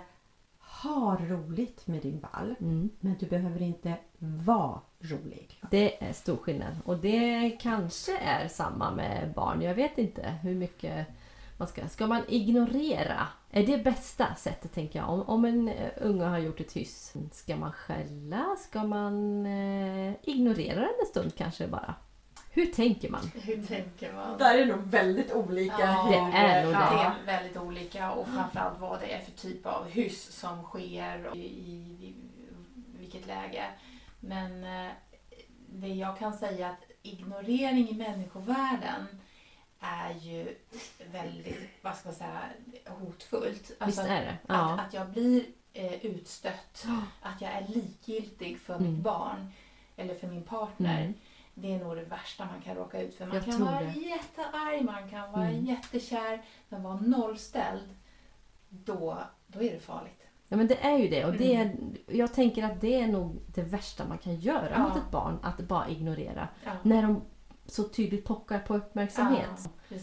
ha 0.82 1.16
roligt 1.20 1.86
med 1.86 2.02
din 2.02 2.20
valp. 2.32 2.60
Mm. 2.60 2.90
Men 3.00 3.14
du 3.20 3.26
behöver 3.26 3.62
inte 3.62 3.96
vara 4.18 4.80
rolig. 5.06 5.60
Det 5.70 6.04
är 6.04 6.12
stor 6.12 6.36
skillnad. 6.36 6.76
Och 6.84 6.96
det 6.96 7.50
kanske 7.60 8.18
är 8.18 8.48
samma 8.48 8.90
med 8.90 9.32
barn. 9.34 9.62
Jag 9.62 9.74
vet 9.74 9.98
inte 9.98 10.34
hur 10.42 10.54
mycket 10.54 11.06
man 11.56 11.68
ska... 11.68 11.88
Ska 11.88 12.06
man 12.06 12.22
ignorera? 12.28 13.28
Är 13.50 13.66
det 13.66 13.78
bästa 13.78 14.34
sättet 14.34 14.72
tänker 14.72 14.98
jag? 14.98 15.10
Om, 15.10 15.22
om 15.22 15.44
en 15.44 15.70
unge 16.00 16.24
har 16.24 16.38
gjort 16.38 16.60
ett 16.60 16.72
hyss. 16.72 17.14
Ska 17.32 17.56
man 17.56 17.72
skälla? 17.72 18.56
Ska 18.58 18.84
man 18.84 19.46
eh, 19.46 20.14
ignorera 20.22 20.80
den 20.80 20.94
en 21.00 21.06
stund 21.06 21.34
kanske 21.34 21.66
bara? 21.66 21.94
Hur 22.50 22.66
tänker 22.66 23.10
man? 23.10 23.30
Hur 23.34 23.62
tänker 23.62 24.12
man? 24.12 24.38
Där 24.38 24.58
är 24.58 24.66
nog 24.66 24.78
väldigt 24.78 25.32
olika. 25.32 25.74
Ja, 25.78 26.08
Det 26.10 26.38
är 26.38 26.64
nog 26.64 26.72
ja, 26.72 26.78
det. 26.90 26.96
det 26.96 27.32
är 27.32 27.38
väldigt 27.38 27.56
olika 27.56 28.12
och 28.12 28.28
framförallt 28.28 28.80
vad 28.80 29.00
det 29.00 29.12
är 29.12 29.20
för 29.20 29.32
typ 29.32 29.66
av 29.66 29.88
hyss 29.88 30.32
som 30.32 30.62
sker 30.62 31.36
i, 31.36 31.40
i 31.40 32.14
vilket 32.98 33.26
läge. 33.26 33.64
Men 34.20 34.64
eh, 34.64 34.92
det 35.68 35.88
jag 35.88 36.18
kan 36.18 36.32
säga 36.32 36.68
att 36.70 36.90
ignorering 37.02 37.88
i 37.88 37.94
människovärlden 37.94 39.06
är 39.80 40.14
ju 40.14 40.56
väldigt, 41.12 41.58
vad 41.82 41.96
ska 41.96 42.08
man 42.08 42.14
säga, 42.16 42.40
hotfullt. 42.86 43.72
Alltså, 43.78 44.00
Visst 44.02 44.12
är 44.12 44.20
det? 44.24 44.30
att, 44.30 44.38
Ja. 44.48 44.80
att 44.80 44.94
jag 44.94 45.08
blir 45.10 45.44
eh, 45.72 45.92
utstött, 46.06 46.86
att 47.22 47.40
jag 47.40 47.50
är 47.52 47.68
likgiltig 47.68 48.60
för 48.60 48.74
Mm. 48.76 48.92
mitt 48.92 49.02
barn 49.02 49.52
eller 49.96 50.14
för 50.14 50.26
min 50.26 50.42
partner. 50.42 51.00
Mm. 51.00 51.14
Det 51.54 51.74
är 51.74 51.78
nog 51.78 51.96
det 51.96 52.04
värsta 52.04 52.44
man 52.44 52.62
kan 52.62 52.74
råka 52.74 53.00
ut 53.00 53.14
för. 53.14 53.26
Man 53.26 53.36
Jag 53.36 53.44
kan 53.44 53.64
vara 53.64 53.80
det. 53.80 53.92
jättearg, 54.00 54.82
man 54.84 55.10
kan 55.10 55.32
vara 55.32 55.48
Mm. 55.48 55.64
jättekär, 55.64 56.42
men 56.68 56.82
vara 56.82 56.96
nollställd, 57.00 57.96
då, 58.68 59.18
då 59.46 59.62
är 59.62 59.72
det 59.72 59.80
farligt. 59.80 60.25
Ja 60.48 60.56
men 60.56 60.66
det 60.66 60.84
är 60.84 60.98
ju 60.98 61.08
det. 61.08 61.24
Och 61.24 61.32
det 61.32 61.54
är, 61.54 61.64
Mm. 61.64 61.94
jag 62.06 62.34
tänker 62.34 62.64
att 62.64 62.80
det 62.80 63.00
är 63.00 63.06
nog 63.06 63.38
det 63.46 63.62
värsta 63.62 64.04
man 64.08 64.18
kan 64.18 64.36
göra 64.36 64.70
Ja. 64.70 64.78
mot 64.88 64.96
ett 64.96 65.10
barn. 65.10 65.38
Att 65.42 65.58
bara 65.60 65.88
ignorera. 65.88 66.48
Ja, 66.64 66.70
När 66.82 67.02
de 67.02 67.22
så 67.66 67.82
tydligt 67.88 68.24
pockar 68.24 68.58
på 68.58 68.76
uppmärksamhet. 68.76 69.68
Ja. 69.88 69.96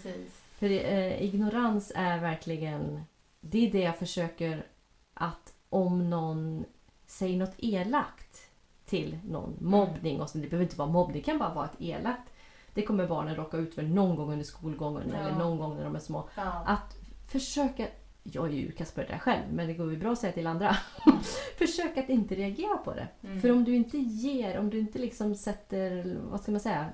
För 0.60 0.66
eh, 0.66 1.22
ignorans 1.24 1.92
är 1.96 2.20
verkligen... 2.20 3.04
Det 3.42 3.68
är 3.68 3.72
det 3.72 3.80
jag 3.82 3.98
försöker 3.98 4.66
att 5.14 5.54
om 5.70 6.10
någon 6.10 6.66
säger 7.06 7.38
något 7.38 7.56
elakt 7.58 8.50
till 8.86 9.20
någon, 9.30 9.58
mobbning 9.62 10.22
och 10.22 10.30
så, 10.30 10.38
det 10.38 10.48
behöver 10.48 10.64
inte 10.64 10.78
vara 10.78 10.90
mobbning, 10.90 11.18
det 11.18 11.24
kan 11.26 11.38
bara 11.38 11.54
vara 11.54 11.66
ett 11.66 11.82
elakt. 11.82 12.30
Det 12.74 12.82
kommer 12.82 13.08
barnen 13.08 13.36
råka 13.36 13.58
ut 13.58 13.76
för 13.76 13.82
någon 13.84 14.16
gång 14.16 14.32
under 14.32 14.46
skolgången 14.46 15.12
eller 15.12 15.36
någon 15.36 15.58
gång 15.58 15.76
när 15.76 15.84
de 15.84 15.96
är 15.96 16.00
små. 16.00 16.30
Att 16.66 16.98
försöka, 17.28 17.88
jag 18.24 18.48
är 18.48 18.52
ju 18.52 18.66
utkast 18.68 18.96
på 18.96 19.02
det 19.02 19.08
där 19.08 19.18
själv 19.18 19.42
men 19.54 19.68
det 19.68 19.74
går 19.74 19.92
ju 19.92 19.98
bra 19.98 20.12
att 20.12 20.18
säga 20.20 20.34
till 20.34 20.48
andra. 20.48 20.78
Försök 21.58 21.98
att 21.98 22.10
inte 22.10 22.36
reagera 22.36 22.78
på 22.78 22.94
det. 22.94 23.08
Mm. 23.24 23.42
För 23.42 23.52
om 23.52 23.64
du 23.64 23.76
inte 23.76 23.98
ger, 23.98 24.60
om 24.60 24.70
du 24.70 24.80
inte 24.80 25.00
liksom 25.00 25.36
sätter, 25.36 26.18
vad 26.32 26.42
ska 26.42 26.52
man 26.52 26.62
säga, 26.62 26.90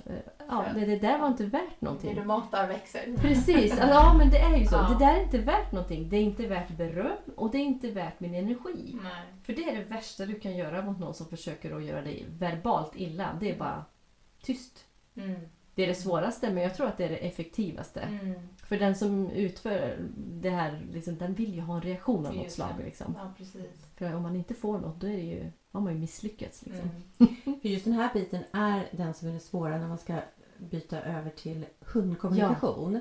ja 0.48 0.66
det, 0.76 0.86
det 0.86 1.00
där 1.00 1.20
var 1.20 1.28
inte 1.28 1.46
värt 1.46 1.80
Det 1.80 1.86
någonting. 1.86 2.16
du 2.16 2.24
matar 2.24 2.68
växer. 2.68 3.16
Precis, 3.18 3.72
alltså, 3.72 3.88
ja 3.88 4.16
men 4.18 4.30
det 4.30 4.40
är 4.40 4.58
ju 4.58 4.66
så. 4.66 4.76
Ja. 4.76 4.90
Det 5.00 5.06
där 5.06 5.18
är 5.18 5.24
inte 5.24 5.38
värt 5.38 5.72
någonting. 5.72 6.10
Det 6.10 6.18
är 6.18 6.22
inte 6.22 6.48
värt 6.48 6.78
beröm 6.78 7.18
och 7.36 7.52
det 7.52 7.58
är 7.58 7.64
inte 7.66 7.92
värt 7.92 8.20
min 8.20 8.36
energi. 8.36 8.98
Nej. 9.04 9.24
För 9.44 9.54
det 9.54 9.70
är 9.70 9.76
det 9.78 9.84
värsta 9.84 10.26
du 10.26 10.40
kan 10.40 10.58
göra 10.58 10.82
mot 10.82 11.00
någon 11.00 11.14
som 11.14 11.28
försöker 11.28 11.76
att 11.76 11.84
göra 11.84 12.02
dig 12.02 12.26
verbalt 12.30 12.92
illa. 12.96 13.38
Det 13.40 13.52
är 13.52 13.58
bara 13.58 13.86
tyst. 14.42 14.86
Mm. 15.16 15.40
Det 15.80 15.84
är 15.84 15.88
det 15.88 15.96
svåraste 15.96 16.52
men 16.52 16.64
jag 16.64 16.76
tror 16.76 16.88
att 16.88 16.98
det 16.98 17.06
är 17.06 17.10
det 17.10 17.18
effektivaste. 17.18 18.00
Mm. 18.00 18.40
För 18.58 18.80
den 18.80 18.96
som 18.96 19.30
utför 19.30 19.98
det 20.18 20.50
här, 20.50 20.82
liksom, 20.94 21.18
den 21.18 21.34
vill 21.34 21.54
ju 21.54 21.62
ha 21.62 21.76
en 21.76 21.82
reaktion 21.82 22.26
av 22.26 22.36
något 22.36 22.52
slag. 22.52 22.74
Liksom. 22.84 23.16
Ja. 23.18 23.46
För 23.96 24.16
om 24.16 24.24
man 24.24 24.36
inte 24.36 24.54
får 24.54 24.80
något 24.80 25.02
då 25.02 25.08
är 25.08 25.12
det 25.12 25.24
ju, 25.24 25.52
har 25.72 25.82
man 25.82 25.94
ju 25.94 26.00
misslyckats. 26.00 26.66
Liksom. 26.66 26.90
Mm. 27.20 27.60
För 27.62 27.70
just 27.70 27.86
den 27.86 27.94
här 27.94 28.14
biten 28.14 28.44
är 28.52 28.88
den 28.92 29.14
som 29.14 29.28
är 29.28 29.34
det 29.34 29.40
svåra 29.40 29.78
när 29.78 29.88
man 29.88 29.98
ska 29.98 30.16
byta 30.58 31.02
över 31.02 31.30
till 31.30 31.66
hundkommunikation. 31.80 33.00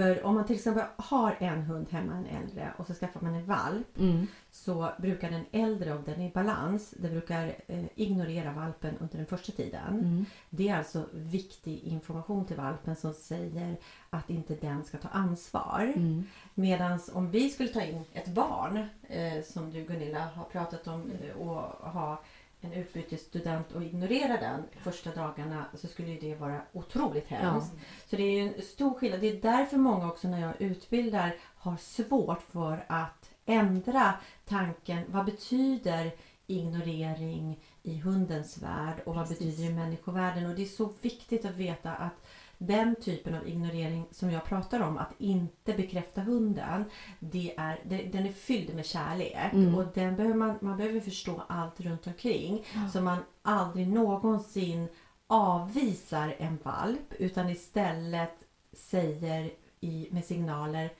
För 0.00 0.24
om 0.24 0.34
man 0.34 0.46
till 0.46 0.56
exempel 0.56 0.84
har 0.96 1.36
en 1.38 1.62
hund 1.62 1.86
hemma, 1.90 2.12
en 2.14 2.26
äldre, 2.26 2.72
och 2.76 2.86
så 2.86 2.94
skaffar 2.94 3.20
man 3.20 3.34
en 3.34 3.46
valp 3.46 3.98
Mm. 3.98 4.26
så 4.50 4.90
brukar 4.98 5.30
den 5.30 5.44
äldre, 5.52 5.92
om 5.92 6.04
den 6.04 6.20
är 6.20 6.26
i 6.28 6.32
balans, 6.32 6.94
den 6.98 7.10
brukar 7.10 7.56
eh, 7.66 7.84
ignorera 7.94 8.52
valpen 8.52 8.94
under 9.00 9.16
den 9.16 9.26
första 9.26 9.52
tiden. 9.52 9.98
Mm. 9.98 10.24
Det 10.50 10.68
är 10.68 10.76
alltså 10.76 11.04
viktig 11.12 11.78
information 11.78 12.46
till 12.46 12.56
valpen 12.56 12.96
som 12.96 13.14
säger 13.14 13.76
att 14.10 14.30
inte 14.30 14.54
den 14.54 14.84
ska 14.84 14.98
ta 14.98 15.08
ansvar. 15.08 15.92
Mm. 15.96 16.24
Medan 16.54 17.00
om 17.12 17.30
vi 17.30 17.50
skulle 17.50 17.68
ta 17.68 17.82
in 17.82 18.04
ett 18.12 18.28
barn, 18.28 18.86
eh, 19.02 19.42
som 19.44 19.70
du 19.70 19.84
Gunilla 19.84 20.28
har 20.34 20.44
pratat 20.44 20.88
om, 20.88 21.10
eh, 21.10 21.36
och 21.36 21.90
ha 21.90 22.22
en 22.60 22.72
utbytesstudent 22.72 23.72
och 23.72 23.82
ignorera 23.82 24.36
den 24.36 24.64
första 24.82 25.10
dagarna 25.10 25.64
så 25.74 25.86
skulle 25.86 26.14
det 26.14 26.34
vara 26.34 26.62
otroligt 26.72 27.28
hemskt. 27.28 27.72
Så 28.06 28.16
det 28.16 28.22
är 28.22 28.42
en 28.42 28.62
stor 28.62 28.94
skillnad. 28.94 29.20
Det 29.20 29.28
är 29.28 29.42
därför 29.42 29.76
många 29.76 30.08
också 30.08 30.28
när 30.28 30.40
jag 30.40 30.60
utbildar 30.60 31.36
har 31.56 31.76
svårt 31.76 32.42
för 32.42 32.84
att 32.88 33.30
ändra 33.46 34.14
tanken. 34.44 35.04
Vad 35.08 35.24
betyder 35.24 36.12
ignorering 36.46 37.60
i 37.82 37.98
hundens 37.98 38.62
värld 38.62 39.02
och 39.04 39.14
vad 39.14 39.28
Precis. 39.28 39.38
betyder 39.38 39.62
det 39.62 39.72
i 39.72 39.74
människovärlden? 39.74 40.46
Och 40.46 40.54
det 40.54 40.62
är 40.62 40.66
så 40.66 40.92
viktigt 41.00 41.44
att 41.44 41.56
veta 41.56 41.92
att 41.92 42.26
den 42.62 42.94
typen 42.94 43.34
av 43.34 43.48
ignorering 43.48 44.06
som 44.10 44.30
jag 44.30 44.44
pratar 44.44 44.80
om, 44.80 44.98
att 44.98 45.12
inte 45.18 45.72
bekräfta 45.72 46.20
hunden, 46.20 46.84
det 47.18 47.54
är, 47.56 47.80
det, 47.84 47.96
den 47.96 48.26
är 48.26 48.32
fylld 48.32 48.74
med 48.74 48.86
kärlek. 48.86 49.52
Mm. 49.52 49.74
Och 49.74 49.84
den 49.94 50.16
behöver 50.16 50.34
man, 50.34 50.58
man 50.60 50.76
behöver 50.76 51.00
förstå 51.00 51.42
allt 51.48 51.80
runt 51.80 52.06
omkring. 52.06 52.64
Ja. 52.74 52.88
Så 52.88 53.00
man 53.00 53.18
aldrig 53.42 53.88
någonsin 53.88 54.88
avvisar 55.26 56.34
en 56.38 56.58
valp 56.62 57.12
utan 57.18 57.48
istället 57.48 58.44
säger 58.72 59.50
i, 59.80 60.08
med 60.10 60.24
signaler 60.24 60.90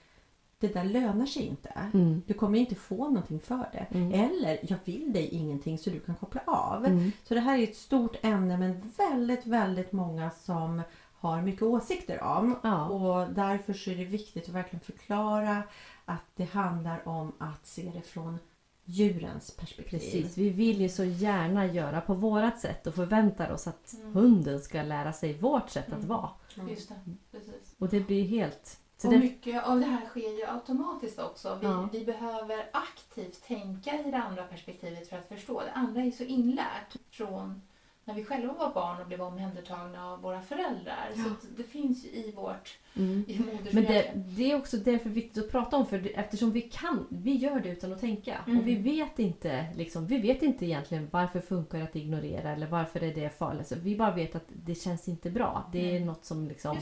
det 0.61 0.73
där 0.73 0.83
lönar 0.83 1.25
sig 1.25 1.43
inte. 1.43 1.69
Mm. 1.93 2.21
Du 2.27 2.33
kommer 2.33 2.59
inte 2.59 2.75
få 2.75 3.07
någonting 3.07 3.39
för 3.39 3.69
det. 3.71 3.87
Mm. 3.97 4.13
Eller 4.13 4.59
jag 4.61 4.77
vill 4.85 5.13
dig 5.13 5.27
ingenting 5.27 5.77
så 5.77 5.89
du 5.89 5.99
kan 5.99 6.15
koppla 6.15 6.41
av. 6.45 6.85
Mm. 6.85 7.11
Så 7.23 7.33
det 7.33 7.39
här 7.39 7.59
är 7.59 7.63
ett 7.63 7.75
stort 7.75 8.15
ämne 8.21 8.57
men 8.57 8.91
väldigt, 8.97 9.45
väldigt 9.45 9.91
många 9.91 10.31
som 10.31 10.81
har 11.21 11.41
mycket 11.41 11.61
åsikter 11.61 12.23
om. 12.23 12.55
Ja. 12.63 12.85
Och 12.89 13.33
därför 13.33 13.73
så 13.73 13.89
är 13.91 13.95
det 13.95 14.05
viktigt 14.05 14.43
att 14.43 14.55
verkligen 14.55 14.79
förklara 14.85 15.63
att 16.05 16.23
det 16.35 16.43
handlar 16.45 17.07
om 17.07 17.31
att 17.37 17.65
se 17.67 17.91
det 17.95 18.01
från 18.01 18.39
djurens 18.85 19.51
perspektiv. 19.51 19.89
Precis, 19.99 20.37
vi 20.37 20.49
vill 20.49 20.81
ju 20.81 20.89
så 20.89 21.03
gärna 21.03 21.65
göra 21.65 22.01
på 22.01 22.13
vårat 22.13 22.59
sätt 22.59 22.87
och 22.87 22.95
förväntar 22.95 23.51
oss 23.51 23.67
att 23.67 23.93
Mm. 23.93 24.13
hunden 24.13 24.59
ska 24.59 24.81
lära 24.81 25.13
sig 25.13 25.33
vårt 25.33 25.69
sätt 25.69 25.87
att 25.87 25.93
Mm. 26.03 26.07
vara. 26.07 26.29
Just 26.69 26.89
det, 26.89 26.95
precis. 27.31 27.75
Och 27.77 27.89
det 27.89 27.99
blir 27.99 28.23
helt... 28.27 28.77
Så 28.97 29.07
och 29.07 29.13
det, 29.13 29.19
mycket 29.19 29.63
av 29.63 29.79
det 29.79 29.85
här 29.85 30.05
sker 30.05 30.37
ju 30.39 30.45
automatiskt 30.45 31.19
också. 31.19 31.57
Vi, 31.61 31.67
Ja. 31.67 31.89
vi 31.91 32.05
behöver 32.05 32.69
aktivt 32.73 33.43
tänka 33.43 33.99
i 34.07 34.11
det 34.11 34.17
andra 34.17 34.43
perspektivet 34.43 35.09
för 35.09 35.17
att 35.17 35.27
förstå. 35.27 35.61
Det 35.61 35.71
andra 35.71 36.01
är 36.01 36.11
så 36.11 36.23
inlärt 36.23 36.95
från 37.09 37.61
när 38.05 38.13
vi 38.13 38.23
själva 38.25 38.53
var 38.53 38.73
barn 38.73 39.01
och 39.01 39.07
blev 39.07 39.21
omhändertagna 39.21 40.11
av 40.11 40.21
våra 40.21 40.41
föräldrar. 40.41 41.09
Ja. 41.15 41.23
Så 41.23 41.47
det 41.57 41.63
finns 41.63 42.05
ju 42.05 42.09
i 42.09 42.31
vårt 42.35 42.77
Mm. 42.95 43.25
i 43.27 43.39
Men 43.71 43.83
det, 43.83 44.11
det 44.15 44.51
är 44.51 44.55
också 44.57 44.77
därför 44.77 45.09
viktigt 45.09 45.43
att 45.43 45.51
prata 45.51 45.77
om 45.77 45.85
för 45.85 46.11
eftersom 46.19 46.51
vi 46.51 46.61
kan, 46.61 47.07
vi 47.09 47.35
gör 47.35 47.59
det 47.59 47.69
utan 47.69 47.93
att 47.93 47.99
tänka. 47.99 48.37
Mm. 48.47 48.59
Och 48.59 48.67
vi 48.67 48.75
vet 48.75 49.19
inte 49.19 49.65
liksom, 49.75 50.07
vi 50.07 50.17
vet 50.17 50.41
inte 50.41 50.65
egentligen 50.65 51.07
varför 51.11 51.39
funkar 51.39 51.77
det 51.77 51.83
att 51.83 51.95
ignorera 51.95 52.51
eller 52.51 52.67
varför 52.67 53.03
är 53.03 53.13
det 53.15 53.37
farligt. 53.37 53.67
Så 53.67 53.75
vi 53.75 53.95
bara 53.97 54.11
vet 54.11 54.35
att 54.35 54.45
det 54.47 54.75
känns 54.75 55.07
inte 55.07 55.29
bra. 55.31 55.69
Det 55.71 55.91
är 55.91 55.95
Mm. 55.95 56.05
något 56.05 56.25
som 56.25 56.47
liksom... 56.47 56.77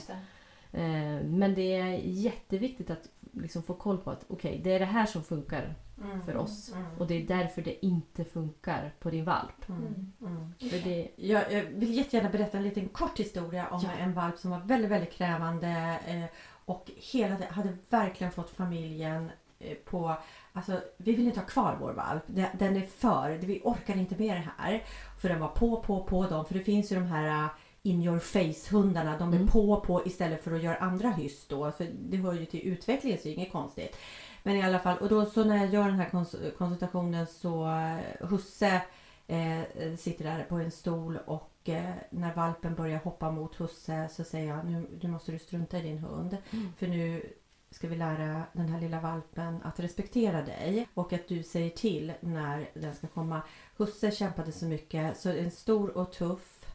Eh, 0.72 1.26
men 1.26 1.56
det 1.56 1.76
är 1.76 1.88
jätteviktigt 2.04 2.90
att 2.90 3.10
liksom 3.34 3.64
få 3.64 3.74
koll 3.74 3.98
på 3.98 4.12
att 4.12 4.26
okej, 4.28 4.62
det 4.64 4.74
är 4.74 4.80
det 4.80 4.86
här 4.86 5.06
som 5.06 5.24
funkar 5.24 5.76
Mm. 6.04 6.26
för 6.26 6.38
oss. 6.38 6.72
Mm. 6.74 6.86
Och 7.00 7.08
det 7.08 7.14
är 7.24 7.28
därför 7.28 7.62
det 7.62 7.86
inte 7.86 8.26
funkar 8.26 8.94
på 9.00 9.10
din 9.10 9.26
valp. 9.26 9.70
Mm. 9.70 10.12
Mm. 10.22 10.54
För 10.60 10.84
det, 10.90 11.08
Jag, 11.16 11.52
jag 11.54 11.64
vill 11.64 11.94
jättegärna 11.94 12.30
berätta 12.30 12.58
en 12.58 12.64
liten 12.64 12.88
kort 12.90 13.20
historia 13.20 13.68
om 13.68 13.82
Ja. 13.84 13.90
en 14.00 14.14
valp 14.14 14.38
som 14.38 14.52
var 14.52 14.60
väldigt, 14.60 14.92
väldigt 14.92 15.14
krävande 15.14 16.00
eh, 16.08 16.24
och 16.66 16.92
hela, 17.12 17.36
det- 17.38 17.46
hade 17.50 17.78
verkligen 17.90 18.32
fått 18.34 18.50
familjen 18.50 19.32
eh, 19.60 19.76
på... 19.86 20.16
Alltså, 20.54 20.82
vi 20.98 21.16
vill 21.16 21.28
inte 21.28 21.40
ha 21.40 21.48
kvar 21.48 21.78
vår 21.82 21.94
valp. 21.94 22.24
Den, 22.54 22.76
är 22.78 22.82
för. 22.86 23.38
Vi 23.38 23.62
orkar 23.64 23.98
inte 23.98 24.16
med 24.18 24.36
det 24.38 24.48
här. 24.58 24.84
För 25.22 25.30
den 25.30 25.40
var 25.40 25.48
på, 25.48 25.82
på, 25.82 26.04
på 26.04 26.26
dem. 26.28 26.46
För 26.46 26.54
det 26.54 26.60
finns 26.64 26.92
ju 26.92 26.96
de 26.96 27.06
här 27.06 27.48
in 27.90 28.04
your 28.04 28.20
face-hundarna. 28.20 29.18
De 29.18 29.34
är 29.34 29.38
Mm. 29.38 29.48
på, 29.48 29.80
på 29.80 30.06
istället 30.06 30.44
för 30.44 30.52
att 30.56 30.64
göra 30.64 30.76
andra 30.78 31.10
hyss 31.10 31.48
då. 31.48 31.72
För 31.72 31.88
det 32.00 32.18
hör 32.18 32.34
ju 32.34 32.46
till 32.46 32.68
utvecklingen 32.68 33.18
så 33.20 33.24
det 33.24 33.30
är 33.30 33.36
inget 33.36 33.52
konstigt. 33.52 33.96
Men 34.44 34.56
i 34.56 34.62
alla 34.64 34.80
fall, 34.80 34.98
och 34.98 35.10
då 35.10 35.26
så 35.26 35.44
när 35.44 35.58
jag 35.58 35.74
gör 35.74 35.84
den 35.88 36.00
här 36.00 36.10
kons- 36.10 36.52
konsultationen 36.58 37.28
så 37.28 37.68
eh, 37.70 38.28
Husse 38.28 38.82
eh, 39.28 39.96
sitter 39.98 40.24
där 40.26 40.44
på 40.50 40.56
en 40.56 40.72
stol 40.72 41.20
och 41.26 41.52
eh, 41.70 41.94
när 42.10 42.36
valpen 42.36 42.76
börjar 42.76 43.00
hoppa 43.00 43.32
mot 43.32 43.56
husse 43.56 44.10
så 44.12 44.24
säger 44.24 44.48
jag 44.56 44.66
nu, 44.66 44.88
nu 45.02 45.10
måste 45.10 45.32
du 45.32 45.40
strunta 45.40 45.78
i 45.78 45.82
din 45.82 45.98
hund. 45.98 46.38
Mm. 46.52 46.74
För 46.78 46.88
nu 46.88 47.34
ska 47.72 47.88
vi 47.88 47.96
lära 47.96 48.42
den 48.54 48.70
här 48.70 48.82
lilla 48.82 49.00
valpen 49.00 49.60
att 49.64 49.80
respektera 49.80 50.42
dig 50.42 50.88
och 50.94 51.14
att 51.14 51.28
du 51.28 51.44
säger 51.44 51.70
till 51.70 52.14
när 52.22 52.70
den 52.74 52.96
ska 52.96 53.08
komma. 53.08 53.42
Husse 53.78 54.12
kämpade 54.12 54.52
så 54.52 54.66
mycket 54.66 55.18
så 55.18 55.30
en 55.30 55.52
stor 55.52 55.98
och 55.98 56.12
tuff 56.12 56.66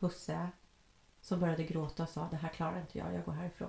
husse 0.00 0.48
som 1.28 1.40
började 1.40 1.62
gråta 1.64 2.02
och 2.02 2.08
sa 2.08 2.28
det 2.30 2.36
här 2.36 2.48
klarar 2.48 2.80
inte 2.80 2.98
jag, 2.98 3.14
jag 3.14 3.24
går 3.24 3.32
härifrån. 3.32 3.68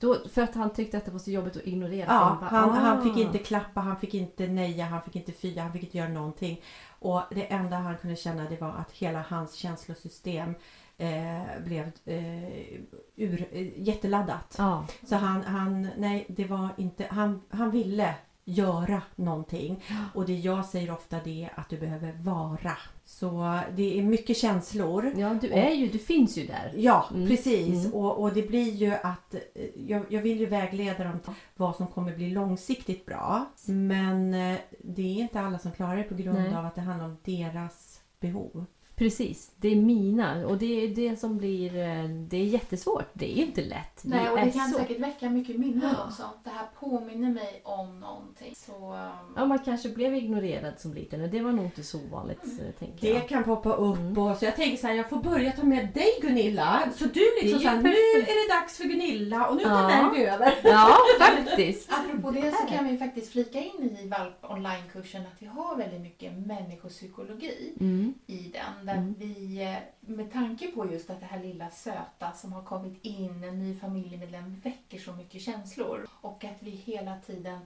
då, 0.00 0.16
för 0.32 0.42
att 0.42 0.54
han 0.54 0.70
tyckte 0.70 0.98
att 0.98 1.04
det 1.04 1.10
var 1.10 1.18
så 1.18 1.30
jobbigt 1.30 1.56
att 1.56 1.66
ignorera 1.66 2.06
Ja, 2.08 2.38
valp. 2.40 2.52
han, 2.52 2.70
han 2.70 2.98
Ah. 2.98 3.02
fick 3.02 3.16
inte 3.16 3.38
klappa, 3.38 3.80
han 3.80 3.96
fick 3.96 4.14
inte 4.14 4.46
neja, 4.48 4.84
han 4.84 5.02
fick 5.02 5.16
inte 5.16 5.32
fya, 5.32 5.62
han 5.62 5.72
fick 5.72 5.82
inte 5.82 5.98
göra 5.98 6.08
någonting. 6.08 6.62
Och 6.98 7.22
det 7.30 7.52
enda 7.52 7.76
han 7.76 7.96
kunde 7.96 8.16
känna 8.16 8.48
det 8.50 8.60
var 8.60 8.68
att 8.70 8.90
hela 8.92 9.24
hans 9.28 9.54
känslosystem 9.54 10.54
eh, 10.98 11.42
blev 11.64 11.90
eh, 12.04 12.80
ur, 13.16 13.48
eh, 13.52 13.80
jätteladdat. 13.82 14.54
Ja, 14.58 14.84
Så 15.08 15.16
han, 15.16 15.42
han, 15.44 15.88
nej 15.96 16.26
det 16.28 16.44
var 16.44 16.68
inte, 16.76 17.06
han, 17.10 17.42
han 17.50 17.70
ville 17.70 18.14
göra 18.48 19.02
någonting. 19.16 19.84
Och 20.14 20.26
det 20.26 20.34
jag 20.34 20.64
säger 20.64 20.90
ofta 20.92 21.16
det 21.24 21.44
är 21.44 21.60
att 21.60 21.68
du 21.68 21.76
behöver 21.78 22.12
vara. 22.12 22.76
Så 23.04 23.58
det 23.76 23.98
är 23.98 24.02
mycket 24.02 24.36
känslor. 24.36 25.12
ja 25.16 25.34
du 25.40 25.48
är 25.50 25.70
ju, 25.70 25.88
du 25.88 25.98
finns 25.98 26.38
ju 26.38 26.46
där. 26.46 26.72
Ja, 26.76 27.08
Mm. 27.14 27.28
precis. 27.28 27.84
Mm. 27.84 27.94
Och, 27.94 28.20
och 28.22 28.32
det 28.34 28.42
blir 28.48 28.70
ju 28.74 28.92
att 29.02 29.34
eh, 29.34 29.40
jag, 29.86 30.04
jag 30.08 30.22
vill 30.22 30.40
ju 30.40 30.46
vägleda 30.46 31.04
dem 31.04 31.18
till 31.20 31.32
vad 31.56 31.76
som 31.76 31.86
kommer 31.86 32.14
bli 32.16 32.30
långsiktigt 32.30 33.06
bra. 33.06 33.44
Men 33.66 34.34
eh, 34.34 34.58
det 34.78 35.02
är 35.02 35.22
inte 35.22 35.40
alla 35.40 35.58
som 35.58 35.72
klarar 35.72 35.96
det 35.96 36.02
på 36.02 36.14
grund 36.14 36.38
Nej. 36.38 36.54
av 36.54 36.66
att 36.66 36.74
det 36.74 36.80
handlar 36.80 37.04
om 37.06 37.16
deras 37.24 38.00
behov. 38.20 38.64
Precis, 38.98 39.52
det 39.56 39.68
är 39.68 39.76
mina 39.76 40.46
och 40.46 40.58
det 40.58 40.84
är 40.84 40.88
det 40.88 41.16
som 41.16 41.38
blir, 41.38 41.76
eh, 41.76 42.04
det 42.08 42.36
är 42.36 42.44
jättesvårt. 42.44 43.10
Det 43.12 43.38
är 43.38 43.42
inte 43.44 43.60
lätt. 43.64 44.00
Nej, 44.04 44.30
och 44.30 44.36
det 44.38 44.50
kan 44.50 44.68
så- 44.70 44.78
säkert 44.78 44.98
väcka 44.98 45.30
mycket 45.30 45.56
minnen 45.58 45.94
Ja. 45.98 46.04
också. 46.06 46.22
Det 46.44 46.50
här 46.50 46.66
påminner 46.80 47.30
mig 47.32 47.60
om 47.64 48.00
någonting. 48.00 48.54
Så, 48.56 48.72
um, 48.72 49.32
Ja, 49.36 49.44
man 49.46 49.58
kanske 49.58 49.88
blev 49.88 50.14
ignorerad 50.14 50.80
som 50.80 50.94
liten 50.94 51.22
och 51.22 51.28
det 51.28 51.40
var 51.40 51.52
nog 51.52 51.64
inte 51.64 51.82
så 51.82 51.98
ovanligt 51.98 52.38
eh, 52.44 52.70
tänker 52.78 53.00
Det 53.08 53.14
jag. 53.14 53.28
kan 53.28 53.44
poppa 53.44 53.72
upp 53.72 53.98
Mm. 53.98 54.18
och 54.18 54.36
så 54.36 54.44
jag 54.44 54.56
tänker 54.56 54.76
så 54.76 54.86
här, 54.86 54.94
jag 54.94 55.08
får 55.10 55.22
börja 55.22 55.52
ta 55.52 55.62
med 55.62 55.88
dig 55.94 56.08
Gunilla. 56.22 56.82
Så 56.96 57.04
du 57.04 57.10
Det 57.12 57.20
är 57.20 57.42
liksom 57.42 57.58
ju 57.60 57.64
så 57.64 57.68
här, 57.70 57.82
nu 57.82 57.88
är 57.90 58.48
det 58.48 58.54
dags 58.54 58.76
för 58.76 58.84
Gunilla 58.84 59.46
och 59.48 59.56
nu 59.56 59.62
Ja. 59.62 59.68
tar 59.90 60.10
vi 60.14 60.24
över. 60.24 60.54
Ja, 60.64 60.96
faktiskt. 61.20 61.92
Apropå 61.92 62.30
det 62.30 62.52
så 62.52 62.66
kan 62.74 62.88
vi 62.88 62.98
faktiskt 62.98 63.32
flika 63.32 63.58
in 63.60 63.96
i 64.02 64.08
Valp 64.08 64.34
online-kursen 64.50 65.22
att 65.22 65.42
vi 65.42 65.46
har 65.46 65.76
väldigt 65.76 66.00
mycket 66.00 66.32
människopsykologi 66.46 67.72
Mm. 67.80 68.14
i 68.26 68.36
den. 68.52 68.86
Där 68.88 68.94
Mm. 68.96 69.14
vi, 69.18 69.62
eh, 69.62 69.76
med 70.00 70.32
tanke 70.32 70.66
på 70.68 70.92
just 70.92 71.10
att 71.10 71.20
det 71.20 71.26
här 71.26 71.42
lilla 71.42 71.70
söta 71.70 72.32
som 72.32 72.52
har 72.52 72.62
kommit 72.62 72.98
in, 73.04 73.44
en 73.44 73.58
ny 73.58 73.74
familjemedlem, 73.78 74.60
väcker 74.64 74.98
så 74.98 75.12
mycket 75.12 75.42
känslor. 75.42 76.06
Och 76.20 76.44
att 76.44 76.56
vi 76.62 76.70
hela 76.70 77.16
tiden 77.26 77.58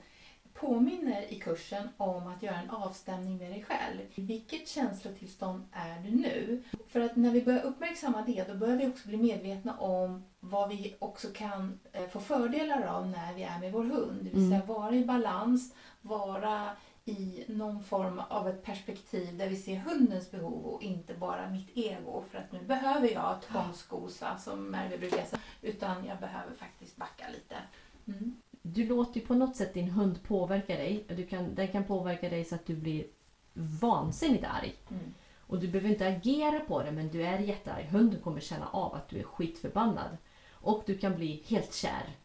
påminner 0.55 1.33
i 1.33 1.41
kursen 1.41 1.89
om 1.97 2.27
att 2.27 2.43
göra 2.43 2.57
en 2.57 2.70
avstämning 2.70 3.37
med 3.39 3.51
dig 3.51 3.64
själv. 3.68 3.99
Vilket 4.14 4.68
känslotillstånd 4.68 5.62
är 5.73 6.01
du 6.01 6.11
nu? 6.11 6.62
För 6.89 7.01
att 7.01 7.16
när 7.16 7.31
vi 7.31 7.43
börjar 7.43 7.62
uppmärksamma 7.62 8.23
det, 8.27 8.49
då 8.49 8.55
börjar 8.55 8.77
vi 8.77 8.87
också 8.87 9.09
bli 9.09 9.16
medvetna 9.16 9.79
om 9.79 10.25
vad 10.41 10.68
vi 10.68 10.97
också 10.99 11.29
kan 11.35 11.79
eh, 11.93 12.07
få 12.09 12.20
fördelar 12.20 12.83
av 12.83 13.09
när 13.09 13.35
vi 13.35 13.43
är 13.43 13.59
med 13.59 13.73
vår 13.73 13.85
hund. 13.85 14.18
Det 14.23 14.31
vill 14.31 14.39
Mm. 14.47 14.51
säga 14.51 14.75
vara 14.75 14.95
i 14.95 15.05
balans, 15.05 15.75
vara 16.01 16.70
i 17.05 17.45
någon 17.49 17.85
form 17.85 18.21
av 18.29 18.49
ett 18.49 18.63
perspektiv 18.63 19.39
där 19.39 19.49
vi 19.49 19.57
ser 19.57 19.77
hundens 19.77 20.31
behov 20.31 20.67
och 20.67 20.83
inte 20.83 21.15
bara 21.15 21.51
mitt 21.51 21.77
ego. 21.77 22.25
För 22.31 22.39
att 22.39 22.53
nu 22.53 22.63
behöver 22.63 23.09
jag 23.09 23.43
tvångsgosa 23.43 24.39
som 24.39 24.71
Merve 24.71 24.99
brukar 24.99 25.25
säga. 25.25 25.43
Utan 25.63 26.05
jag 26.07 26.21
behöver 26.21 26.55
faktiskt 26.55 26.97
backa 26.97 27.25
lite. 27.29 27.57
Mm. 28.07 28.37
Du 28.63 28.89
låter 28.89 29.21
ju 29.21 29.27
på 29.27 29.35
något 29.35 29.57
sätt 29.57 29.75
din 29.75 29.91
hund 29.91 30.23
påverka 30.23 30.75
dig. 30.75 31.05
Du 31.09 31.27
kan, 31.27 31.55
den 31.55 31.69
kan 31.69 31.85
påverka 31.85 32.29
dig 32.29 32.45
så 32.45 32.55
att 32.55 32.67
du 32.67 32.77
blir 32.77 33.05
vansinnigt 33.81 34.45
arg. 34.45 34.75
Mm. 34.91 35.15
Och 35.37 35.59
du 35.59 35.69
behöver 35.69 35.91
inte 35.91 36.09
agera 36.09 36.61
på 36.61 36.83
det 36.83 36.93
men 36.93 37.09
du 37.09 37.23
är 37.23 37.39
jättearg. 37.39 37.85
Hunden 37.85 38.21
kommer 38.21 38.41
känna 38.41 38.69
av 38.69 38.95
att 38.95 39.09
du 39.09 39.19
är 39.19 39.23
skitförbannad. 39.23 40.17
Och 40.51 40.83
du 40.87 40.99
kan 40.99 41.15
bli 41.15 41.43
helt 41.47 41.75
kär. 41.75 42.17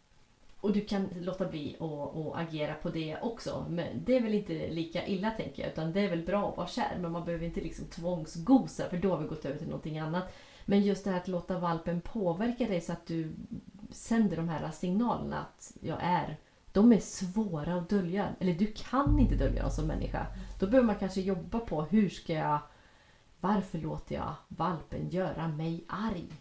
Och 0.67 0.73
du 0.73 0.81
kan 0.81 1.09
låta 1.19 1.47
bli 1.47 1.75
och, 1.79 2.27
och 2.27 2.39
agera 2.39 2.73
på 2.73 2.89
det 2.89 3.17
också. 3.21 3.65
Men 3.69 4.03
det 4.05 4.17
är 4.17 4.21
väl 4.21 4.33
inte 4.33 4.69
lika 4.69 5.07
illa 5.07 5.31
tänker 5.31 5.61
jag. 5.61 5.71
Utan 5.71 5.93
det 5.93 5.99
är 5.99 6.09
väl 6.09 6.25
bra 6.25 6.49
att 6.49 6.57
vara 6.57 6.67
kär. 6.67 6.97
Men 7.01 7.11
man 7.11 7.25
behöver 7.25 7.45
inte 7.45 7.61
liksom 7.61 7.85
tvångsgosa 7.85 8.89
för 8.89 8.97
då 8.97 9.11
har 9.11 9.17
vi 9.17 9.27
gått 9.27 9.45
över 9.45 9.57
till 9.57 9.67
någonting 9.67 9.99
annat. 9.99 10.23
Men 10.65 10.81
just 10.81 11.03
det 11.03 11.11
här 11.11 11.17
att 11.17 11.27
låta 11.27 11.59
valpen 11.59 12.01
påverka 12.01 12.67
dig 12.67 12.81
så 12.81 12.91
att 12.91 13.05
du 13.05 13.35
sänder 13.91 14.37
de 14.37 14.49
här 14.49 14.71
signalerna 14.71 15.39
att 15.39 15.73
jag 15.81 15.97
är 16.01 16.37
de 16.71 16.93
är 16.93 16.99
svåra 16.99 17.75
att 17.75 17.89
dölja. 17.89 18.27
Eller 18.39 18.53
du 18.53 18.73
kan 18.75 19.19
inte 19.19 19.35
dölja 19.35 19.61
dem 19.61 19.71
som 19.71 19.87
människa. 19.87 20.27
Då 20.59 20.67
behöver 20.67 20.87
man 20.87 20.95
kanske 20.95 21.21
jobba 21.21 21.59
på 21.59 21.81
hur 21.81 22.09
ska 22.09 22.33
jag... 22.33 22.59
Varför 23.39 23.77
låter 23.77 24.15
jag 24.15 24.33
valpen 24.47 25.09
göra 25.09 25.47
mig 25.47 25.85
arg? 25.87 26.31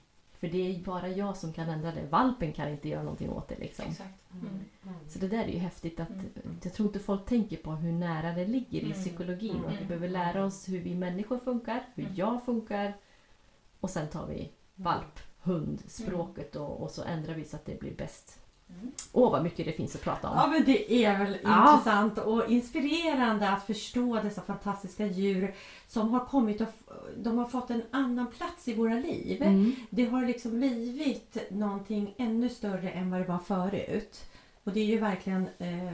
För 0.40 0.48
det 0.48 0.70
är 0.76 0.84
bara 0.84 1.08
jag 1.08 1.36
som 1.36 1.52
kan 1.52 1.68
ändra 1.68 1.92
det. 1.92 2.06
Valpen 2.06 2.52
kan 2.52 2.68
inte 2.68 2.88
göra 2.88 3.02
någonting 3.02 3.30
åt 3.30 3.48
det. 3.48 3.58
Liksom. 3.58 3.84
Exakt. 3.90 4.32
Mm. 4.32 4.60
Så 5.08 5.18
det 5.18 5.28
där 5.28 5.44
är 5.44 5.48
ju 5.48 5.58
häftigt. 5.58 6.00
att 6.00 6.10
Mm. 6.10 6.24
Jag 6.62 6.72
tror 6.72 6.86
inte 6.88 6.98
folk 6.98 7.26
tänker 7.26 7.56
på 7.56 7.70
hur 7.72 7.92
nära 7.92 8.32
det 8.32 8.46
ligger 8.46 8.80
i 8.80 8.84
Mm. 8.84 8.98
psykologin. 8.98 9.56
Och 9.56 9.66
att 9.66 9.72
vi 9.72 9.76
Mm. 9.76 9.88
behöver 9.88 10.08
lära 10.08 10.44
oss 10.44 10.68
hur 10.68 10.80
vi 10.80 10.94
människor 10.94 11.38
funkar, 11.38 11.84
hur 11.94 12.04
Mm. 12.04 12.16
jag 12.16 12.44
funkar. 12.44 12.94
Och 13.80 13.90
sen 13.90 14.08
tar 14.08 14.26
vi 14.26 14.50
valp, 14.74 15.18
hund, 15.42 15.82
språket 15.86 16.56
och, 16.56 16.82
och 16.82 16.90
så 16.90 17.02
ändrar 17.02 17.34
vi 17.34 17.44
så 17.44 17.56
att 17.56 17.64
det 17.64 17.80
blir 17.80 17.94
bäst. 17.96 18.40
Mm. 18.70 18.92
Åh, 19.12 19.32
vad 19.32 19.42
mycket 19.42 19.66
det 19.66 19.72
finns 19.72 19.94
att 19.94 20.02
prata 20.02 20.28
om. 20.28 20.36
Ja 20.36 20.46
men 20.46 20.64
det 20.64 21.04
är 21.04 21.18
väl 21.18 21.36
Ja. 21.44 21.72
intressant 21.72 22.18
och 22.18 22.50
inspirerande 22.50 23.50
att 23.50 23.66
förstå 23.66 24.20
dessa 24.22 24.42
fantastiska 24.42 25.06
djur 25.06 25.54
som 25.86 26.10
har 26.10 26.24
kommit 26.24 26.60
och 26.60 26.66
de 27.16 27.38
har 27.38 27.44
fått 27.46 27.70
en 27.70 27.82
annan 27.90 28.26
plats 28.26 28.68
i 28.68 28.74
våra 28.74 28.94
liv. 28.94 29.42
Mm. 29.42 29.72
Det 29.90 30.04
har 30.04 30.26
liksom 30.26 30.50
blivit 30.58 31.38
någonting 31.50 32.14
ännu 32.18 32.48
större 32.48 32.90
än 32.90 33.10
vad 33.10 33.20
det 33.20 33.26
var 33.26 33.38
förut. 33.38 34.24
Och 34.64 34.72
det 34.72 34.80
är 34.80 34.84
ju 34.86 34.98
verkligen 34.98 35.48
eh, 35.58 35.92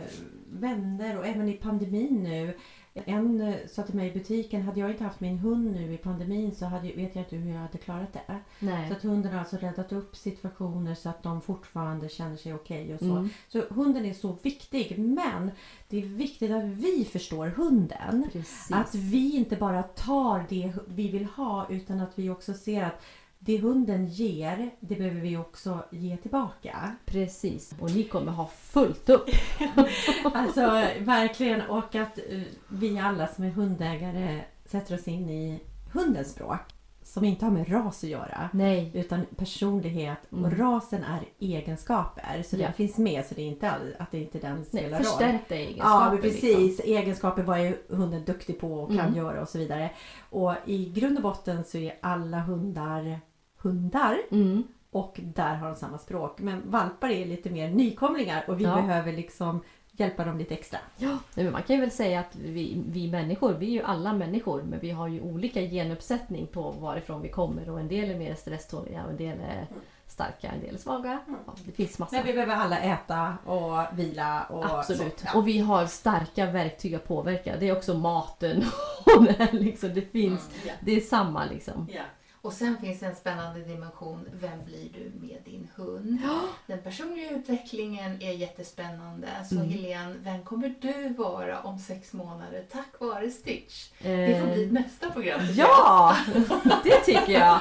vänner 0.53 1.19
och 1.19 1.27
även 1.27 1.49
i 1.49 1.53
pandemin 1.53 2.23
nu. 2.23 2.57
En 2.95 3.41
eh, 3.41 3.55
sa 3.67 3.83
till 3.83 3.95
mig 3.95 4.09
i 4.11 4.13
butiken, 4.13 4.63
hade 4.63 4.81
jag 4.81 4.91
inte 4.91 5.05
haft 5.05 5.21
min 5.21 5.39
hund 5.39 5.73
nu 5.73 5.95
i 5.95 5.97
pandemin 5.97 6.55
så 6.55 6.67
hade, 6.67 6.93
vet 6.93 7.17
jag 7.17 7.25
inte 7.25 7.37
hur 7.37 7.53
jag 7.53 7.61
hade 7.61 7.79
klarat 7.79 8.13
det. 8.13 8.41
Nej. 8.59 8.89
Så 8.89 8.95
att 8.95 9.03
hunden 9.03 9.33
har 9.33 9.39
alltså 9.39 9.57
räddat 9.57 9.93
upp 9.93 10.17
situationer 10.17 10.95
så 10.95 11.09
att 11.09 11.23
de 11.23 11.41
fortfarande 11.41 12.09
känner 12.09 12.37
sig 12.37 12.55
okej 12.55 12.95
och 12.95 13.01
så. 13.01 13.17
Mm. 13.17 13.29
Så 13.49 13.63
hunden 13.71 14.05
är 14.05 14.13
så 14.13 14.37
viktig 14.43 14.99
men 14.99 15.51
det 15.89 15.99
är 15.99 16.07
viktigt 16.07 16.51
att 16.51 16.65
vi 16.65 17.09
förstår 17.13 17.47
hunden. 17.47 18.29
Precis. 18.33 18.73
Att 18.73 18.95
vi 18.95 19.37
inte 19.37 19.57
bara 19.57 19.83
tar 19.83 20.45
det 20.49 20.73
vi 20.87 21.09
vill 21.09 21.25
ha 21.25 21.67
utan 21.71 22.01
att 22.01 22.19
vi 22.19 22.31
också 22.31 22.55
ser 22.55 22.83
att 22.83 23.03
det 23.45 23.59
hunden 23.59 24.07
ger, 24.07 24.71
det 24.81 24.95
behöver 24.97 25.21
vi 25.21 25.37
också 25.37 25.79
ge 25.91 26.17
tillbaka. 26.17 26.93
Precis. 27.05 27.75
Och 27.81 27.91
ni 27.91 28.05
kommer 28.05 28.33
ha 28.33 28.47
fullt 28.47 29.09
upp. 29.11 29.29
Alltså 30.35 30.61
verkligen 31.01 31.61
och 31.61 31.95
att 31.95 32.19
eh, 32.19 32.41
vi 32.69 32.99
alla 32.99 33.27
som 33.27 33.45
är 33.45 33.51
hundägare 33.51 34.41
sätter 34.65 34.95
oss 34.95 35.09
in 35.09 35.31
i 35.31 35.61
hundens 35.93 36.31
språk. 36.31 36.59
som 37.05 37.25
inte 37.25 37.45
har 37.45 37.53
med 37.53 37.73
ras 37.73 38.05
att 38.05 38.11
göra. 38.11 38.51
Nej. 38.53 38.91
Utan 38.95 39.27
personlighet 39.37 40.19
och 40.31 40.39
Mm. 40.39 40.51
rasen 40.59 41.03
är 41.05 41.21
egenskaper. 41.39 42.43
Så 42.43 42.57
Ja. 42.57 42.65
den 42.65 42.73
finns 42.73 42.99
med 42.99 43.25
så 43.27 43.35
det 43.35 43.43
är 43.43 43.47
inte 43.47 43.71
all, 43.71 43.95
att 43.99 44.11
det 44.11 44.19
inte 44.19 44.39
den 44.39 44.57
Nej, 44.57 44.65
spelar 44.65 44.99
roll. 44.99 45.05
förstärkta 45.07 45.55
Ja, 45.55 45.61
egenskaper. 45.61 46.11
men 46.13 46.21
precis. 46.23 46.81
Egenskaper, 46.81 47.43
vad 47.43 47.59
är 47.61 47.77
hunden 47.89 48.25
duktig 48.25 48.61
på 48.61 48.75
och 48.75 48.89
kan 48.89 48.99
Mm. 49.01 49.15
göra 49.17 49.43
och 49.43 49.49
så 49.49 49.59
vidare. 49.59 49.91
Och 50.31 50.55
i 50.67 50.85
grund 50.95 51.17
och 51.17 51.23
botten 51.23 51.65
så 51.65 51.79
är 51.79 51.95
alla 52.01 52.39
hundar 52.41 53.21
hundar. 53.63 54.19
Mm. 54.31 54.63
och 54.91 55.21
där 55.35 55.55
har 55.55 55.67
de 55.69 55.77
samma 55.77 55.99
språk. 55.99 56.39
Men 56.41 56.71
valpar 56.71 57.09
är 57.09 57.27
lite 57.27 57.51
mer 57.51 57.69
nykomlingar 57.71 58.45
och 58.49 58.61
vi 58.61 58.65
Ja. 58.65 58.75
behöver 58.75 59.13
liksom 59.13 59.61
hjälpa 59.93 60.25
dem 60.25 60.39
lite 60.39 60.55
extra. 60.55 60.79
Ja, 60.97 61.19
men 61.35 61.53
man 61.53 61.63
kan 61.63 61.77
ju 61.77 61.81
väl 61.83 61.91
säga 61.91 62.21
att 62.21 62.37
vi, 62.37 62.83
vi 62.89 63.11
människor, 63.11 63.53
vi 63.53 63.67
är 63.67 63.71
ju 63.71 63.83
alla 63.83 64.13
människor 64.13 64.63
men 64.63 64.81
vi 64.81 64.91
har 64.91 65.09
ju 65.09 65.21
olika 65.21 65.61
genuppsättning 65.61 66.47
på 66.47 66.71
varifrån 66.71 67.23
vi 67.23 67.29
kommer 67.29 67.71
och 67.71 67.81
en 67.81 67.89
del 67.89 68.11
är 68.11 68.19
mer 68.19 68.35
stresståliga 68.35 69.05
och 69.05 69.11
en 69.11 69.17
del 69.17 69.39
är 69.41 69.67
starka, 70.07 70.49
en 70.49 70.61
del 70.61 70.75
är 70.75 70.79
svaga. 70.79 71.19
Ja, 71.27 71.55
det 71.65 71.73
finns 71.73 71.99
massa. 71.99 72.17
Men 72.17 72.27
vi 72.27 72.33
behöver 72.33 72.55
alla 72.55 72.79
äta 72.79 73.37
och 73.47 73.99
vila 73.99 74.43
och 74.45 74.65
Absolut. 74.79 75.21
så. 75.21 75.27
Ja. 75.33 75.39
Och 75.39 75.49
vi 75.49 75.59
har 75.59 75.87
starka 75.87 76.47
verktyg 76.51 76.95
att 76.95 77.09
påverka. 77.09 77.57
Det 77.61 77.69
är 77.69 77.77
också 77.77 77.95
maten 77.95 78.65
och 79.17 79.25
det, 79.25 79.53
liksom, 79.53 79.95
det 79.95 80.13
finns. 80.13 80.51
Ja. 80.67 80.73
Det 80.81 80.97
är 80.97 81.01
samma 81.01 81.45
liksom. 81.45 81.89
Ja. 81.93 82.03
Och 82.43 82.53
sen 82.53 82.77
finns 82.81 83.01
det 83.01 83.07
en 83.07 83.17
spännande 83.17 83.61
dimension. 83.61 84.29
Vem 84.33 84.65
blir 84.65 84.89
du 84.93 85.27
med 85.27 85.39
din 85.45 85.69
hund? 85.77 86.19
Den 86.67 86.79
personliga 86.83 87.31
utvecklingen 87.31 88.23
är 88.23 88.33
jättespännande. 88.33 89.29
Så 89.49 89.55
Mm. 89.55 89.69
Helene, 89.69 90.15
vem 90.23 90.43
kommer 90.43 90.75
du 90.81 91.09
vara 91.15 91.61
om 91.61 91.79
sex 91.79 92.13
månader 92.13 92.65
tack 92.73 93.01
vare 93.01 93.31
Stitch? 93.31 93.89
Det 94.03 94.41
får 94.41 94.49
Eh, 94.49 94.55
bli 94.55 94.71
nästa 94.71 95.11
program. 95.11 95.41
Ja, 95.57 96.17
det 96.85 97.01
tycker 97.05 97.33
jag. 97.33 97.61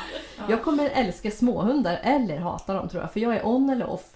Jag 0.50 0.64
kommer 0.64 0.90
älska 0.90 1.32
småhundar 1.32 2.00
eller 2.04 2.40
hata 2.40 2.74
dem 2.74 2.90
tror 2.90 3.04
jag. 3.04 3.14
För 3.14 3.20
jag 3.20 3.36
är 3.36 3.46
on 3.48 3.70
eller 3.70 3.86
off. 3.90 4.14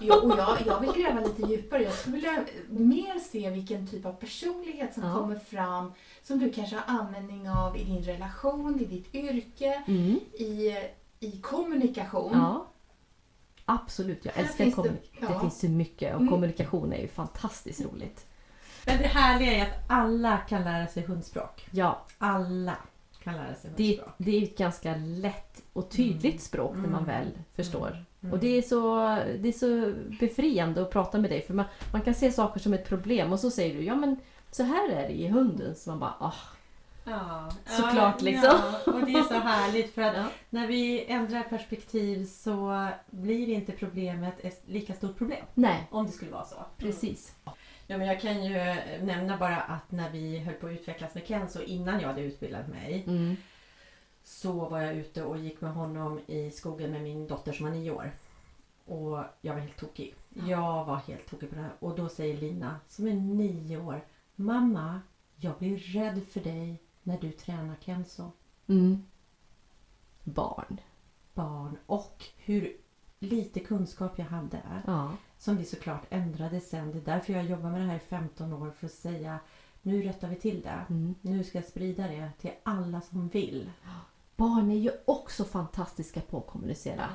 Jo, 0.00 0.14
och 0.14 0.38
jag, 0.38 0.58
jag 0.66 0.80
vill 0.80 0.92
gräva 1.02 1.20
lite 1.20 1.42
djupare. 1.42 1.82
Jag 1.82 1.92
skulle 1.92 2.16
vilja 2.16 2.44
mer 2.68 3.18
se 3.18 3.50
vilken 3.50 3.86
typ 3.86 4.06
av 4.06 4.12
personlighet 4.12 4.94
som 4.94 5.02
Ja. 5.02 5.14
kommer 5.18 5.36
fram 5.36 5.92
som 6.22 6.38
du 6.38 6.50
kanske 6.52 6.76
har 6.76 6.98
användning 7.00 7.50
av 7.50 7.76
i 7.76 7.84
din 7.84 8.02
relation, 8.02 8.80
i 8.80 8.84
ditt 8.84 9.14
yrke, 9.14 9.82
Mm. 9.86 10.20
i, 10.32 10.76
i 11.20 11.40
kommunikation. 11.40 12.30
Ja. 12.34 12.66
Absolut, 13.64 14.24
jag 14.24 14.32
Här 14.32 14.42
älskar 14.42 14.64
det- 14.64 14.70
kommunikation. 14.70 15.26
Det, 15.28 15.32
ja. 15.34 15.40
finns 15.40 15.60
så 15.60 15.68
mycket 15.68 16.14
och 16.14 16.20
Mm. 16.20 16.32
kommunikation 16.32 16.92
är 16.92 16.98
ju 17.00 17.08
fantastiskt 17.08 17.80
roligt. 17.84 18.26
Men 18.86 18.98
det 18.98 19.06
härliga 19.06 19.52
är 19.52 19.62
att 19.62 19.90
alla 19.90 20.36
kan 20.38 20.64
lära 20.64 20.86
sig 20.86 21.02
hundspråk. 21.02 21.68
Ja, 21.70 22.06
Alla 22.18 22.76
kan 23.22 23.34
lära 23.34 23.54
sig 23.54 23.70
det, 23.76 23.84
hundspråk. 23.86 24.14
det 24.18 24.38
är 24.38 24.42
ett 24.42 24.58
ganska 24.58 24.94
lätt 24.96 25.62
och 25.72 25.90
tydligt 25.90 26.24
Mm. 26.24 26.38
språk 26.38 26.72
när 26.76 26.88
man 26.88 27.02
Mm. 27.02 27.04
väl 27.06 27.28
förstår. 27.54 28.04
Mm. 28.22 28.32
Och 28.32 28.38
det 28.38 28.58
är, 28.58 28.62
så, 28.62 28.96
det 29.38 29.48
är 29.48 29.52
så 29.52 29.94
befriande 30.20 30.82
att 30.82 30.90
prata 30.90 31.18
med 31.18 31.30
dig 31.30 31.42
för 31.42 31.54
man, 31.54 31.66
man 31.92 32.02
kan 32.02 32.14
se 32.14 32.32
saker 32.32 32.60
som 32.60 32.74
ett 32.74 32.88
problem 32.88 33.32
och 33.32 33.40
så 33.40 33.50
säger 33.50 33.74
du 33.74 33.84
ja 33.84 33.94
men 33.94 34.16
så 34.50 34.62
här 34.62 34.90
är 34.90 35.08
det 35.08 35.14
i 35.14 35.28
hunden. 35.28 35.74
Så 35.76 35.90
man 35.90 35.98
bara 35.98 36.14
ah, 36.18 36.34
Ja, 37.04 37.50
Såklart, 37.66 38.22
liksom. 38.22 38.58
Ja, 38.86 38.92
och 38.92 39.06
det 39.06 39.12
är 39.12 39.22
så 39.22 39.34
härligt 39.34 39.94
för 39.94 40.02
att 40.02 40.16
ja. 40.16 40.26
när 40.50 40.66
vi 40.66 41.04
ändrar 41.06 41.42
perspektiv 41.42 42.24
så 42.24 42.88
blir 43.10 43.48
inte 43.48 43.72
problemet 43.72 44.34
ett 44.40 44.62
lika 44.66 44.94
stort 44.94 45.18
problem. 45.18 45.44
Nej, 45.54 45.88
Om 45.90 46.06
det 46.06 46.12
skulle 46.12 46.30
vara 46.30 46.44
så. 46.44 46.56
precis. 46.76 47.34
Ja, 47.86 47.98
men 47.98 48.06
jag 48.06 48.20
kan 48.20 48.44
ju 48.44 48.54
nämna 49.02 49.36
bara 49.36 49.56
att 49.56 49.90
när 49.92 50.10
vi 50.10 50.38
höll 50.38 50.54
på 50.54 50.66
att 50.66 50.72
utvecklas 50.72 51.14
med 51.14 51.26
Ken 51.26 51.48
så 51.48 51.62
innan 51.62 52.00
jag 52.00 52.08
hade 52.08 52.20
utbildat 52.20 52.68
mig 52.68 53.04
Mm. 53.06 53.36
Så 54.22 54.52
var 54.52 54.80
jag 54.80 54.96
ute 54.96 55.22
och 55.22 55.38
gick 55.38 55.60
med 55.60 55.74
honom 55.74 56.20
i 56.26 56.50
skogen 56.50 56.90
med 56.90 57.02
min 57.02 57.26
dotter 57.26 57.52
som 57.52 57.66
var 57.66 57.72
nio 57.72 57.90
år. 57.90 58.12
Och 58.84 59.24
jag 59.40 59.54
var 59.54 59.60
helt 59.60 59.76
tokig. 59.76 60.14
Jag 60.46 60.84
var 60.84 60.96
helt 60.96 61.26
tokig 61.26 61.48
på 61.48 61.54
det 61.54 61.62
här. 61.62 61.72
Och 61.78 61.96
då 61.96 62.08
säger 62.08 62.36
Lina 62.36 62.80
som 62.88 63.06
är 63.06 63.14
nio 63.14 63.78
år 63.78 64.04
Mamma, 64.36 65.00
jag 65.36 65.58
blir 65.58 65.76
rädd 65.76 66.22
för 66.28 66.40
dig 66.40 66.82
när 67.02 67.18
du 67.20 67.32
tränar 67.32 67.76
Kenzo. 67.80 68.30
Mm. 68.66 69.02
Barn. 70.24 70.80
Barn 71.34 71.78
och 71.86 72.24
hur 72.36 72.76
lite 73.18 73.60
kunskap 73.60 74.18
jag 74.18 74.26
hade. 74.26 74.62
Ja. 74.86 75.12
Som 75.38 75.56
vi 75.56 75.64
såklart 75.64 76.06
ändrade 76.10 76.60
sen. 76.60 76.92
Det 76.92 76.98
är 76.98 77.02
därför 77.02 77.32
jag 77.32 77.44
jobbar 77.44 77.70
med 77.70 77.80
det 77.80 77.86
här 77.86 77.96
i 77.96 77.98
15 77.98 78.52
år 78.52 78.70
för 78.70 78.86
att 78.86 78.92
säga 78.92 79.38
nu 79.82 80.02
rättar 80.02 80.28
vi 80.28 80.36
till 80.36 80.62
det. 80.62 80.86
Mm. 80.88 81.14
Nu 81.20 81.44
ska 81.44 81.58
jag 81.58 81.68
sprida 81.68 82.08
det 82.08 82.30
till 82.40 82.50
alla 82.62 83.00
som 83.00 83.28
vill. 83.28 83.70
Barn 84.36 84.70
är 84.70 84.76
ju 84.78 84.90
också 85.04 85.44
fantastiska 85.44 86.20
på 86.20 86.38
att 86.38 86.46
kommunicera. 86.46 87.08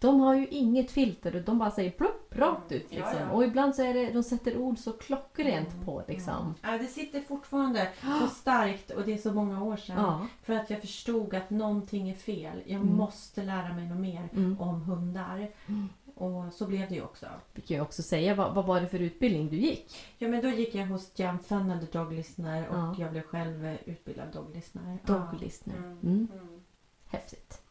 De 0.00 0.20
har 0.20 0.34
ju 0.34 0.46
inget 0.46 0.90
filter 0.90 1.36
och 1.36 1.42
de 1.42 1.58
bara 1.58 1.70
säger 1.70 1.90
plopp 1.90 2.34
rakt 2.36 2.72
ut. 2.72 2.92
Mm. 2.92 3.02
Ja, 3.02 3.10
Liksom. 3.10 3.26
ja. 3.28 3.34
Och 3.34 3.44
ibland 3.44 3.74
så 3.74 3.82
är 3.82 3.94
det, 3.94 4.10
de 4.12 4.22
sätter 4.22 4.58
ord 4.58 4.78
så 4.78 4.92
klockrent 4.92 5.72
Mm. 5.72 5.84
på 5.86 6.02
liksom. 6.08 6.54
Ja, 6.62 6.78
det 6.78 6.86
sitter 6.86 7.20
fortfarande 7.20 7.88
så 8.20 8.26
starkt 8.26 8.90
och 8.90 9.02
det 9.04 9.12
är 9.12 9.18
så 9.18 9.32
många 9.32 9.62
år 9.64 9.76
sedan. 9.76 9.96
Ja. 9.98 10.26
För 10.42 10.54
att 10.54 10.70
jag 10.70 10.80
förstod 10.80 11.34
att 11.34 11.50
någonting 11.50 12.08
är 12.10 12.14
fel. 12.14 12.62
Jag 12.66 12.80
Mm. 12.80 12.96
måste 12.96 13.42
lära 13.42 13.74
mig 13.74 13.86
något 13.88 13.98
mer 14.00 14.28
Mm. 14.32 14.60
om 14.60 14.82
hundar. 14.82 15.50
Mm. 15.66 15.88
Och 16.14 16.52
så 16.52 16.66
blev 16.66 16.88
det 16.88 16.94
ju 16.94 17.02
också. 17.02 17.26
Vi 17.52 17.62
kan 17.62 17.76
ju 17.76 17.80
också 17.82 18.02
säga 18.02 18.34
vad, 18.34 18.54
vad 18.54 18.66
var 18.66 18.80
det 18.80 18.88
för 18.88 18.98
utbildning 18.98 19.48
du 19.48 19.56
gick? 19.56 19.96
Ja 20.18 20.28
men 20.28 20.42
då 20.42 20.48
gick 20.48 20.74
jag 20.74 20.86
hos 20.86 21.12
Jan 21.14 21.38
Fennande 21.38 21.86
Dog 21.92 22.12
Listener 22.12 22.68
och 22.68 22.76
Ja. 22.76 22.94
jag 22.98 23.10
blev 23.10 23.22
själv 23.22 23.76
utbildad 23.84 24.28
dog 24.32 24.54
listener. 24.54 24.98
Dog 25.06 25.16
Ja. 25.16 25.38
listener. 25.40 25.96
Häftigt. 27.08 27.62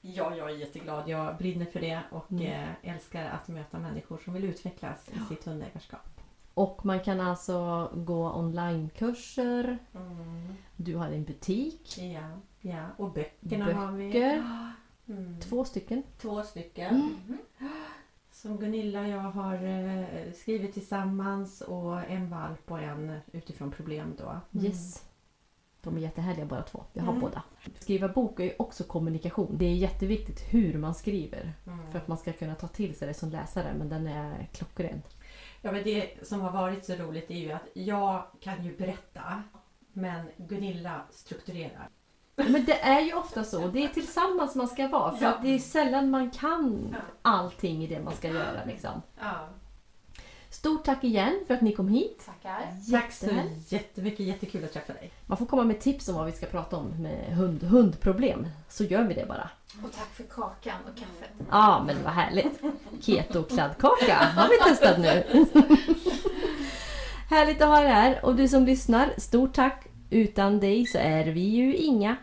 Ja, 0.00 0.36
jag 0.36 0.50
är 0.50 0.54
jätteglad. 0.54 1.08
Jag 1.08 1.36
brinner 1.36 1.66
för 1.66 1.80
det 1.80 2.00
och 2.10 2.32
Mm. 2.32 2.46
eh, 2.46 2.94
älskar 2.94 3.24
att 3.30 3.48
möta 3.48 3.78
människor 3.78 4.18
som 4.24 4.32
vill 4.34 4.44
utvecklas 4.44 5.08
i 5.08 5.18
sitt 5.28 5.44
hundägarskap. 5.44 6.20
Och 6.54 6.86
man 6.86 7.00
kan 7.00 7.20
alltså 7.20 7.90
gå 7.94 8.32
onlinekurser. 8.32 9.78
Mm. 9.94 10.54
Du 10.76 10.96
har 10.96 11.06
en 11.08 11.24
butik. 11.24 11.98
Ja, 11.98 12.30
ja, 12.60 12.86
och 12.96 13.12
böckerna 13.12 13.72
har 13.74 13.92
vi. 13.92 14.06
Böcker. 14.06 14.44
Mm. 15.08 15.40
Två 15.40 15.64
stycken. 15.64 16.02
Två 16.18 16.42
stycken. 16.42 16.94
Mm. 16.94 17.38
Som 18.32 18.56
Gunilla 18.56 19.00
och 19.00 19.08
jag 19.08 19.18
har 19.20 19.54
eh, 19.54 20.32
skrivit 20.32 20.74
tillsammans 20.74 21.60
och 21.60 22.04
en 22.10 22.30
valp 22.30 22.70
och 22.70 22.80
en 22.80 23.16
utifrån 23.32 23.70
problem 23.70 24.14
då. 24.18 24.40
Yes. 24.60 25.04
De 25.82 25.96
är 25.96 26.00
jättehärliga 26.00 26.46
båda 26.46 26.62
två. 26.62 26.84
Jag 26.92 27.02
har 27.02 27.08
Mm. 27.12 27.20
båda. 27.20 27.42
Skriva 27.78 28.08
bok 28.08 28.40
är 28.40 28.44
ju 28.44 28.52
också 28.58 28.84
kommunikation. 28.84 29.56
Det 29.58 29.64
är 29.64 29.74
jätteviktigt 29.74 30.40
hur 30.54 30.78
man 30.78 30.94
skriver. 30.94 31.52
Mm. 31.66 31.90
För 31.92 31.98
att 31.98 32.08
man 32.08 32.18
ska 32.18 32.32
kunna 32.32 32.54
ta 32.54 32.68
till 32.68 32.94
sig 32.98 33.08
det 33.08 33.14
som 33.14 33.30
läsare. 33.30 33.74
Men 33.78 33.88
den 33.88 34.06
är 34.06 34.48
klockren. 34.52 35.02
Ja, 35.62 35.72
men 35.72 35.84
det 35.84 36.26
som 36.26 36.40
har 36.40 36.50
varit 36.52 36.84
så 36.84 36.94
roligt 36.94 37.30
är 37.30 37.34
ju 37.38 37.52
att 37.52 37.68
jag 37.72 38.22
kan 38.40 38.64
ju 38.64 38.76
berätta 38.76 39.42
men 39.92 40.26
Gunilla 40.36 41.02
strukturerar. 41.10 41.88
Men 42.36 42.64
det 42.64 42.80
är 42.80 43.00
ju 43.00 43.14
ofta 43.14 43.44
så. 43.44 43.66
Det 43.68 43.84
är 43.84 43.88
tillsammans 43.88 44.54
man 44.54 44.68
ska 44.68 44.88
vara. 44.88 45.16
För 45.16 45.24
Ja. 45.24 45.30
att 45.34 45.42
det 45.42 45.48
är 45.48 45.58
sällan 45.58 46.10
man 46.10 46.30
kan 46.30 46.96
allting 47.22 47.84
i 47.84 47.86
det 47.86 48.00
man 48.00 48.12
ska 48.12 48.28
göra. 48.28 48.64
Liksom. 48.66 49.02
Ja. 49.20 49.48
Stort 50.50 50.84
tack 50.84 51.04
igen 51.04 51.40
för 51.46 51.54
att 51.54 51.60
ni 51.60 51.72
kom 51.72 51.88
hit. 51.88 52.26
Tackar. 52.26 52.60
Tack 52.90 53.12
så 53.12 53.26
jättemycket, 53.68 54.26
jättekul 54.26 54.64
att 54.64 54.72
träffa 54.72 54.92
dig. 54.92 55.10
Man 55.26 55.38
får 55.38 55.46
komma 55.46 55.64
med 55.64 55.80
tips 55.80 56.08
om 56.08 56.14
vad 56.14 56.26
vi 56.26 56.32
ska 56.32 56.46
prata 56.46 56.76
om 56.76 57.02
med 57.02 57.36
hund, 57.36 57.62
hundproblem. 57.62 58.46
Så 58.68 58.84
gör 58.84 59.02
vi 59.02 59.14
det 59.14 59.26
bara. 59.28 59.50
Och 59.84 59.92
tack 59.92 60.14
för 60.14 60.22
kakan 60.22 60.76
och 60.92 60.98
kaffet. 60.98 61.30
Ja, 61.50 61.82
men 61.86 62.02
vad 62.02 62.12
härligt. 62.12 62.60
Keto-kladdkaka 63.00 64.16
har 64.16 64.48
vi 64.48 64.70
testat 64.70 64.98
nu. 64.98 65.24
Härligt 67.30 67.62
att 67.62 67.68
ha 67.68 67.80
er 67.80 67.86
här. 67.86 68.24
Och 68.24 68.36
du 68.36 68.48
som 68.48 68.64
lyssnar, 68.64 69.14
stort 69.18 69.54
tack. 69.54 69.86
Utan 70.10 70.60
dig 70.60 70.86
så 70.86 70.98
är 70.98 71.24
vi 71.24 71.40
ju 71.40 71.76
inga. 71.76 72.16